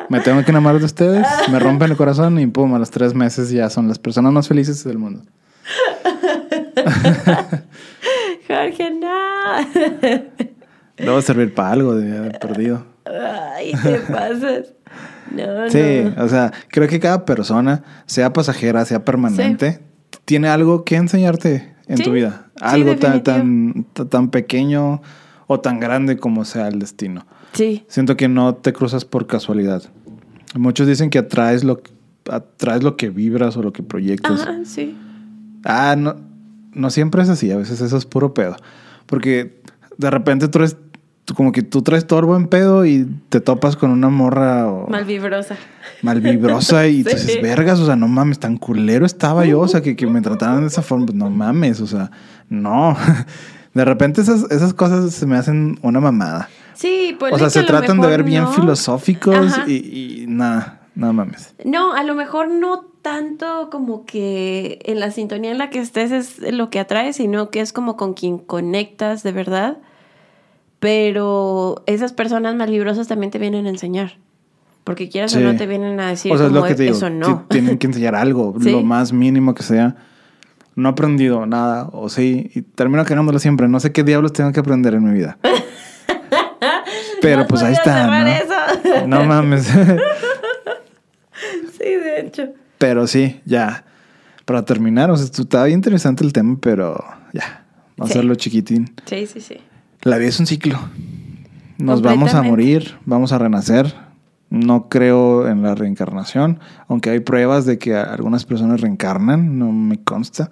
Me 0.10 0.20
tengo 0.20 0.44
que 0.44 0.52
enamorar 0.52 0.80
de 0.80 0.86
ustedes, 0.86 1.26
me 1.50 1.60
rompen 1.60 1.92
el 1.92 1.98
corazón 1.98 2.38
y 2.40 2.48
pum, 2.48 2.74
a 2.76 2.80
los 2.80 2.92
tres 2.92 3.14
meses 3.14 3.50
ya 3.50 3.70
son 3.70 3.88
las 3.88 3.98
personas 3.98 4.34
más 4.34 4.48
felices 4.48 4.84
del 4.84 4.98
mundo. 4.98 5.22
Jorge, 8.48 8.92
no. 8.92 9.10
Debo 10.98 11.22
servir 11.22 11.54
para 11.54 11.72
algo 11.72 11.96
de 11.96 12.18
haber 12.18 12.40
perdido. 12.40 12.86
Ay, 13.06 13.74
te 13.82 14.00
pasas. 14.12 14.74
No, 15.32 15.70
Sí, 15.70 16.04
no. 16.16 16.24
o 16.24 16.30
sea, 16.30 16.52
creo 16.70 16.88
que 16.88 17.00
cada 17.00 17.26
persona, 17.26 17.84
sea 18.06 18.32
pasajera, 18.34 18.86
sea 18.86 19.04
permanente, 19.04 19.80
tiene 20.26 20.48
algo 20.50 20.84
que 20.84 20.96
enseñarte 20.96 21.74
en 21.88 21.98
Sí, 21.98 22.04
tu 22.04 22.12
vida. 22.12 22.48
sí, 22.56 22.62
Algo 22.62 22.96
tan, 22.98 23.24
tan, 23.24 23.86
ta- 23.94 24.06
tan 24.06 24.30
pequeño 24.30 25.02
o 25.48 25.60
tan 25.60 25.80
grande 25.80 26.18
como 26.18 26.46
sea 26.46 26.68
el 26.68 26.80
destino. 26.80 27.26
Sí, 27.54 27.86
Siento 27.88 28.18
que 28.18 28.28
no 28.28 28.56
te 28.56 28.74
cruzas 28.74 29.06
por 29.06 29.28
casualidad. 29.28 29.84
Muchos 30.56 30.88
dicen 30.88 31.10
que 31.10 31.20
atraes 31.20 31.64
lo, 31.64 31.82
atraes 32.30 32.84
lo 32.84 32.98
que 32.98 33.10
vibras 33.10 33.56
o 33.58 33.62
lo 33.64 33.72
que 33.72 33.84
proyectas. 33.84 34.42
ajá, 34.42 34.60
sí. 34.66 34.96
Ah, 35.64 35.96
no, 35.98 36.16
no 36.74 36.90
siempre 36.90 37.22
es 37.24 37.30
así, 37.30 37.52
a 37.52 37.58
veces 37.58 37.82
eso 37.82 37.98
es 37.98 38.06
puro 38.06 38.34
pedo. 38.34 38.56
Porque 39.06 39.62
de 39.98 40.10
repente 40.12 40.48
tú 40.48 40.60
eres, 40.60 40.76
como 41.34 41.52
que 41.52 41.64
tú 41.64 41.82
traes 41.82 42.06
todo 42.06 42.20
el 42.20 42.26
buen 42.26 42.48
pedo 42.48 42.86
y 42.86 43.08
te 43.30 43.40
topas 43.40 43.76
con 43.76 43.90
una 43.92 44.10
morra 44.10 44.68
o 44.68 44.88
Malvibrosa. 44.88 45.56
malvibrosa 46.04 46.88
y 46.88 47.04
Sí. 47.04 47.16
dices, 47.16 47.42
vergas, 47.42 47.80
o 47.80 47.86
sea, 47.86 47.96
no 47.96 48.08
mames, 48.08 48.40
tan 48.40 48.58
culero 48.58 49.06
estaba 49.06 49.46
yo, 49.46 49.60
o 49.62 49.68
sea, 49.68 49.82
que, 49.82 49.96
que 49.96 50.06
me 50.08 50.22
trataran 50.22 50.62
de 50.62 50.68
esa 50.68 50.82
forma, 50.82 51.08
pues, 51.08 51.16
no 51.18 51.30
mames, 51.30 51.82
o 51.82 51.88
sea, 51.88 52.12
no. 52.50 52.96
De 53.74 53.84
repente 53.84 54.22
esas, 54.22 54.50
esas 54.52 54.74
cosas 54.74 55.14
se 55.14 55.26
me 55.26 55.36
hacen 55.36 55.78
una 55.82 56.00
mamada. 56.00 56.48
Sí, 56.76 57.16
pues 57.20 57.34
o 57.34 57.38
sea, 57.38 57.50
se 57.50 57.64
tratan 57.64 58.00
de 58.00 58.08
ver 58.08 58.24
bien 58.24 58.48
filosóficos 58.50 59.36
Ajá. 59.36 59.66
y, 59.68 60.24
y 60.24 60.26
nada, 60.28 60.82
no 60.96 61.12
mames. 61.12 61.56
No, 61.66 61.94
a 61.94 62.04
lo 62.04 62.16
mejor 62.16 62.50
no 62.50 62.86
tanto 63.02 63.70
como 63.70 64.06
que 64.06 64.80
en 64.86 65.00
la 65.02 65.12
sintonía 65.12 65.52
en 65.52 65.58
la 65.58 65.70
que 65.70 65.80
estés 65.80 66.12
es 66.12 66.40
lo 66.54 66.70
que 66.70 66.80
atrae, 66.80 67.12
sino 67.14 67.50
que 67.50 67.60
es 67.60 67.74
como 67.74 67.98
con 67.98 68.14
quien 68.14 68.38
conectas 68.38 69.24
de 69.24 69.32
verdad. 69.34 69.78
Pero 70.86 71.82
esas 71.88 72.14
personas 72.14 72.56
malvibrosas 72.56 73.08
también 73.08 73.32
te 73.32 73.40
vienen 73.40 73.66
a 73.66 73.70
enseñar. 73.70 74.20
Porque 74.84 75.10
quieras 75.10 75.32
Sí. 75.32 75.40
o 75.40 75.42
no 75.42 75.56
te 75.58 75.66
vienen 75.66 76.00
a 76.00 76.10
decir 76.10 76.32
o 76.32 76.38
sea, 76.38 76.46
es 76.46 76.52
lo 76.54 76.62
que 76.64 76.76
te 76.76 76.84
digo, 76.84 76.96
eso 76.96 77.10
no. 77.10 77.48
tienen 77.50 77.80
que 77.80 77.88
enseñar 77.88 78.14
algo, 78.14 78.54
Sí. 78.62 78.70
lo 78.70 78.84
más 78.84 79.12
mínimo 79.12 79.56
que 79.56 79.64
sea. 79.64 79.96
No 80.76 80.90
he 80.90 80.92
aprendido 80.92 81.48
nada, 81.48 81.90
o 81.92 82.08
sí, 82.08 82.52
y 82.54 82.62
termino 82.62 83.04
cagándolo 83.04 83.40
siempre. 83.40 83.68
No 83.68 83.80
sé 83.80 83.92
qué 83.92 84.04
diablos 84.04 84.32
tengo 84.34 84.52
que 84.52 84.60
aprender 84.60 84.94
en 84.94 85.04
mi 85.06 85.12
vida. 85.14 85.40
Pero 87.22 87.42
¿No 87.42 87.48
pues 87.48 87.64
ahí 87.64 87.74
está, 87.74 88.08
¿no? 89.08 89.26
mames. 89.26 89.66
sí, 89.66 89.74
de 91.84 92.20
hecho. 92.20 92.50
Pero 92.78 93.08
sí, 93.08 93.42
ya. 93.46 93.86
Para 94.46 94.64
terminar, 94.66 95.10
o 95.10 95.18
sea, 95.18 95.26
estaba 95.26 95.66
bien 95.66 95.80
interesante 95.80 96.24
el 96.24 96.32
tema, 96.32 96.60
pero 96.62 97.04
ya. 97.34 97.66
Vamos 97.98 98.12
Sí. 98.12 98.18
a 98.18 98.20
hacerlo 98.20 98.36
chiquitín. 98.36 98.94
Sí, 99.06 99.26
sí, 99.26 99.42
sí. 99.42 99.58
La 100.06 100.20
vida 100.20 100.30
es 100.30 100.40
un 100.40 100.46
ciclo. 100.46 100.78
Nos 101.80 102.04
vamos 102.04 102.36
a 102.36 102.44
morir, 102.44 103.00
vamos 103.08 103.32
a 103.32 103.40
renacer. 103.40 103.96
No 104.52 104.88
creo 104.88 105.48
en 105.48 105.64
la 105.64 105.74
reencarnación, 105.74 106.60
aunque 106.88 107.10
hay 107.10 107.22
pruebas 107.22 107.66
de 107.66 107.80
que 107.80 107.96
algunas 107.96 108.46
personas 108.46 108.82
reencarnan, 108.82 109.58
no 109.58 109.72
me 109.72 109.98
consta. 109.98 110.52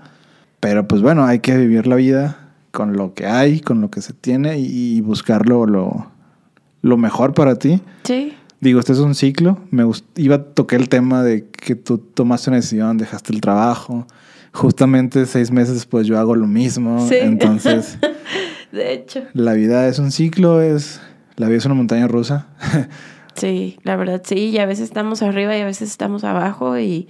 Pero 0.59 0.87
pues 0.87 1.03
bueno, 1.03 1.23
hay 1.25 1.37
que 1.37 1.55
vivir 1.55 1.85
la 1.85 1.97
vida 1.97 2.55
con 2.71 2.93
lo 2.93 3.13
que 3.13 3.27
hay, 3.27 3.59
con 3.59 3.79
lo 3.79 3.91
que 3.91 4.01
se 4.01 4.13
tiene 4.13 4.57
y, 4.57 4.97
y 4.97 5.01
buscar 5.01 5.47
lo, 5.47 5.67
lo, 5.67 6.97
mejor 6.97 7.35
para 7.35 7.55
ti. 7.59 7.79
Sí. 8.05 8.33
Digo, 8.59 8.79
este 8.79 8.93
es 8.93 8.99
un 8.99 9.13
ciclo. 9.13 9.59
Me 9.69 9.83
iba 10.15 10.35
a 10.35 10.43
tocar 10.43 10.79
el 10.79 10.89
tema 10.89 11.21
de 11.21 11.47
que 11.47 11.75
tú 11.75 11.99
tomaste 11.99 12.49
una 12.49 12.57
decisión, 12.57 12.97
dejaste 12.97 13.31
el 13.31 13.39
trabajo. 13.39 14.07
Justamente 14.51 15.27
seis 15.27 15.51
meses 15.51 15.75
después 15.75 16.07
yo 16.07 16.17
hago 16.17 16.33
lo 16.33 16.47
mismo. 16.47 17.07
Sí. 17.07 17.17
Entonces, 17.21 17.99
De 18.73 18.91
hecho. 18.91 19.21
la 19.33 19.53
vida 19.53 19.87
es 19.87 19.99
un 19.99 20.11
ciclo, 20.11 20.59
es 20.59 20.99
la 21.35 21.47
vida 21.47 21.59
es 21.59 21.65
una 21.65 21.75
montaña 21.75 22.07
rusa. 22.07 22.47
Sí, 23.35 23.79
la 23.81 23.95
verdad 23.95 24.21
sí, 24.23 24.49
y 24.49 24.59
a 24.59 24.67
veces 24.67 24.85
estamos 24.85 25.23
arriba 25.23 25.57
y 25.57 25.61
a 25.61 25.65
veces 25.65 25.89
estamos 25.89 26.23
abajo 26.23 26.77
y 26.77 27.07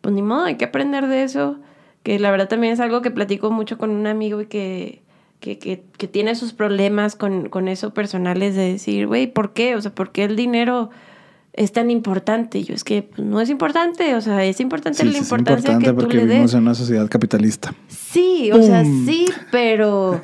pues 0.00 0.12
ni 0.12 0.20
modo, 0.20 0.46
hay 0.46 0.56
que 0.56 0.64
aprender 0.64 1.06
de 1.06 1.22
eso, 1.22 1.58
que 2.02 2.18
la 2.18 2.32
verdad 2.32 2.48
también 2.48 2.72
es 2.72 2.80
algo 2.80 3.02
que 3.02 3.12
platico 3.12 3.52
mucho 3.52 3.78
con 3.78 3.90
un 3.90 4.08
amigo 4.08 4.40
y 4.40 4.46
que, 4.46 5.02
que, 5.38 5.58
que, 5.58 5.84
que 5.96 6.08
tiene 6.08 6.34
sus 6.34 6.52
problemas 6.52 7.14
con, 7.14 7.48
con 7.48 7.68
eso 7.68 7.94
personales 7.94 8.56
de 8.56 8.72
decir, 8.72 9.06
güey, 9.06 9.26
¿por 9.26 9.52
qué? 9.52 9.76
O 9.76 9.80
sea, 9.80 9.94
¿por 9.94 10.10
qué 10.10 10.24
el 10.24 10.34
dinero 10.34 10.90
es 11.52 11.72
tan 11.72 11.90
importante? 11.90 12.58
Y 12.58 12.64
yo 12.64 12.74
es 12.74 12.82
que 12.82 13.02
pues, 13.02 13.26
no 13.26 13.40
es 13.40 13.50
importante, 13.50 14.14
o 14.14 14.20
sea, 14.20 14.44
es 14.44 14.60
importante 14.60 14.98
Sí, 14.98 15.06
la 15.06 15.12
sí, 15.12 15.18
es 15.18 15.22
importancia 15.22 15.72
importante 15.72 15.84
que 15.84 15.92
tú 15.92 16.00
porque 16.00 16.16
le 16.16 16.24
vivimos 16.24 16.54
en 16.54 16.62
una 16.62 16.74
sociedad 16.74 17.08
capitalista. 17.08 17.74
Sí, 17.88 18.50
o 18.52 18.62
sea, 18.62 18.84
sí, 18.84 19.26
pero, 19.50 20.20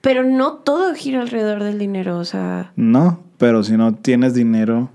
pero 0.00 0.24
no 0.24 0.54
todo 0.54 0.94
gira 0.94 1.20
alrededor 1.20 1.62
del 1.62 1.78
dinero, 1.78 2.18
o 2.18 2.24
sea... 2.24 2.72
No, 2.76 3.20
pero 3.38 3.62
si 3.62 3.76
no 3.76 3.94
tienes 3.94 4.34
dinero, 4.34 4.90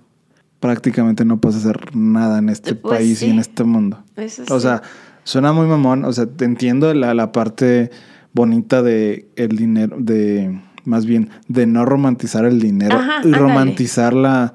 prácticamente 0.60 1.26
no 1.26 1.38
puedes 1.38 1.58
hacer 1.60 1.96
nada 1.96 2.40
en 2.40 2.50
este 2.50 2.76
Pues 2.76 2.98
país 2.98 3.20
sí. 3.20 3.28
y 3.28 3.30
en 3.32 3.40
este 3.40 3.64
mundo. 3.64 4.04
Eso 4.16 4.44
O 4.50 4.60
sí. 4.60 4.64
sea, 4.64 4.82
Suena 5.24 5.54
muy 5.54 5.66
mamón, 5.66 6.06
o 6.06 6.14
sea, 6.14 6.28
te 6.28 6.46
entiendo 6.46 6.94
la, 6.94 7.16
la 7.16 7.32
parte 7.32 7.90
bonita 8.34 8.84
de 8.84 9.28
el 9.36 9.58
dinero, 9.58 9.98
de 10.00 10.62
más 10.84 11.08
bien, 11.08 11.32
de 11.48 11.66
no 11.66 11.84
romantizar 11.84 12.46
el 12.46 12.62
dinero 12.62 12.98
Ajá, 12.98 13.22
y 13.28 13.32
romantizar 13.32 14.14
la, 14.14 14.54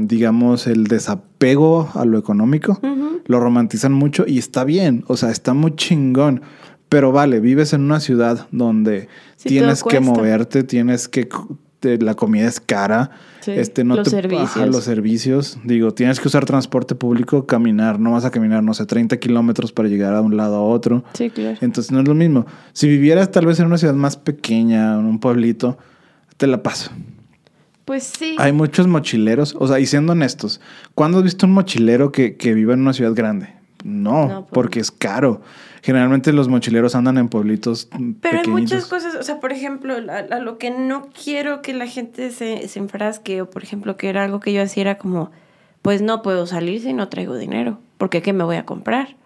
digamos, 0.00 0.66
el 0.66 0.84
desapego 0.84 1.88
a 1.94 2.04
lo 2.04 2.18
económico. 2.18 2.78
Lo 3.24 3.40
romantizan 3.40 3.92
mucho 3.92 4.24
y 4.26 4.38
está 4.38 4.64
bien, 4.64 5.04
o 5.06 5.16
sea, 5.16 5.30
está 5.30 5.54
muy 5.54 5.74
chingón. 5.76 6.42
Pero 6.88 7.12
vale, 7.12 7.40
vives 7.40 7.72
en 7.72 7.82
una 7.82 8.00
ciudad 8.00 8.46
donde 8.50 9.08
Sí, 9.36 9.48
tienes 9.50 9.82
que 9.82 10.00
moverte, 10.00 10.62
tienes 10.64 11.06
que 11.08 11.28
te- 11.80 11.98
la 11.98 12.14
comida 12.14 12.46
es 12.48 12.60
cara, 12.60 13.10
Sí, 13.40 13.52
este 13.52 13.84
no 13.84 13.94
los 13.96 14.04
te 14.04 14.10
servicios. 14.10 14.50
ajá, 14.56 14.66
los 14.66 14.82
servicios, 14.84 15.58
digo, 15.64 15.92
tienes 15.94 16.18
que 16.18 16.26
usar 16.28 16.44
transporte 16.44 16.94
público, 16.96 17.46
caminar, 17.46 18.00
no 18.00 18.12
vas 18.12 18.24
a 18.24 18.30
caminar, 18.30 18.62
no 18.64 18.74
sé, 18.74 18.84
30 18.86 19.18
kilómetros 19.18 19.70
para 19.72 19.88
llegar 19.88 20.14
a 20.14 20.20
un 20.22 20.36
lado 20.36 20.56
a 20.56 20.62
otro. 20.62 21.04
Sí, 21.12 21.30
claro. 21.30 21.56
Entonces 21.60 21.92
no 21.92 22.00
es 22.00 22.08
lo 22.08 22.14
mismo. 22.14 22.46
Si 22.72 22.88
vivieras 22.88 23.30
tal 23.30 23.46
vez 23.46 23.60
en 23.60 23.66
una 23.66 23.78
ciudad 23.78 23.94
más 23.94 24.16
pequeña, 24.16 24.94
en 24.98 25.04
un 25.06 25.20
pueblito, 25.20 25.78
te 26.36 26.46
la 26.48 26.62
paso. 26.62 26.90
Pues 27.84 28.02
sí. 28.04 28.34
Hay 28.38 28.52
muchos 28.52 28.86
mochileros, 28.86 29.54
o 29.58 29.68
sea, 29.68 29.78
y 29.78 29.86
siendo 29.86 30.12
honestos, 30.12 30.60
¿cuándo 30.94 31.18
has 31.18 31.24
visto 31.24 31.46
un 31.46 31.52
mochilero 31.52 32.12
que, 32.12 32.36
que 32.36 32.54
viva 32.54 32.74
en 32.74 32.80
una 32.80 32.92
ciudad 32.92 33.14
grande? 33.14 33.50
No, 33.84 34.26
No, 34.28 34.40
pues 34.42 34.50
porque 34.52 34.80
es 34.80 34.90
caro. 34.90 35.40
Generalmente 35.82 36.32
los 36.32 36.48
mochileros 36.48 36.94
andan 36.96 37.18
en 37.18 37.28
pueblitos 37.28 37.88
Pero 38.20 38.38
hay 38.38 38.42
muchas 38.48 38.86
cosas, 38.86 39.14
o 39.14 39.22
sea, 39.22 39.38
por 39.40 39.52
ejemplo, 39.52 40.00
la- 40.00 40.22
lo 40.40 40.58
que 40.58 40.70
no 40.70 41.08
quiero 41.22 41.62
que 41.62 41.72
la 41.74 41.86
gente 41.86 42.30
se, 42.30 42.66
se 42.68 42.78
enfrasque, 42.80 43.40
o 43.42 43.48
por 43.50 43.62
ejemplo, 43.62 43.96
que 43.96 44.08
era 44.08 44.24
algo 44.24 44.40
que 44.40 44.52
yo 44.52 44.62
hacía, 44.62 44.80
era 44.82 44.98
como, 44.98 45.30
pues 45.82 46.02
no 46.02 46.22
puedo 46.22 46.46
salir 46.46 46.80
si 46.82 46.92
no 46.92 47.08
traigo 47.08 47.36
dinero, 47.36 47.78
porque 47.96 48.20
¿qué 48.22 48.32
me 48.32 48.42
voy 48.44 48.56
a 48.56 48.64
comprar? 48.66 49.16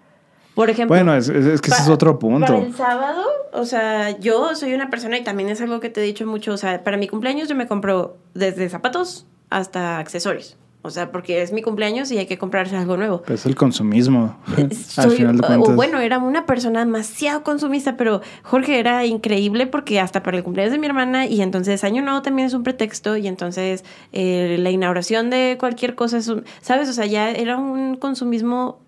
Por 0.54 0.68
ejemplo... 0.68 0.94
Bueno, 0.94 1.14
es, 1.14 1.30
es- 1.30 1.46
es 1.46 1.60
que 1.62 1.70
ese 1.70 1.80
es 1.82 1.88
otro 1.88 2.18
punto. 2.18 2.46
Para 2.46 2.58
el 2.58 2.74
sábado, 2.74 3.22
o 3.54 3.64
sea, 3.64 4.18
yo 4.20 4.54
soy 4.54 4.74
una 4.74 4.90
persona 4.90 5.16
y 5.16 5.24
también 5.24 5.48
es 5.48 5.62
algo 5.62 5.80
que 5.80 5.88
te 5.88 6.02
he 6.02 6.04
dicho 6.04 6.26
mucho, 6.26 6.52
o 6.52 6.58
sea, 6.58 6.84
para 6.84 6.98
mi 6.98 7.08
cumpleaños 7.08 7.48
yo 7.48 7.54
me 7.56 7.66
compro 7.66 8.18
desde 8.34 8.68
zapatos 8.68 9.24
hasta 9.48 9.98
accesorios. 9.98 10.58
O 10.84 10.90
sea, 10.90 11.12
porque 11.12 11.42
es 11.42 11.52
mi 11.52 11.62
cumpleaños 11.62 12.10
y 12.10 12.18
hay 12.18 12.26
que 12.26 12.38
comprarse 12.38 12.76
algo 12.76 12.96
nuevo. 12.96 13.22
Pues 13.22 13.40
es 13.40 13.46
el 13.46 13.54
consumismo. 13.54 14.36
Al 14.56 14.72
Soy- 14.74 15.16
final 15.16 15.36
de 15.36 15.46
cuentas. 15.46 15.68
o 15.70 15.76
bueno, 15.76 16.00
era 16.00 16.18
una 16.18 16.44
persona 16.44 16.80
demasiado 16.80 17.44
consumista, 17.44 17.96
pero 17.96 18.20
Jorge 18.42 18.80
era 18.80 19.06
increíble 19.06 19.68
porque 19.68 20.00
hasta 20.00 20.24
para 20.24 20.38
el 20.38 20.42
cumpleaños 20.42 20.72
de 20.72 20.78
mi 20.80 20.86
hermana 20.86 21.26
y 21.26 21.40
entonces 21.40 21.84
Año 21.84 22.02
Nuevo 22.02 22.22
también 22.22 22.46
es 22.48 22.54
un 22.54 22.64
pretexto 22.64 23.16
y 23.16 23.28
entonces 23.28 23.84
eh, 24.12 24.56
la 24.58 24.70
inauguración 24.70 25.30
de 25.30 25.56
cualquier 25.60 25.94
cosa 25.94 26.18
es 26.18 26.26
un, 26.26 26.44
¿sabes? 26.62 26.88
O 26.88 26.92
sea, 26.92 27.06
ya 27.06 27.30
era 27.30 27.58
un 27.58 27.96
consumismo, 27.96 28.80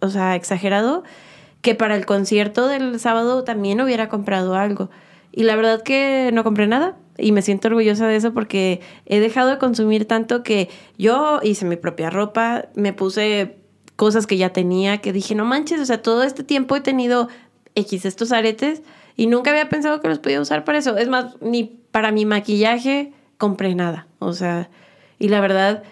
o 0.00 0.10
sea, 0.10 0.36
exagerado 0.36 1.02
que 1.62 1.74
para 1.74 1.96
el 1.96 2.06
concierto 2.06 2.68
del 2.68 3.00
sábado 3.00 3.42
también 3.42 3.80
hubiera 3.80 4.08
comprado 4.08 4.54
algo. 4.54 4.88
Y 5.32 5.42
la 5.42 5.56
verdad 5.56 5.82
que 5.82 6.30
no 6.32 6.44
compré 6.44 6.68
nada 6.68 6.96
y 7.18 7.32
me 7.32 7.42
siento 7.42 7.68
orgullosa 7.68 8.06
de 8.06 8.16
eso 8.16 8.32
porque 8.32 8.80
he 9.04 9.20
dejado 9.20 9.50
de 9.50 9.58
consumir 9.58 10.06
tanto 10.06 10.42
que 10.42 10.70
yo 10.96 11.40
hice 11.42 11.66
mi 11.66 11.76
propia 11.76 12.10
ropa, 12.10 12.66
me 12.74 12.92
puse 12.92 13.56
cosas 13.96 14.28
que 14.28 14.36
ya 14.36 14.50
tenía, 14.52 14.98
que 14.98 15.12
dije, 15.12 15.34
no 15.34 15.44
manches, 15.44 15.80
o 15.80 15.84
sea, 15.84 16.00
todo 16.00 16.22
este 16.22 16.44
tiempo 16.44 16.76
he 16.76 16.80
tenido 16.80 17.28
X 17.74 18.04
estos 18.04 18.30
aretes 18.30 18.82
y 19.16 19.26
nunca 19.26 19.50
había 19.50 19.68
pensado 19.68 20.00
que 20.00 20.08
los 20.08 20.20
podía 20.20 20.40
usar 20.40 20.64
para 20.64 20.78
eso. 20.78 20.96
Es 20.96 21.08
más, 21.08 21.36
ni 21.40 21.64
para 21.90 22.12
mi 22.12 22.24
maquillaje 22.24 23.12
compré 23.36 23.74
nada. 23.74 24.06
O 24.20 24.32
sea, 24.32 24.70
y 25.18 25.28
la 25.28 25.40
verdad, 25.40 25.82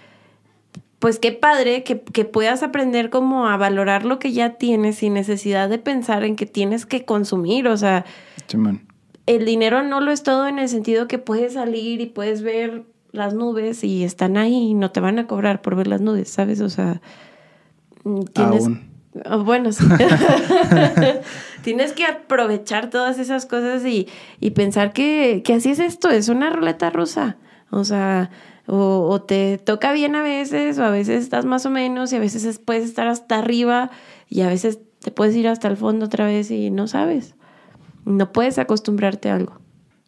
pues 1.00 1.18
qué 1.18 1.32
padre 1.32 1.82
que, 1.82 2.00
que 2.00 2.24
puedas 2.24 2.62
aprender 2.62 3.10
como 3.10 3.48
a 3.48 3.56
valorar 3.56 4.04
lo 4.04 4.20
que 4.20 4.30
ya 4.32 4.50
tienes 4.50 4.98
sin 4.98 5.14
necesidad 5.14 5.68
de 5.68 5.78
pensar 5.78 6.22
en 6.22 6.36
que 6.36 6.46
tienes 6.46 6.86
que 6.86 7.04
consumir. 7.04 7.66
O 7.66 7.76
sea, 7.76 8.04
Simón. 8.46 8.85
El 9.26 9.44
dinero 9.44 9.82
no 9.82 10.00
lo 10.00 10.10
es 10.12 10.22
todo 10.22 10.46
en 10.46 10.58
el 10.58 10.68
sentido 10.68 11.08
que 11.08 11.18
puedes 11.18 11.54
salir 11.54 12.00
y 12.00 12.06
puedes 12.06 12.42
ver 12.42 12.84
las 13.12 13.34
nubes 13.34 13.82
y 13.84 14.04
están 14.04 14.36
ahí 14.36 14.70
y 14.70 14.74
no 14.74 14.90
te 14.90 15.00
van 15.00 15.18
a 15.18 15.26
cobrar 15.26 15.62
por 15.62 15.74
ver 15.76 15.86
las 15.86 16.00
nubes, 16.00 16.28
¿sabes? 16.30 16.60
O 16.60 16.68
sea, 16.68 17.00
mm, 18.04 18.20
tienes... 18.32 18.64
Aún. 18.64 18.86
Ah, 19.24 19.36
Bueno, 19.36 19.72
sí. 19.72 19.84
tienes 21.62 21.92
que 21.92 22.04
aprovechar 22.04 22.90
todas 22.90 23.18
esas 23.18 23.46
cosas 23.46 23.84
y, 23.84 24.08
y 24.40 24.50
pensar 24.50 24.92
que, 24.92 25.42
que 25.44 25.54
así 25.54 25.70
es 25.70 25.78
esto, 25.78 26.10
es 26.10 26.28
una 26.28 26.50
ruleta 26.50 26.90
rusa. 26.90 27.36
O 27.70 27.84
sea, 27.84 28.30
o, 28.66 29.08
o 29.08 29.22
te 29.22 29.58
toca 29.58 29.92
bien 29.92 30.14
a 30.16 30.22
veces, 30.22 30.78
o 30.78 30.84
a 30.84 30.90
veces 30.90 31.22
estás 31.22 31.44
más 31.44 31.66
o 31.66 31.70
menos, 31.70 32.12
y 32.12 32.16
a 32.16 32.20
veces 32.20 32.44
es- 32.44 32.58
puedes 32.58 32.84
estar 32.84 33.06
hasta 33.08 33.38
arriba, 33.38 33.90
y 34.28 34.42
a 34.42 34.48
veces 34.48 34.80
te 35.00 35.10
puedes 35.10 35.34
ir 35.36 35.48
hasta 35.48 35.68
el 35.68 35.76
fondo 35.76 36.06
otra 36.06 36.26
vez 36.26 36.50
y 36.50 36.70
no 36.70 36.86
sabes. 36.88 37.34
No 38.06 38.32
puedes 38.32 38.58
acostumbrarte 38.58 39.28
a 39.28 39.34
algo. 39.36 39.60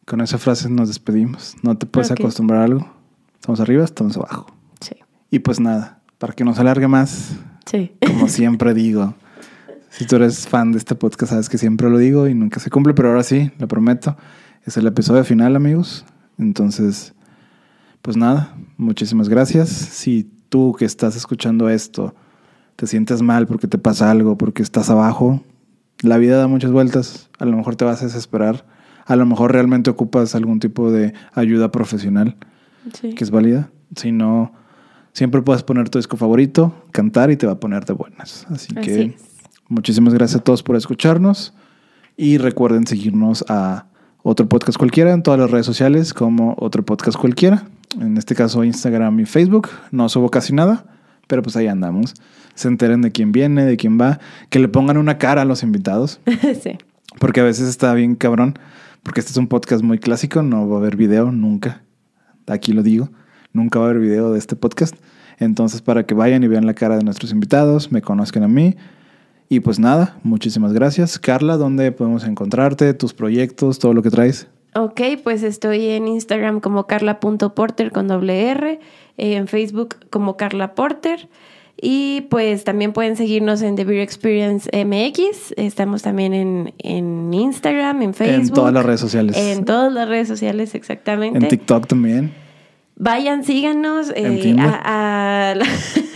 Con 0.06 0.22
esa 0.22 0.38
frase 0.38 0.70
nos 0.70 0.88
despedimos. 0.88 1.54
No 1.62 1.76
te 1.76 1.84
puedes 1.84 2.10
acostumbrar 2.10 2.62
a 2.62 2.64
algo. 2.64 2.88
Estamos 3.34 3.60
arriba, 3.60 3.84
estamos 3.84 4.16
abajo. 4.16 4.46
Sí. 4.80 4.94
Y 5.30 5.40
pues 5.40 5.60
nada, 5.60 6.00
para 6.16 6.32
que 6.32 6.44
no 6.44 6.54
se 6.54 6.62
alargue 6.62 6.88
más, 6.88 7.32
Sí. 7.66 7.92
como 8.06 8.28
siempre 8.28 8.72
digo, 8.72 9.14
si 9.90 10.06
tú 10.06 10.16
eres 10.16 10.48
fan 10.48 10.72
de 10.72 10.78
este 10.78 10.94
podcast, 10.94 11.32
sabes 11.32 11.48
que 11.50 11.58
siempre 11.58 11.90
lo 11.90 11.98
digo 11.98 12.26
y 12.28 12.34
nunca 12.34 12.60
se 12.60 12.70
cumple, 12.70 12.94
pero 12.94 13.08
ahora 13.10 13.22
sí, 13.22 13.50
lo 13.58 13.68
prometo. 13.68 14.16
Es 14.64 14.76
el 14.76 14.86
episodio 14.86 15.24
final, 15.24 15.56
amigos. 15.56 16.06
Entonces, 16.38 17.14
pues 18.00 18.16
nada, 18.16 18.54
muchísimas 18.76 19.28
gracias. 19.28 19.68
Si 19.68 20.30
tú 20.48 20.74
que 20.78 20.84
estás 20.84 21.16
escuchando 21.16 21.68
esto 21.68 22.14
te 22.76 22.86
sientes 22.86 23.22
mal 23.22 23.46
porque 23.46 23.66
te 23.66 23.76
pasa 23.76 24.10
algo, 24.10 24.38
porque 24.38 24.62
estás 24.62 24.88
abajo, 24.88 25.42
la 26.00 26.18
vida 26.18 26.38
da 26.38 26.48
muchas 26.48 26.70
vueltas. 26.70 27.30
A 27.38 27.44
lo 27.44 27.56
mejor 27.56 27.76
te 27.76 27.84
vas 27.84 28.02
a 28.02 28.06
desesperar. 28.06 28.64
A 29.06 29.16
lo 29.16 29.26
mejor 29.26 29.52
realmente 29.52 29.90
ocupas 29.90 30.34
algún 30.34 30.60
tipo 30.60 30.90
de 30.90 31.14
ayuda 31.34 31.70
profesional 31.70 32.36
sí. 32.92 33.14
que 33.14 33.24
es 33.24 33.30
válida. 33.30 33.70
Si 33.96 34.12
no, 34.12 34.52
siempre 35.12 35.42
puedes 35.42 35.62
poner 35.62 35.88
tu 35.88 35.98
disco 35.98 36.16
favorito, 36.16 36.74
cantar 36.92 37.30
y 37.30 37.36
te 37.36 37.46
va 37.46 37.54
a 37.54 37.60
poner 37.60 37.84
de 37.84 37.94
buenas. 37.94 38.46
Así, 38.50 38.74
Así 38.76 38.86
que 38.86 39.02
es. 39.02 39.14
muchísimas 39.68 40.12
gracias 40.14 40.40
a 40.40 40.44
todos 40.44 40.62
por 40.62 40.76
escucharnos 40.76 41.54
y 42.16 42.36
recuerden 42.36 42.86
seguirnos 42.86 43.44
a 43.48 43.86
otro 44.22 44.48
podcast 44.48 44.76
cualquiera 44.76 45.12
en 45.12 45.22
todas 45.22 45.40
las 45.40 45.50
redes 45.50 45.64
sociales 45.64 46.12
como 46.12 46.54
otro 46.58 46.84
podcast 46.84 47.16
cualquiera. 47.16 47.64
En 47.98 48.18
este 48.18 48.34
caso 48.34 48.62
Instagram 48.64 49.20
y 49.20 49.24
Facebook. 49.24 49.68
No 49.90 50.08
subo 50.08 50.28
casi 50.28 50.52
nada, 50.52 50.84
pero 51.28 51.42
pues 51.42 51.54
ahí 51.56 51.68
andamos. 51.68 52.14
Se 52.54 52.66
enteren 52.66 53.02
de 53.02 53.12
quién 53.12 53.30
viene, 53.30 53.64
de 53.64 53.76
quién 53.76 54.00
va, 54.00 54.18
que 54.50 54.58
le 54.58 54.66
pongan 54.66 54.96
una 54.96 55.18
cara 55.18 55.42
a 55.42 55.44
los 55.44 55.62
invitados. 55.62 56.20
sí. 56.60 56.76
Porque 57.20 57.40
a 57.40 57.44
veces 57.44 57.68
está 57.68 57.94
bien 57.94 58.16
cabrón, 58.16 58.58
porque 59.04 59.20
este 59.20 59.30
es 59.30 59.36
un 59.36 59.46
podcast 59.46 59.84
muy 59.84 60.00
clásico, 60.00 60.42
no 60.42 60.68
va 60.68 60.76
a 60.76 60.80
haber 60.80 60.96
video 60.96 61.30
nunca. 61.30 61.82
Aquí 62.48 62.72
lo 62.72 62.82
digo, 62.82 63.10
nunca 63.52 63.78
va 63.78 63.86
a 63.86 63.90
haber 63.90 64.02
video 64.02 64.32
de 64.32 64.38
este 64.38 64.56
podcast. 64.56 64.96
Entonces, 65.38 65.82
para 65.82 66.04
que 66.04 66.14
vayan 66.14 66.42
y 66.42 66.48
vean 66.48 66.66
la 66.66 66.74
cara 66.74 66.96
de 66.96 67.04
nuestros 67.04 67.30
invitados, 67.30 67.92
me 67.92 68.02
conozcan 68.02 68.42
a 68.42 68.48
mí. 68.48 68.76
Y 69.48 69.60
pues 69.60 69.78
nada, 69.78 70.18
muchísimas 70.24 70.72
gracias. 70.72 71.18
Carla, 71.18 71.56
¿dónde 71.56 71.92
podemos 71.92 72.24
encontrarte? 72.24 72.92
Tus 72.92 73.14
proyectos, 73.14 73.78
todo 73.78 73.94
lo 73.94 74.02
que 74.02 74.10
traes. 74.10 74.48
Ok, 74.74 75.00
pues 75.24 75.42
estoy 75.42 75.86
en 75.88 76.06
Instagram 76.06 76.60
como 76.60 76.86
carla.porter 76.86 77.90
con 77.90 78.06
doble 78.06 78.50
R, 78.50 78.80
en 79.18 79.48
Facebook 79.48 79.96
como 80.10 80.36
Carla 80.36 80.74
Porter. 80.74 81.28
Y 81.80 82.22
pues 82.22 82.64
también 82.64 82.92
pueden 82.92 83.16
seguirnos 83.16 83.62
en 83.62 83.76
The 83.76 83.84
Beer 83.84 84.00
Experience 84.00 84.68
MX. 84.72 85.54
Estamos 85.56 86.02
también 86.02 86.34
en, 86.34 86.74
en 86.78 87.32
Instagram, 87.32 88.02
en 88.02 88.14
Facebook. 88.14 88.48
En 88.48 88.52
todas 88.52 88.72
las 88.72 88.84
redes 88.84 89.00
sociales. 89.00 89.36
En 89.36 89.64
todas 89.64 89.92
las 89.92 90.08
redes 90.08 90.26
sociales, 90.26 90.74
exactamente. 90.74 91.38
En 91.38 91.48
TikTok 91.48 91.86
también. 91.86 92.34
Vayan, 92.96 93.44
síganos 93.44 94.10
eh, 94.16 94.56
a, 94.58 95.52
a 95.52 95.54
la, 95.54 95.66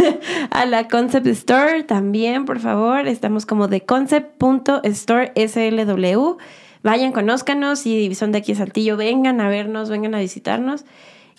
a 0.50 0.66
la 0.66 0.88
Concept 0.88 1.28
Store 1.28 1.84
también, 1.84 2.44
por 2.44 2.59
favor. 2.59 3.07
Estamos 3.07 3.46
como 3.46 3.68
de 3.68 3.82
concept.store 3.82 5.32
SLW. 5.36 6.38
Vayan, 6.82 7.12
conózcanos. 7.12 7.78
Si 7.78 8.12
son 8.16 8.32
de 8.32 8.38
aquí 8.38 8.50
a 8.50 8.57
Saltillo, 8.57 8.96
vengan 8.96 9.40
a 9.40 9.48
vernos, 9.48 9.90
vengan 9.90 10.16
a 10.16 10.18
visitarnos. 10.18 10.84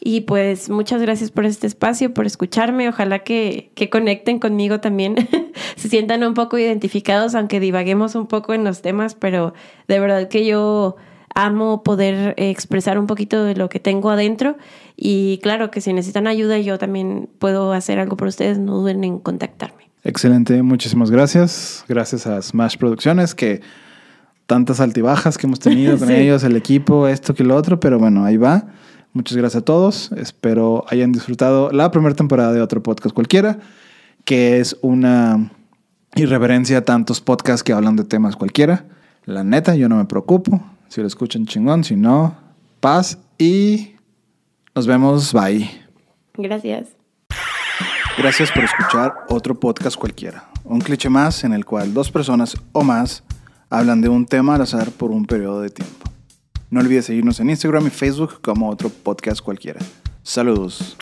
Y 0.05 0.21
pues 0.21 0.69
muchas 0.69 1.01
gracias 1.01 1.31
por 1.31 1.45
este 1.45 1.65
espacio, 1.65 2.13
por 2.13 2.25
escucharme. 2.25 2.89
Ojalá 2.89 3.19
que, 3.19 3.71
que 3.73 3.89
conecten 3.89 4.37
conmigo 4.39 4.81
también. 4.81 5.15
Se 5.77 5.87
sientan 5.87 6.23
un 6.23 6.33
poco 6.33 6.57
identificados, 6.57 7.35
aunque 7.35 7.61
divaguemos 7.61 8.15
un 8.15 8.27
poco 8.27 8.53
en 8.53 8.65
los 8.65 8.81
temas, 8.81 9.15
pero 9.15 9.53
de 9.87 9.99
verdad 9.99 10.27
que 10.27 10.45
yo 10.45 10.97
amo 11.35 11.83
poder 11.83 12.33
eh, 12.37 12.49
expresar 12.49 12.99
un 12.99 13.07
poquito 13.07 13.45
de 13.45 13.55
lo 13.55 13.69
que 13.69 13.79
tengo 13.79 14.09
adentro. 14.09 14.57
Y 14.97 15.39
claro 15.41 15.71
que 15.71 15.79
si 15.79 15.93
necesitan 15.93 16.27
ayuda, 16.27 16.57
yo 16.59 16.77
también 16.77 17.29
puedo 17.39 17.71
hacer 17.71 17.97
algo 17.97 18.17
por 18.17 18.27
ustedes. 18.27 18.59
No 18.59 18.73
duden 18.79 19.03
en 19.05 19.19
contactarme. 19.19 19.89
Excelente, 20.03 20.61
muchísimas 20.63 21.11
gracias. 21.11 21.85
Gracias 21.87 22.27
a 22.27 22.41
Smash 22.41 22.75
Producciones, 22.77 23.33
que 23.33 23.61
tantas 24.47 24.81
altibajas 24.81 25.37
que 25.37 25.47
hemos 25.47 25.59
tenido 25.59 25.97
con 25.97 26.09
Sí. 26.09 26.13
ellos, 26.13 26.43
el 26.43 26.57
equipo, 26.57 27.07
esto 27.07 27.33
que 27.33 27.45
lo 27.45 27.55
otro, 27.55 27.79
pero 27.79 27.97
bueno, 27.99 28.25
ahí 28.25 28.35
va. 28.35 28.65
Muchas 29.13 29.37
gracias 29.37 29.61
a 29.61 29.65
todos. 29.65 30.11
Espero 30.13 30.85
hayan 30.89 31.11
disfrutado 31.11 31.71
la 31.71 31.91
primera 31.91 32.15
temporada 32.15 32.51
de 32.51 32.61
otro 32.61 32.81
podcast 32.81 33.13
cualquiera, 33.13 33.59
que 34.25 34.59
es 34.59 34.75
una 34.81 35.51
irreverencia 36.15 36.79
a 36.79 36.81
tantos 36.81 37.21
podcasts 37.21 37.63
que 37.63 37.73
hablan 37.73 37.95
de 37.95 38.05
temas 38.05 38.35
cualquiera. 38.35 38.85
La 39.25 39.43
neta, 39.43 39.75
yo 39.75 39.87
no 39.87 39.97
me 39.97 40.05
preocupo. 40.05 40.63
Si 40.89 40.99
lo 40.99 41.07
escuchan 41.07 41.45
chingón, 41.45 41.83
si 41.83 41.95
no, 41.95 42.35
paz 42.79 43.19
y 43.37 43.95
nos 44.73 44.87
vemos. 44.87 45.31
Bye. 45.31 45.69
Gracias. 46.35 46.89
Gracias 48.17 48.51
por 48.51 48.63
escuchar 48.63 49.13
otro 49.29 49.59
podcast 49.59 49.95
cualquiera. 49.95 50.49
Un 50.63 50.81
cliché 50.81 51.09
más 51.09 51.43
en 51.43 51.53
el 51.53 51.65
cual 51.65 51.93
dos 51.93 52.11
personas 52.11 52.57
o 52.71 52.83
más 52.83 53.23
hablan 53.69 54.01
de 54.01 54.09
un 54.09 54.25
tema 54.25 54.55
al 54.55 54.61
azar 54.61 54.89
por 54.91 55.11
un 55.11 55.25
periodo 55.25 55.61
de 55.61 55.69
tiempo. 55.69 56.12
No 56.73 56.79
olvides 56.79 57.05
seguirnos 57.05 57.39
en 57.39 57.51
Instagram 57.51 57.85
y 57.85 57.91
Facebook 57.91 58.41
como 58.41 58.67
otro 58.67 58.89
podcast 58.89 59.41
cualquiera. 59.41 59.79
Saludos. 60.23 60.97